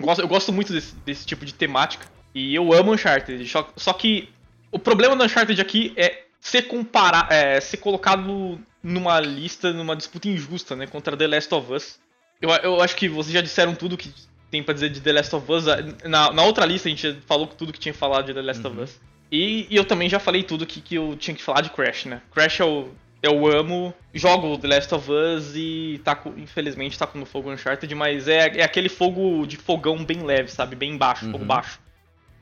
[0.00, 2.04] Eu gosto, eu gosto muito desse, desse tipo de temática.
[2.34, 3.46] E eu amo Uncharted.
[3.48, 4.28] Só, só que
[4.72, 10.28] o problema do Uncharted aqui é ser comparar, é, ser colocado numa lista, numa disputa
[10.28, 10.88] injusta, né?
[10.88, 12.00] Contra The Last of Us.
[12.40, 14.12] Eu, eu acho que vocês já disseram tudo que
[14.50, 15.64] tem pra dizer de The Last of Us.
[16.02, 18.80] Na, na outra lista a gente falou tudo que tinha falado de The Last of
[18.80, 19.00] Us.
[19.30, 22.06] E, e eu também já falei tudo que, que eu tinha que falar de Crash,
[22.06, 22.20] né?
[22.34, 27.18] Crash eu, eu amo, jogo The Last of Us e tá com- infelizmente tá com
[27.18, 30.74] no fogo Uncharted, mas é, é aquele fogo de fogão bem leve, sabe?
[30.76, 31.44] Bem baixo, fogo Uhum.
[31.46, 31.78] baixo.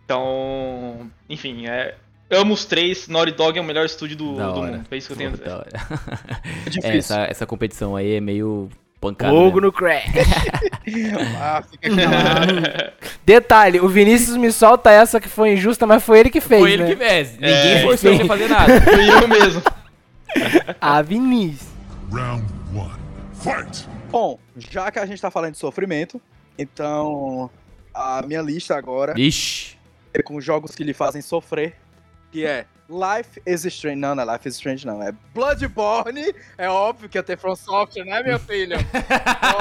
[0.04, 1.94] Então, enfim, é,
[2.30, 3.06] amo os três.
[3.08, 4.72] Naughty Dog é o melhor estúdio do, Da do hora.
[4.72, 4.86] mundo.
[4.90, 5.50] É isso que eu tenho a dizer.
[5.50, 5.68] hora.
[6.66, 6.90] É difícil.
[6.90, 8.68] É, essa, essa competição aí é meio
[9.00, 9.32] pancada.
[9.32, 9.66] Fogo né?
[9.66, 10.10] no crack.
[11.38, 11.62] Ah.
[13.24, 16.72] Detalhe, o Vinícius me solta essa que foi injusta, mas foi ele que fez, Foi
[16.72, 16.90] ele né?
[16.90, 17.32] que fez.
[17.34, 18.80] Ninguém É, forçou ele a fazer nada.
[18.80, 19.62] Fui eu mesmo.
[21.06, 21.68] Vinícius.
[22.12, 22.44] Round
[22.74, 23.00] one.
[23.34, 23.88] Fight!
[24.10, 26.20] Bom, já que a gente tá falando de sofrimento,
[26.58, 27.50] então
[27.94, 29.78] a minha lista agora Ixi.
[30.12, 31.76] é com jogos que lhe fazem sofrer,
[32.30, 33.96] que é Life is Strange.
[34.00, 35.00] Não, não é Life is Strange, não.
[35.00, 36.34] É Bloodborne.
[36.58, 38.78] É óbvio que ia ter From Software, né, minha filha?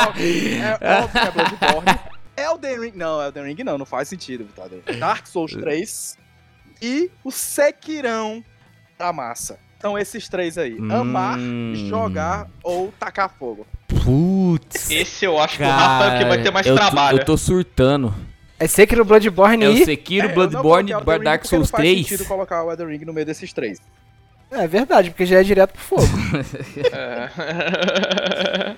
[0.08, 2.00] Óbvio, é óbvio que é Bloodborne.
[2.36, 2.92] Elden Ring.
[2.96, 4.82] Não, Elden Ring não, não faz sentido, Vitador.
[4.98, 6.18] Dark Souls 3
[6.82, 8.44] e o Sekirão
[8.98, 9.60] da massa.
[9.80, 10.78] Então esses três aí.
[10.92, 11.74] Amar, Hum.
[11.88, 13.66] jogar ou tacar fogo.
[13.88, 14.92] Putz.
[14.92, 17.20] Esse eu acho que o Rafa é o que vai ter mais eu tô- trabalho.
[17.20, 18.14] eu tô surtando.
[18.60, 19.86] É Sekiro, Bloodborne É o e...
[19.86, 22.08] Sekiro, É, não Bloodborne, Ring Dark porque não Souls faz 3.
[22.08, 23.80] sentido colocar o Elden Ring no meio desses três.
[24.52, 26.02] É verdade, porque já é direto pro fogo.
[26.92, 28.76] É.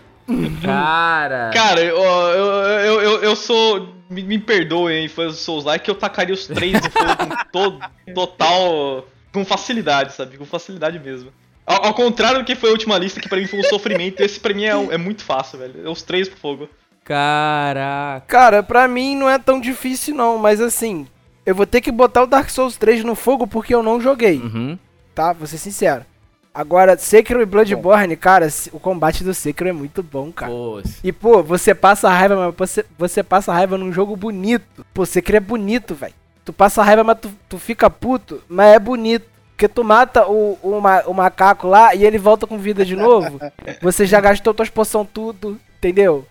[0.62, 1.50] Cara.
[1.54, 3.96] Cara, eu, eu, eu, eu, eu sou.
[4.10, 7.36] Me, me perdoem, fãs do Souls Like, que eu tacaria os três no fogo com
[7.52, 7.80] to-
[8.14, 9.06] total.
[9.32, 10.38] Com facilidade, sabe?
[10.38, 11.32] Com facilidade mesmo.
[11.66, 14.20] Ao, ao contrário do que foi a última lista, que pra mim foi um sofrimento,
[14.22, 15.86] esse pra mim é, é muito fácil, velho.
[15.86, 16.70] É os três pro fogo.
[17.04, 18.26] Caraca.
[18.28, 21.08] Cara, pra mim não é tão difícil não, mas assim,
[21.46, 24.38] eu vou ter que botar o Dark Souls 3 no fogo porque eu não joguei,
[24.38, 24.78] Uhum.
[25.14, 25.34] tá?
[25.34, 26.06] Vou ser sincero.
[26.54, 30.52] Agora, Sekiro e Bloodborne, cara, o combate do Sekiro é muito bom, cara.
[30.52, 34.86] Pô, E, pô, você passa raiva, mas você, você passa raiva num jogo bonito.
[34.94, 36.14] Pô, Sekiro é bonito, velho.
[36.46, 39.26] Tu passa raiva, mas tu, tu fica puto, mas é bonito.
[39.52, 42.96] Porque tu mata o, o, ma- o macaco lá e ele volta com vida de
[42.96, 43.40] novo.
[43.82, 46.26] Você já gastou tuas poção tudo, entendeu?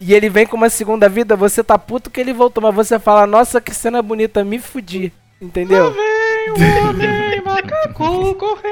[0.00, 2.98] E ele vem com uma segunda vida, você tá puto que ele voltou, mas você
[2.98, 5.10] fala, nossa, que cena bonita, me fudi.
[5.40, 5.94] Entendeu?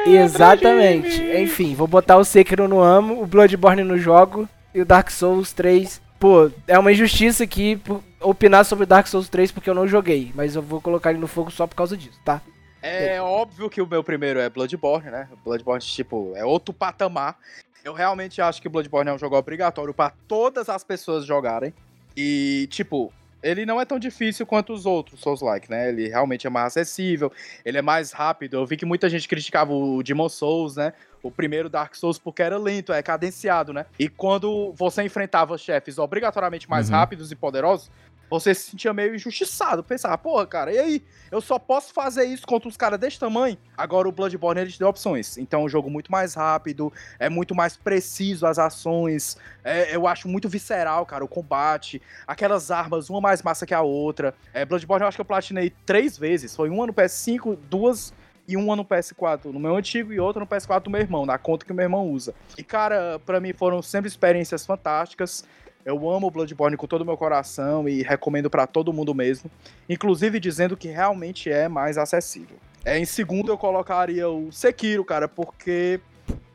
[0.06, 1.22] Exatamente.
[1.40, 5.52] Enfim, vou botar o Sekiro no amo, o Bloodborne no jogo e o Dark Souls
[5.52, 6.00] 3.
[6.18, 10.32] Pô, é uma injustiça aqui pu- opinar sobre Dark Souls 3 porque eu não joguei,
[10.34, 12.40] mas eu vou colocar ele no fogo só por causa disso, tá?
[12.82, 15.28] É óbvio que o meu primeiro é Bloodborne, né?
[15.42, 17.38] Bloodborne, tipo, é outro patamar.
[17.82, 21.72] Eu realmente acho que Bloodborne é um jogo obrigatório pra todas as pessoas jogarem.
[22.14, 23.10] E, tipo,
[23.42, 25.88] ele não é tão difícil quanto os outros Souls-like, né?
[25.88, 27.32] Ele realmente é mais acessível,
[27.64, 28.56] ele é mais rápido.
[28.58, 30.92] Eu vi que muita gente criticava o Demon Souls, né?
[31.22, 33.86] O primeiro Dark Souls porque era lento, é cadenciado, né?
[33.98, 36.96] E quando você enfrentava chefes obrigatoriamente mais Uhum.
[36.96, 37.90] rápidos e poderosos,
[38.30, 39.82] você se sentia meio injustiçado.
[39.84, 41.02] Pensava, porra, cara, e aí?
[41.30, 43.56] Eu só posso fazer isso contra uns caras desse tamanho?
[43.76, 45.36] Agora o Bloodborne ele te deu opções.
[45.38, 49.36] Então é um jogo muito mais rápido, é muito mais preciso as ações.
[49.64, 52.00] é- eu acho muito visceral, cara, o combate.
[52.26, 54.34] Aquelas armas, uma mais massa que a outra.
[54.52, 56.54] É, Bloodborne eu acho que eu platinei três vezes.
[56.54, 58.12] Foi uma no PS5, duas
[58.46, 61.38] e uma no PS4 no meu antigo e outra no PS4 do meu irmão, na
[61.38, 62.34] conta que o meu irmão usa.
[62.58, 65.44] E, cara, pra mim foram sempre experiências fantásticas.
[65.84, 69.50] Eu amo Bloodborne com todo o meu coração e recomendo pra todo mundo mesmo.
[69.88, 72.56] Inclusive dizendo que realmente é mais acessível.
[72.84, 76.00] É, em segundo eu colocaria o Sekiro, cara, porque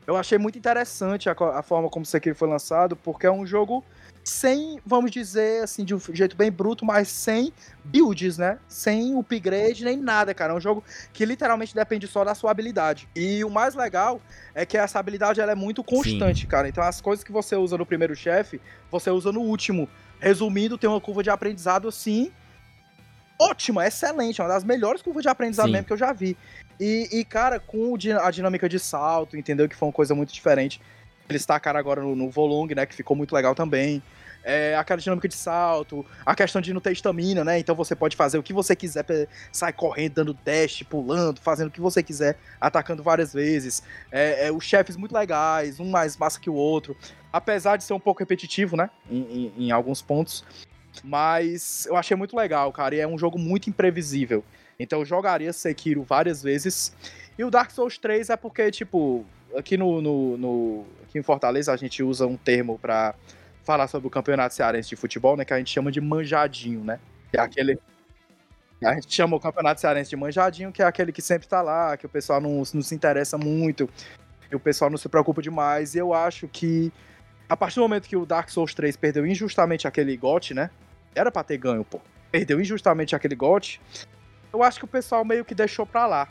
[0.06, 3.84] eu achei muito interessante a, a forma como Sekiro foi lançado, porque é um jogo
[4.22, 7.52] sem, vamos dizer assim, de um jeito bem bruto, mas sem
[7.84, 8.58] builds, né?
[8.68, 10.52] Sem upgrade nem nada, cara.
[10.52, 13.08] É um jogo que literalmente depende só da sua habilidade.
[13.14, 14.20] E o mais legal
[14.54, 16.46] é que essa habilidade ela é muito constante, Sim.
[16.46, 16.68] cara.
[16.68, 18.60] Então as coisas que você usa no primeiro chefe,
[18.90, 19.88] você usa no último.
[20.18, 22.30] Resumindo, tem uma curva de aprendizado assim
[23.40, 25.72] ótima, excelente, uma das melhores curvas de aprendizado Sim.
[25.72, 26.36] mesmo que eu já vi.
[26.78, 29.68] E, e, cara, com a dinâmica de salto, entendeu?
[29.68, 30.80] Que foi uma coisa muito diferente.
[31.30, 32.84] Eles tacaram agora no, no Volong, né?
[32.86, 34.02] Que ficou muito legal também.
[34.42, 37.58] É, aquela dinâmica de salto, a questão de não ter estamina, né?
[37.58, 39.04] Então você pode fazer o que você quiser,
[39.52, 43.82] sair correndo, dando dash, pulando, fazendo o que você quiser, atacando várias vezes.
[44.10, 46.96] É, é, os chefes muito legais, um mais massa que o outro.
[47.32, 48.88] Apesar de ser um pouco repetitivo, né?
[49.10, 50.42] Em, em, em alguns pontos.
[51.04, 52.94] Mas eu achei muito legal, cara.
[52.94, 54.42] E é um jogo muito imprevisível.
[54.78, 56.94] Então eu jogaria Sekiro várias vezes.
[57.38, 59.24] E o Dark Souls 3 é porque, tipo,
[59.56, 63.14] aqui no, no, no aqui em Fortaleza a gente usa um termo para
[63.64, 65.44] falar sobre o campeonato cearense de futebol, né?
[65.44, 66.98] Que a gente chama de manjadinho, né?
[67.30, 67.78] Que é aquele.
[68.82, 71.96] A gente chama o campeonato cearense de manjadinho, que é aquele que sempre tá lá,
[71.96, 73.90] que o pessoal não, não se interessa muito,
[74.50, 75.94] e o pessoal não se preocupa demais.
[75.94, 76.90] E eu acho que
[77.48, 80.70] a partir do momento que o Dark Souls 3 perdeu injustamente aquele GOT, né?
[81.14, 82.00] Era pra ter ganho, pô.
[82.30, 83.80] Perdeu injustamente aquele GOT.
[84.52, 86.28] Eu acho que o pessoal meio que deixou pra lá.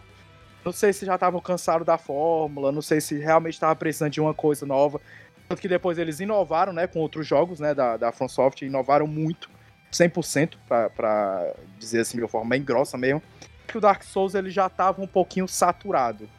[0.64, 4.22] Não sei se já estavam cansados da fórmula, não sei se realmente estava precisando de
[4.22, 4.99] uma coisa nova.
[5.48, 9.07] Tanto que depois eles inovaram, né, com outros jogos, né, da, da From Software, inovaram
[9.07, 9.49] muito,
[9.91, 13.22] 100%, pra, pra dizer assim de uma forma bem grossa mesmo.
[13.68, 16.30] Que o Dark Souls ele já estava um pouquinho saturado.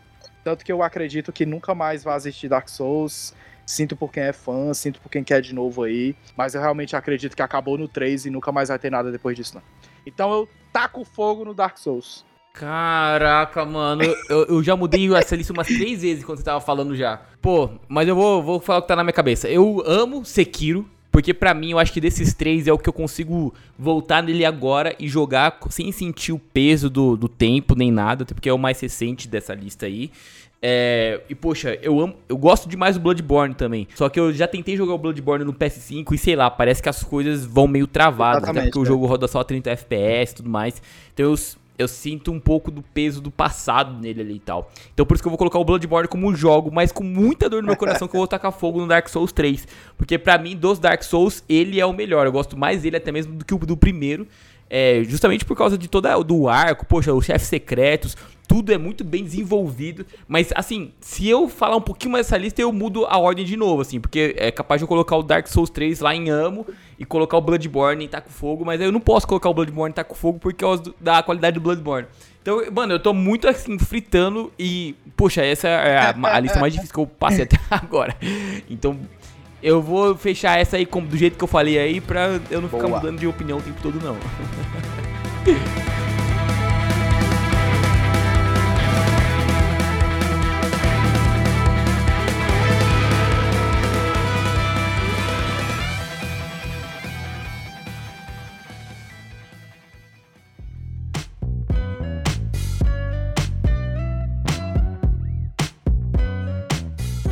[0.45, 3.35] Tanto que eu acredito que nunca mais vai existir Dark Souls.
[3.67, 6.17] Sinto por quem é fã, sinto por quem quer de novo aí.
[6.37, 9.37] Mas eu realmente acredito que acabou no 3 e nunca mais vai ter nada depois
[9.37, 9.63] disso, não.
[10.05, 12.25] Então eu taco fogo no Dark Souls.
[12.61, 16.95] Caraca, mano, eu, eu, já mudei essa lista umas três vezes quando você tava falando
[16.95, 17.23] já.
[17.41, 19.49] Pô, mas eu vou, vou falar o que tá na minha cabeça.
[19.49, 22.93] Eu amo Sekiro, porque para mim eu acho que desses três é o que eu
[22.93, 28.25] consigo voltar nele agora e jogar sem sentir o peso do, do tempo nem nada,
[28.25, 30.11] até porque é o mais recente dessa lista aí.
[30.63, 33.89] É, e poxa, eu amo, eu gosto demais do Bloodborne também.
[33.95, 36.91] Só que eu já tentei jogar o Bloodborne no PS5 e sei lá, parece que
[36.91, 40.51] as coisas vão meio travadas, até porque o jogo roda só 30 FPS e tudo
[40.51, 40.83] mais.
[41.15, 41.39] Então eu
[41.81, 44.71] eu sinto um pouco do peso do passado nele ali e tal.
[44.93, 47.49] Então por isso que eu vou colocar o Bloodborne como um jogo, mas com muita
[47.49, 49.67] dor no meu coração que eu vou tacar fogo no Dark Souls 3.
[49.97, 52.27] Porque para mim, dos Dark Souls, ele é o melhor.
[52.27, 54.27] Eu gosto mais dele até mesmo do que o do primeiro.
[54.69, 58.17] É, justamente por causa de toda do arco, poxa, os chefes secretos,
[58.51, 60.05] tudo é muito bem desenvolvido.
[60.27, 63.57] Mas, assim, se eu falar um pouquinho mais dessa lista, eu mudo a ordem de
[63.57, 64.01] novo, assim.
[64.01, 66.67] Porque é capaz de eu colocar o Dark Souls 3 lá em Amo
[66.99, 68.65] e colocar o Bloodborne em Taco Fogo.
[68.65, 71.61] Mas eu não posso colocar o Bloodborne em Taco Fogo por causa da qualidade do
[71.61, 72.09] Bloodborne.
[72.43, 76.73] Então, mano, eu tô muito assim, fritando e, poxa, essa é a, a lista mais
[76.73, 78.17] difícil que eu passei até agora.
[78.69, 78.99] Então,
[79.63, 82.69] eu vou fechar essa aí como, do jeito que eu falei aí pra eu não
[82.69, 82.83] Boa.
[82.83, 84.17] ficar mudando de opinião o tempo todo, não.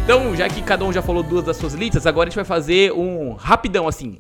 [0.09, 2.45] Então, já que cada um já falou duas das suas listas, agora a gente vai
[2.47, 4.17] fazer um rapidão assim.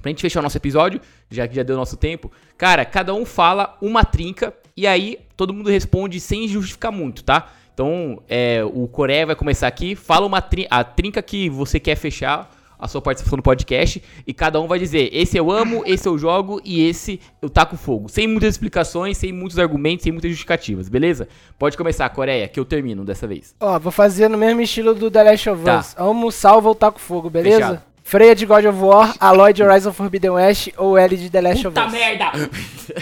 [0.00, 2.30] Pra gente fechar o nosso episódio, já que já deu nosso tempo.
[2.56, 7.48] Cara, cada um fala uma trinca e aí todo mundo responde sem justificar muito, tá?
[7.74, 9.96] Então, é, o Coreia vai começar aqui.
[9.96, 10.38] Fala uma
[10.70, 14.78] a trinca que você quer fechar a sua participação no podcast e cada um vai
[14.78, 18.08] dizer: esse eu amo, esse eu jogo e esse eu taco fogo.
[18.08, 21.28] Sem muitas explicações, sem muitos argumentos, sem muitas justificativas, beleza?
[21.58, 23.54] Pode começar, Coreia, que eu termino dessa vez.
[23.60, 25.80] Ó, vou fazer no mesmo estilo do The Last of tá.
[25.80, 25.94] Us.
[25.96, 27.56] Amo, salva ou taco fogo, beleza?
[27.56, 27.94] Fechado.
[28.04, 31.62] Freya de God of War, Aloy de Horizon Forbidden West ou Ellie de The Last
[31.64, 31.94] Puta of Us?
[31.94, 32.50] Puta merda!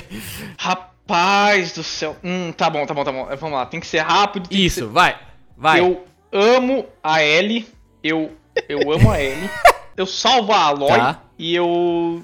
[0.56, 2.16] Rapaz do céu.
[2.22, 3.26] Hum, tá bom, tá bom, tá bom.
[3.36, 4.48] Vamos lá, tem que ser rápido.
[4.48, 4.86] Isso, ser...
[4.86, 5.18] vai,
[5.56, 5.80] vai.
[5.80, 7.66] Eu amo a Ellie,
[8.02, 8.30] eu,
[8.68, 9.50] eu amo a Ellie.
[9.96, 11.22] eu salvo a Aloy tá.
[11.38, 12.22] e eu.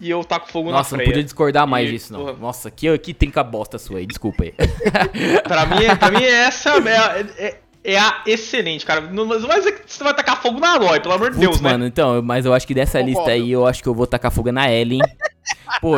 [0.00, 0.96] E eu taco fogo Nossa, na freia.
[0.96, 2.20] Nossa, não podia discordar mais e, disso, não.
[2.20, 2.32] Porra.
[2.34, 4.52] Nossa, que, que trinca bosta sua aí, desculpa aí.
[5.46, 9.02] pra, mim, pra mim, essa é, é, é a excelente, cara.
[9.02, 11.60] Não, não vai dizer que você vai tacar fogo na Aloy, pelo amor de Deus,
[11.60, 11.70] né?
[11.70, 13.18] mano, então, mas eu acho que dessa Concordo.
[13.18, 15.00] lista aí, eu acho que eu vou tacar fogo na Ellen.
[15.80, 15.96] Pô.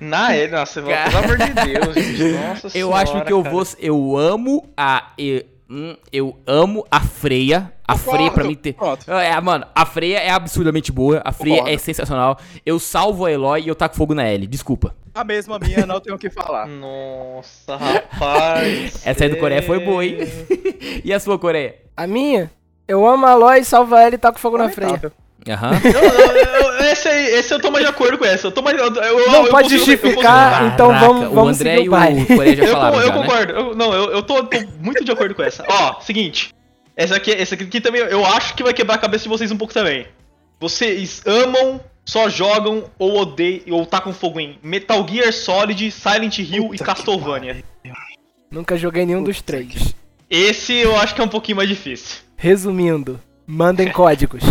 [0.00, 2.32] na Ellen, nossa, pelo amor de Deus, gente.
[2.32, 3.54] Nossa Eu senhora, acho que eu cara.
[3.54, 3.66] vou.
[3.78, 5.12] Eu amo a.
[5.18, 7.72] Eu, Hum, eu amo a Freia.
[7.86, 8.10] A Concordo.
[8.10, 8.74] Freia pra mim ter.
[9.06, 11.22] É, mano, a Freia é absurdamente boa.
[11.24, 11.74] A Freia Concordo.
[11.74, 12.38] é sensacional.
[12.66, 14.48] Eu salvo a Eloy e eu taco fogo na Ellie.
[14.48, 14.96] Desculpa.
[15.14, 16.66] A mesma minha, não tenho o que falar.
[16.68, 19.00] Nossa, rapaz.
[19.06, 20.18] Essa aí do Coreia foi boa, hein?
[21.04, 21.76] e a sua, Coreia?
[21.96, 22.50] A minha?
[22.88, 25.12] Eu amo a Eloy, salvo ela e taco fogo na Freia.
[25.48, 25.70] Aham.
[25.84, 28.46] Não, não, eu- esse, aí, esse eu tô mais de acordo com essa.
[28.48, 28.76] Eu tô mais.
[28.78, 31.84] Eu, eu, Não eu pode consigo- justificar, consigo- então Caraca, vamos, o vamos André seguir
[31.84, 32.22] e o baile.
[32.22, 33.22] o já Eu, falaram eu já, né?
[33.22, 33.52] concordo.
[33.52, 35.64] Eu- não, eu, eu tô, tô muito de acordo com essa.
[35.68, 36.50] Ó, seguinte.
[36.96, 39.56] Essa aqui, essa aqui também eu acho que vai quebrar a cabeça de vocês um
[39.56, 40.06] pouco também.
[40.58, 46.64] Vocês amam, só jogam ou odeiam ou tacam fogo em Metal Gear Solid, Silent Hill
[46.68, 47.64] Puta e Castlevania.
[48.50, 49.94] Nunca joguei nenhum dos três.
[50.28, 52.18] Esse eu acho que é um pouquinho mais difícil.
[52.36, 54.42] Resumindo, mandem códigos.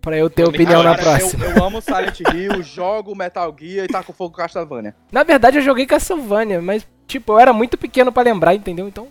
[0.00, 1.44] Pra eu ter opinião na próxima.
[1.44, 4.94] Eu, eu amo Silent Hill, jogo Metal Gear e tá com fogo Castlevania.
[5.12, 8.88] Na verdade, eu joguei Castlevania, mas, tipo, eu era muito pequeno pra lembrar, entendeu?
[8.88, 9.08] Então,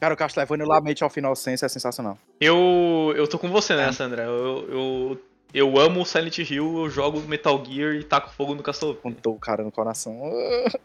[0.00, 2.16] Cara, o Castlevania Lamente ao Final Sense é sensacional.
[2.40, 4.24] Eu, eu tô com você nessa, André.
[4.24, 5.20] Eu, eu,
[5.52, 9.02] eu amo Silent Hill, eu jogo Metal Gear e taco fogo no Castlevania.
[9.02, 10.18] Contou o cara no coração.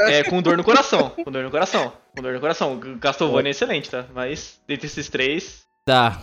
[0.00, 1.10] É, com dor no coração.
[1.10, 1.92] Com dor no coração.
[2.14, 2.78] Com dor no coração.
[3.00, 4.04] Castlevania é excelente, tá?
[4.12, 5.62] Mas, dentre esses três.
[5.86, 6.20] Tá.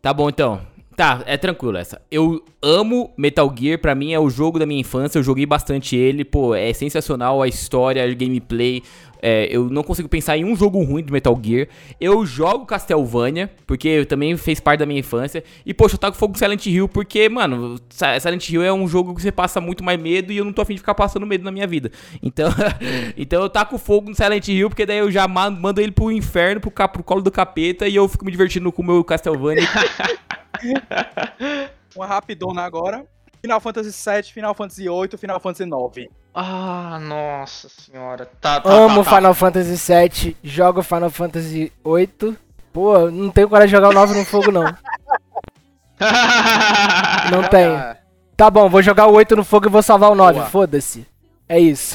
[0.00, 0.66] Tá bom então.
[1.02, 2.00] Tá, é tranquilo essa.
[2.12, 5.96] Eu amo Metal Gear, pra mim é o jogo da minha infância, eu joguei bastante
[5.96, 8.84] ele, pô, é sensacional a história, a gameplay.
[9.20, 11.66] é, eu não consigo pensar em um jogo ruim do Metal Gear.
[12.00, 15.42] Eu jogo Castlevania, porque também fez parte da minha infância.
[15.66, 17.80] E, poxa, eu taco fogo Silent Hill, porque, mano,
[18.20, 20.62] Silent Hill é um jogo que você passa muito mais medo e eu não tô
[20.62, 21.90] afim de ficar passando medo na minha vida.
[22.22, 22.48] Então,
[23.16, 26.12] então eu taco fogo no Silent Hill, porque daí eu já ma- mando ele pro
[26.12, 29.62] inferno, pro, pro colo do capeta, e eu fico me divertindo com o meu Castlevania.
[31.94, 33.04] Uma rapidona agora.
[33.40, 36.10] Final Fantasy VII, Final Fantasy VIII, Final Fantasy IX.
[36.34, 38.26] Ah, nossa senhora.
[38.40, 39.16] Tá, tá, amo tá, tá.
[39.16, 42.38] Final Fantasy VII, jogo Final Fantasy VIII.
[42.72, 44.64] Pô, não tenho coragem de jogar o 9 no fogo, não.
[47.30, 47.94] Não tenho.
[48.36, 50.32] Tá bom, vou jogar o 8 no fogo e vou salvar o 9.
[50.32, 50.46] Boa.
[50.46, 51.06] Foda-se.
[51.48, 51.94] É isso.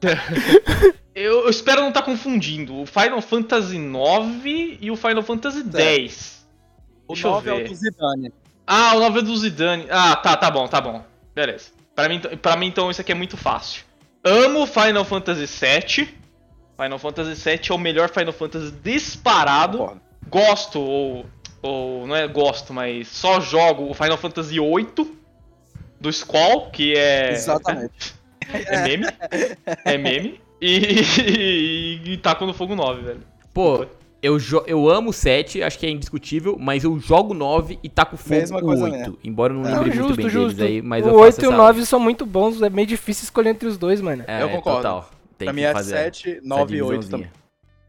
[1.14, 6.35] eu, eu espero não estar confundindo o Final Fantasy IX e o Final Fantasy X.
[7.08, 8.32] o Deixa eu 9 é o do Zidane.
[8.66, 9.86] Ah, o 9 é do Zidane.
[9.90, 11.04] Ah, tá, tá bom, tá bom.
[11.34, 11.70] Beleza.
[11.94, 13.84] Pra mim, pra mim então, isso aqui é muito fácil.
[14.24, 16.08] Amo Final Fantasy VII.
[16.80, 20.00] Final Fantasy VII é o melhor Final Fantasy disparado.
[20.28, 21.26] Gosto, ou,
[21.62, 22.06] ou.
[22.06, 25.16] Não é gosto, mas só jogo o Final Fantasy VIII
[26.00, 27.32] do Squall, que é.
[27.32, 28.14] Exatamente.
[28.48, 29.06] É meme.
[29.84, 30.40] É meme.
[30.60, 31.00] E,
[32.06, 33.20] e, e taco no fogo 9, velho.
[33.52, 33.84] Pô,
[34.22, 38.16] eu, eu amo o 7, acho que é indiscutível, mas eu jogo 9 e taco
[38.16, 38.96] fogo Mesma o coisa 8.
[38.96, 39.18] mesmo.
[39.22, 40.56] Embora eu não Não, lembre muito justo, bem justo.
[40.58, 42.70] deles aí, mas o eu faço 8 e o essa- 9 são muito bons, é
[42.70, 44.24] meio difícil escolher entre os dois, mano.
[44.26, 44.78] É, Eu concordo.
[44.82, 45.10] Total.
[45.38, 47.10] Tem Pra mim é fazer 7, essa 9 e 8 divisãozinha.
[47.10, 47.30] também.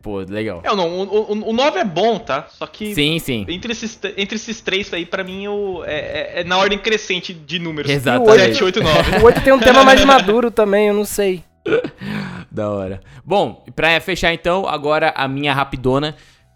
[0.04, 0.62] Pô, legal.
[0.64, 2.48] É, não, o, o, o 9 é bom, tá?
[2.50, 3.46] Só que Sim, sim.
[3.50, 7.34] entre, esses, entre esses três aí, pra mim, o, é, é- é na ordem crescente
[7.34, 7.90] de números.
[7.92, 8.54] Exatamente.
[8.54, 9.18] 7, 8 e 9.
[9.18, 11.44] O 8 tem um tema mais maduro também, eu não sei.
[12.52, 13.02] Da hora.
[13.26, 16.16] Bom, pra fechar então, agora a minha rapidona.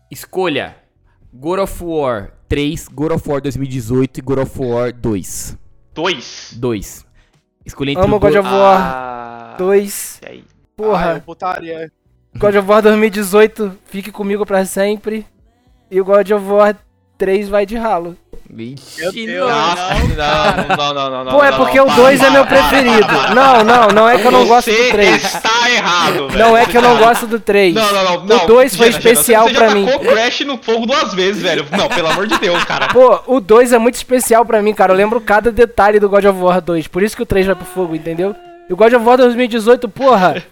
[0.10, 0.76] Escolha
[1.34, 5.58] God of War 3, God of War 2018 e God of War 2.
[5.94, 6.60] 2.
[6.60, 7.06] 2.
[7.66, 10.20] Escolhi entre Amo o God Go- of War Ah, 2.
[10.24, 10.44] e aí?
[10.48, 11.92] Ah, Porra, eu botaria.
[12.38, 15.26] God of War 2018, fique comigo pra sempre.
[15.90, 16.76] E o God of War
[17.18, 18.18] 3 vai de ralo.
[18.54, 19.50] Vixe, Meu Deus.
[19.50, 19.94] nossa.
[19.94, 21.32] Não, não, não, não, não.
[21.32, 23.08] Pô, é não, porque não, o para, 2 é meu preferido.
[23.34, 25.24] Não, não, não é que eu não gosto do Você 3.
[25.24, 26.40] está errado, velho.
[26.40, 27.74] Não é que eu não gosto do 3.
[27.74, 28.44] Não, não, não.
[28.44, 29.86] O 2 foi especial você pra mim.
[29.86, 31.66] tacou Crash no fogo duas vezes, velho.
[31.78, 32.90] Não, pelo amor de Deus, cara.
[32.90, 34.92] Pô, o 2 é muito especial pra mim, cara.
[34.92, 36.88] Eu lembro cada detalhe do God of War 2.
[36.88, 38.36] Por isso que o 3 vai pro fogo, entendeu?
[38.70, 40.44] E o God of War 2018, porra.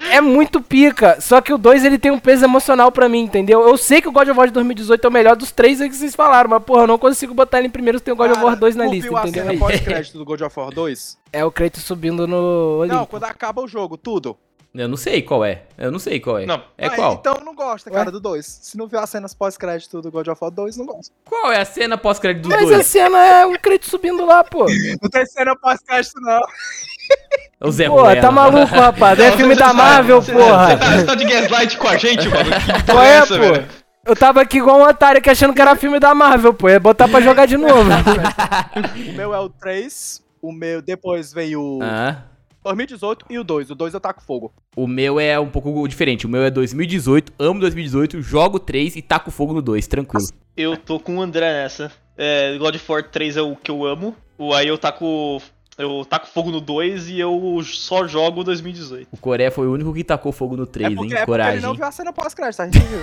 [0.00, 1.20] É muito pica.
[1.20, 3.66] Só que o 2 ele tem um peso emocional pra mim, entendeu?
[3.66, 5.88] Eu sei que o God of War de 2018 é o melhor dos três aí
[5.88, 8.16] que vocês falaram, mas porra, eu não consigo botar ele em primeiro se tem o
[8.16, 9.44] God of War 2 na tu lista, viu a entendeu?
[9.46, 11.18] cena pós-crédito do God of War 2?
[11.30, 12.94] É o Kratos subindo no Olimpo.
[12.96, 14.34] Não, quando acaba o jogo, tudo.
[14.74, 15.62] Eu não sei qual é.
[15.76, 16.46] Eu não sei qual é.
[16.46, 16.62] Não.
[16.76, 17.14] É Ah, qual?
[17.14, 18.46] Então não gosta, cara, do 2.
[18.46, 21.12] Se não viu as cenas pós-crédito do God of War 2, não gosta.
[21.24, 22.86] Qual é a cena pós-crédito dos Mas a dois?
[22.86, 24.64] cena é o Kratos subindo lá, pô.
[25.02, 26.40] Não tem cena pós-crédito, não.
[27.60, 29.18] O Zé Pô, tá maluco, rapaz.
[29.18, 30.68] É filme da tá- Marvel, porra.
[30.68, 32.50] Você tá, tá de gaslight com a gente, mano?
[32.84, 33.40] Que Qual é, essa, pô?
[33.40, 33.66] velho?
[34.06, 36.68] Eu tava aqui igual um otário que achando que era filme da Marvel, pô.
[36.68, 37.90] Ia botar pra jogar de novo.
[39.10, 42.22] O meu é o 3, o meu depois veio o Ah,
[42.64, 43.70] 2018 e o 2.
[43.70, 44.52] O 2 eu taco fogo.
[44.76, 46.26] o meu é um pouco diferente.
[46.26, 50.28] O meu é 2018, amo 2018, jogo 3 e taco fogo no 2, tranquilo.
[50.56, 51.90] Eu tô com o André nessa.
[52.16, 54.14] É, God of War 3 é o que eu amo.
[54.38, 55.40] O aí eu taco.
[55.78, 59.06] Eu taco fogo no 2 e eu só jogo 2018.
[59.12, 61.20] O Coreia foi o único que tacou fogo no 3, é porque, hein?
[61.20, 61.52] é Coragem.
[61.54, 62.98] ele não viu a cena pós-crédito, a gente viu.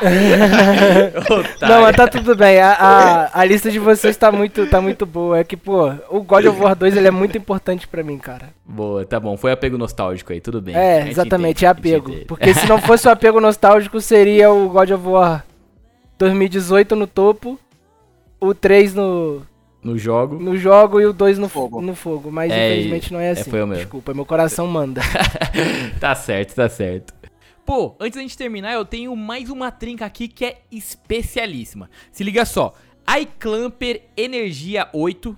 [1.60, 2.58] Não, mas tá tudo bem.
[2.58, 5.38] A, a, a lista de vocês tá muito, tá muito boa.
[5.38, 8.48] É que, pô, o God of War 2 ele é muito importante pra mim, cara.
[8.64, 9.36] Boa, tá bom.
[9.36, 10.74] Foi apego nostálgico aí, tudo bem.
[10.74, 12.12] É, exatamente, é apego.
[12.26, 15.44] Porque se não fosse o apego nostálgico, seria o God of War
[16.18, 17.58] 2018 no topo,
[18.40, 19.42] o 3 no,
[19.82, 20.38] No jogo.
[20.38, 21.80] no jogo e o 2 no Fogo.
[21.80, 23.50] No fogo, mas É, infelizmente não é assim.
[23.50, 23.76] foi o meu.
[23.78, 25.00] Desculpa, meu coração manda.
[25.98, 27.14] tá certo, tá certo.
[27.64, 31.88] Pô, antes da gente terminar, eu tenho mais uma trinca aqui que é especialíssima.
[32.12, 32.74] Se liga só.
[33.20, 35.36] iClamper Energia 8,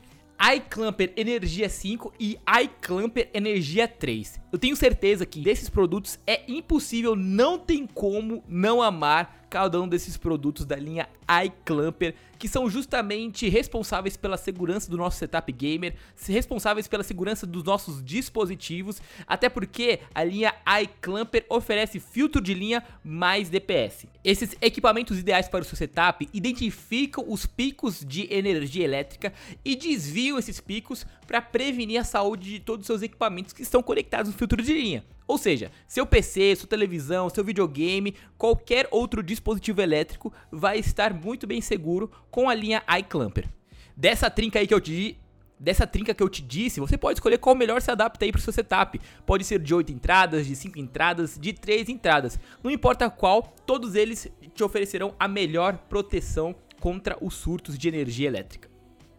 [0.57, 4.41] iClamper Energia 5 e iClamper Energia 3.
[4.53, 9.87] Eu tenho certeza que desses produtos é impossível, não tem como não amar cada um
[9.87, 11.07] desses produtos da linha
[11.45, 15.95] iClamper, que são justamente responsáveis pela segurança do nosso setup gamer,
[16.27, 22.83] responsáveis pela segurança dos nossos dispositivos, até porque a linha iClamper oferece filtro de linha
[23.05, 24.07] mais DPS.
[24.25, 30.39] Esses equipamentos ideais para o seu setup identificam os picos de energia elétrica e desviam
[30.39, 34.39] esses picos para prevenir a saúde de todos os seus equipamentos que estão conectados no
[34.39, 35.05] filtro de linha.
[35.33, 41.47] Ou seja, seu PC, sua televisão, seu videogame, qualquer outro dispositivo elétrico vai estar muito
[41.47, 43.49] bem seguro com a linha iClamper.
[43.97, 45.17] Dessa trinca aí que eu te
[45.59, 48.41] dessa trinca que eu te disse, você pode escolher qual melhor se adapta aí para
[48.41, 49.01] o seu setup.
[49.25, 52.39] Pode ser de 8 entradas, de 5 entradas, de 3 entradas.
[52.63, 58.29] Não importa qual, todos eles te oferecerão a melhor proteção contra os surtos de energia
[58.29, 58.72] elétrica.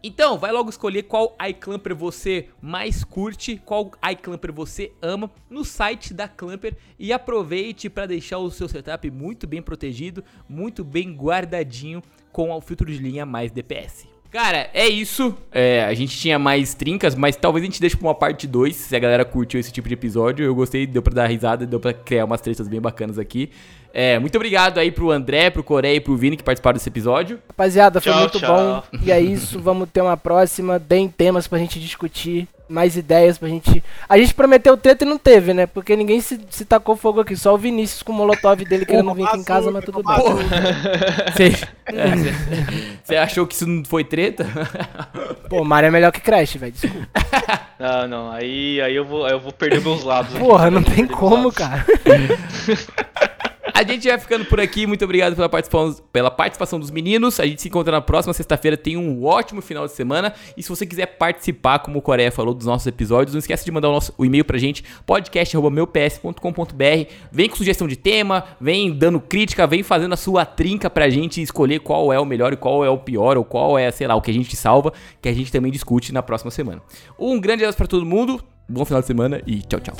[0.05, 6.13] Então, vai logo escolher qual iClamper você mais curte, qual iClamper você ama no site
[6.13, 12.03] da Clamper e aproveite para deixar o seu setup muito bem protegido, muito bem guardadinho
[12.33, 14.13] com o filtro de linha mais DPS.
[14.29, 15.37] Cara, é isso.
[15.51, 18.75] É, a gente tinha mais trincas, mas talvez a gente deixe pra uma parte 2,
[18.75, 20.43] se a galera curtiu esse tipo de episódio.
[20.43, 23.51] Eu gostei, deu pra dar risada, deu pra criar umas tretas bem bacanas aqui.
[23.95, 27.39] É, muito obrigado aí pro André, pro Coreia e pro Vini que participaram desse episódio.
[27.47, 28.55] Rapaziada, foi Tchau, muito tchau.
[28.91, 28.97] bom.
[29.03, 30.79] E é isso, vamos ter uma próxima.
[30.79, 33.83] Deem temas pra gente discutir, mais ideias pra gente.
[34.09, 35.67] A gente prometeu treta e não teve, né?
[35.67, 37.35] Porque ninguém se, se tacou fogo aqui.
[37.35, 41.55] Só o Vinícius com o molotov dele querendo vir aqui em casa, mas tudo bem.
[43.03, 44.47] Você achou que isso não foi treta?
[45.47, 46.71] Pô, Mario é melhor que Crash, velho.
[46.71, 47.07] Desculpa.
[47.79, 50.33] Não, não, aí, aí eu, vou, aí eu vou perder meus lados.
[50.33, 50.43] aqui.
[50.43, 51.85] Porra, não tem como, cara.
[53.73, 54.85] A gente vai ficando por aqui.
[54.85, 57.39] Muito obrigado pela participação, pela participação dos meninos.
[57.39, 58.77] A gente se encontra na próxima sexta-feira.
[58.77, 60.31] Tenha um ótimo final de semana.
[60.55, 63.71] E se você quiser participar, como o Coreia falou, dos nossos episódios, não esquece de
[63.71, 67.11] mandar o, nosso, o e-mail pra gente, podcast.meups.com.br.
[67.31, 71.41] Vem com sugestão de tema, vem dando crítica, vem fazendo a sua trinca pra gente
[71.41, 74.15] escolher qual é o melhor e qual é o pior, ou qual é, sei lá,
[74.15, 76.79] o que a gente salva, que a gente também discute na próxima semana.
[77.17, 78.39] Um grande abraço pra todo mundo,
[78.69, 79.95] bom final de semana e tchau, tchau.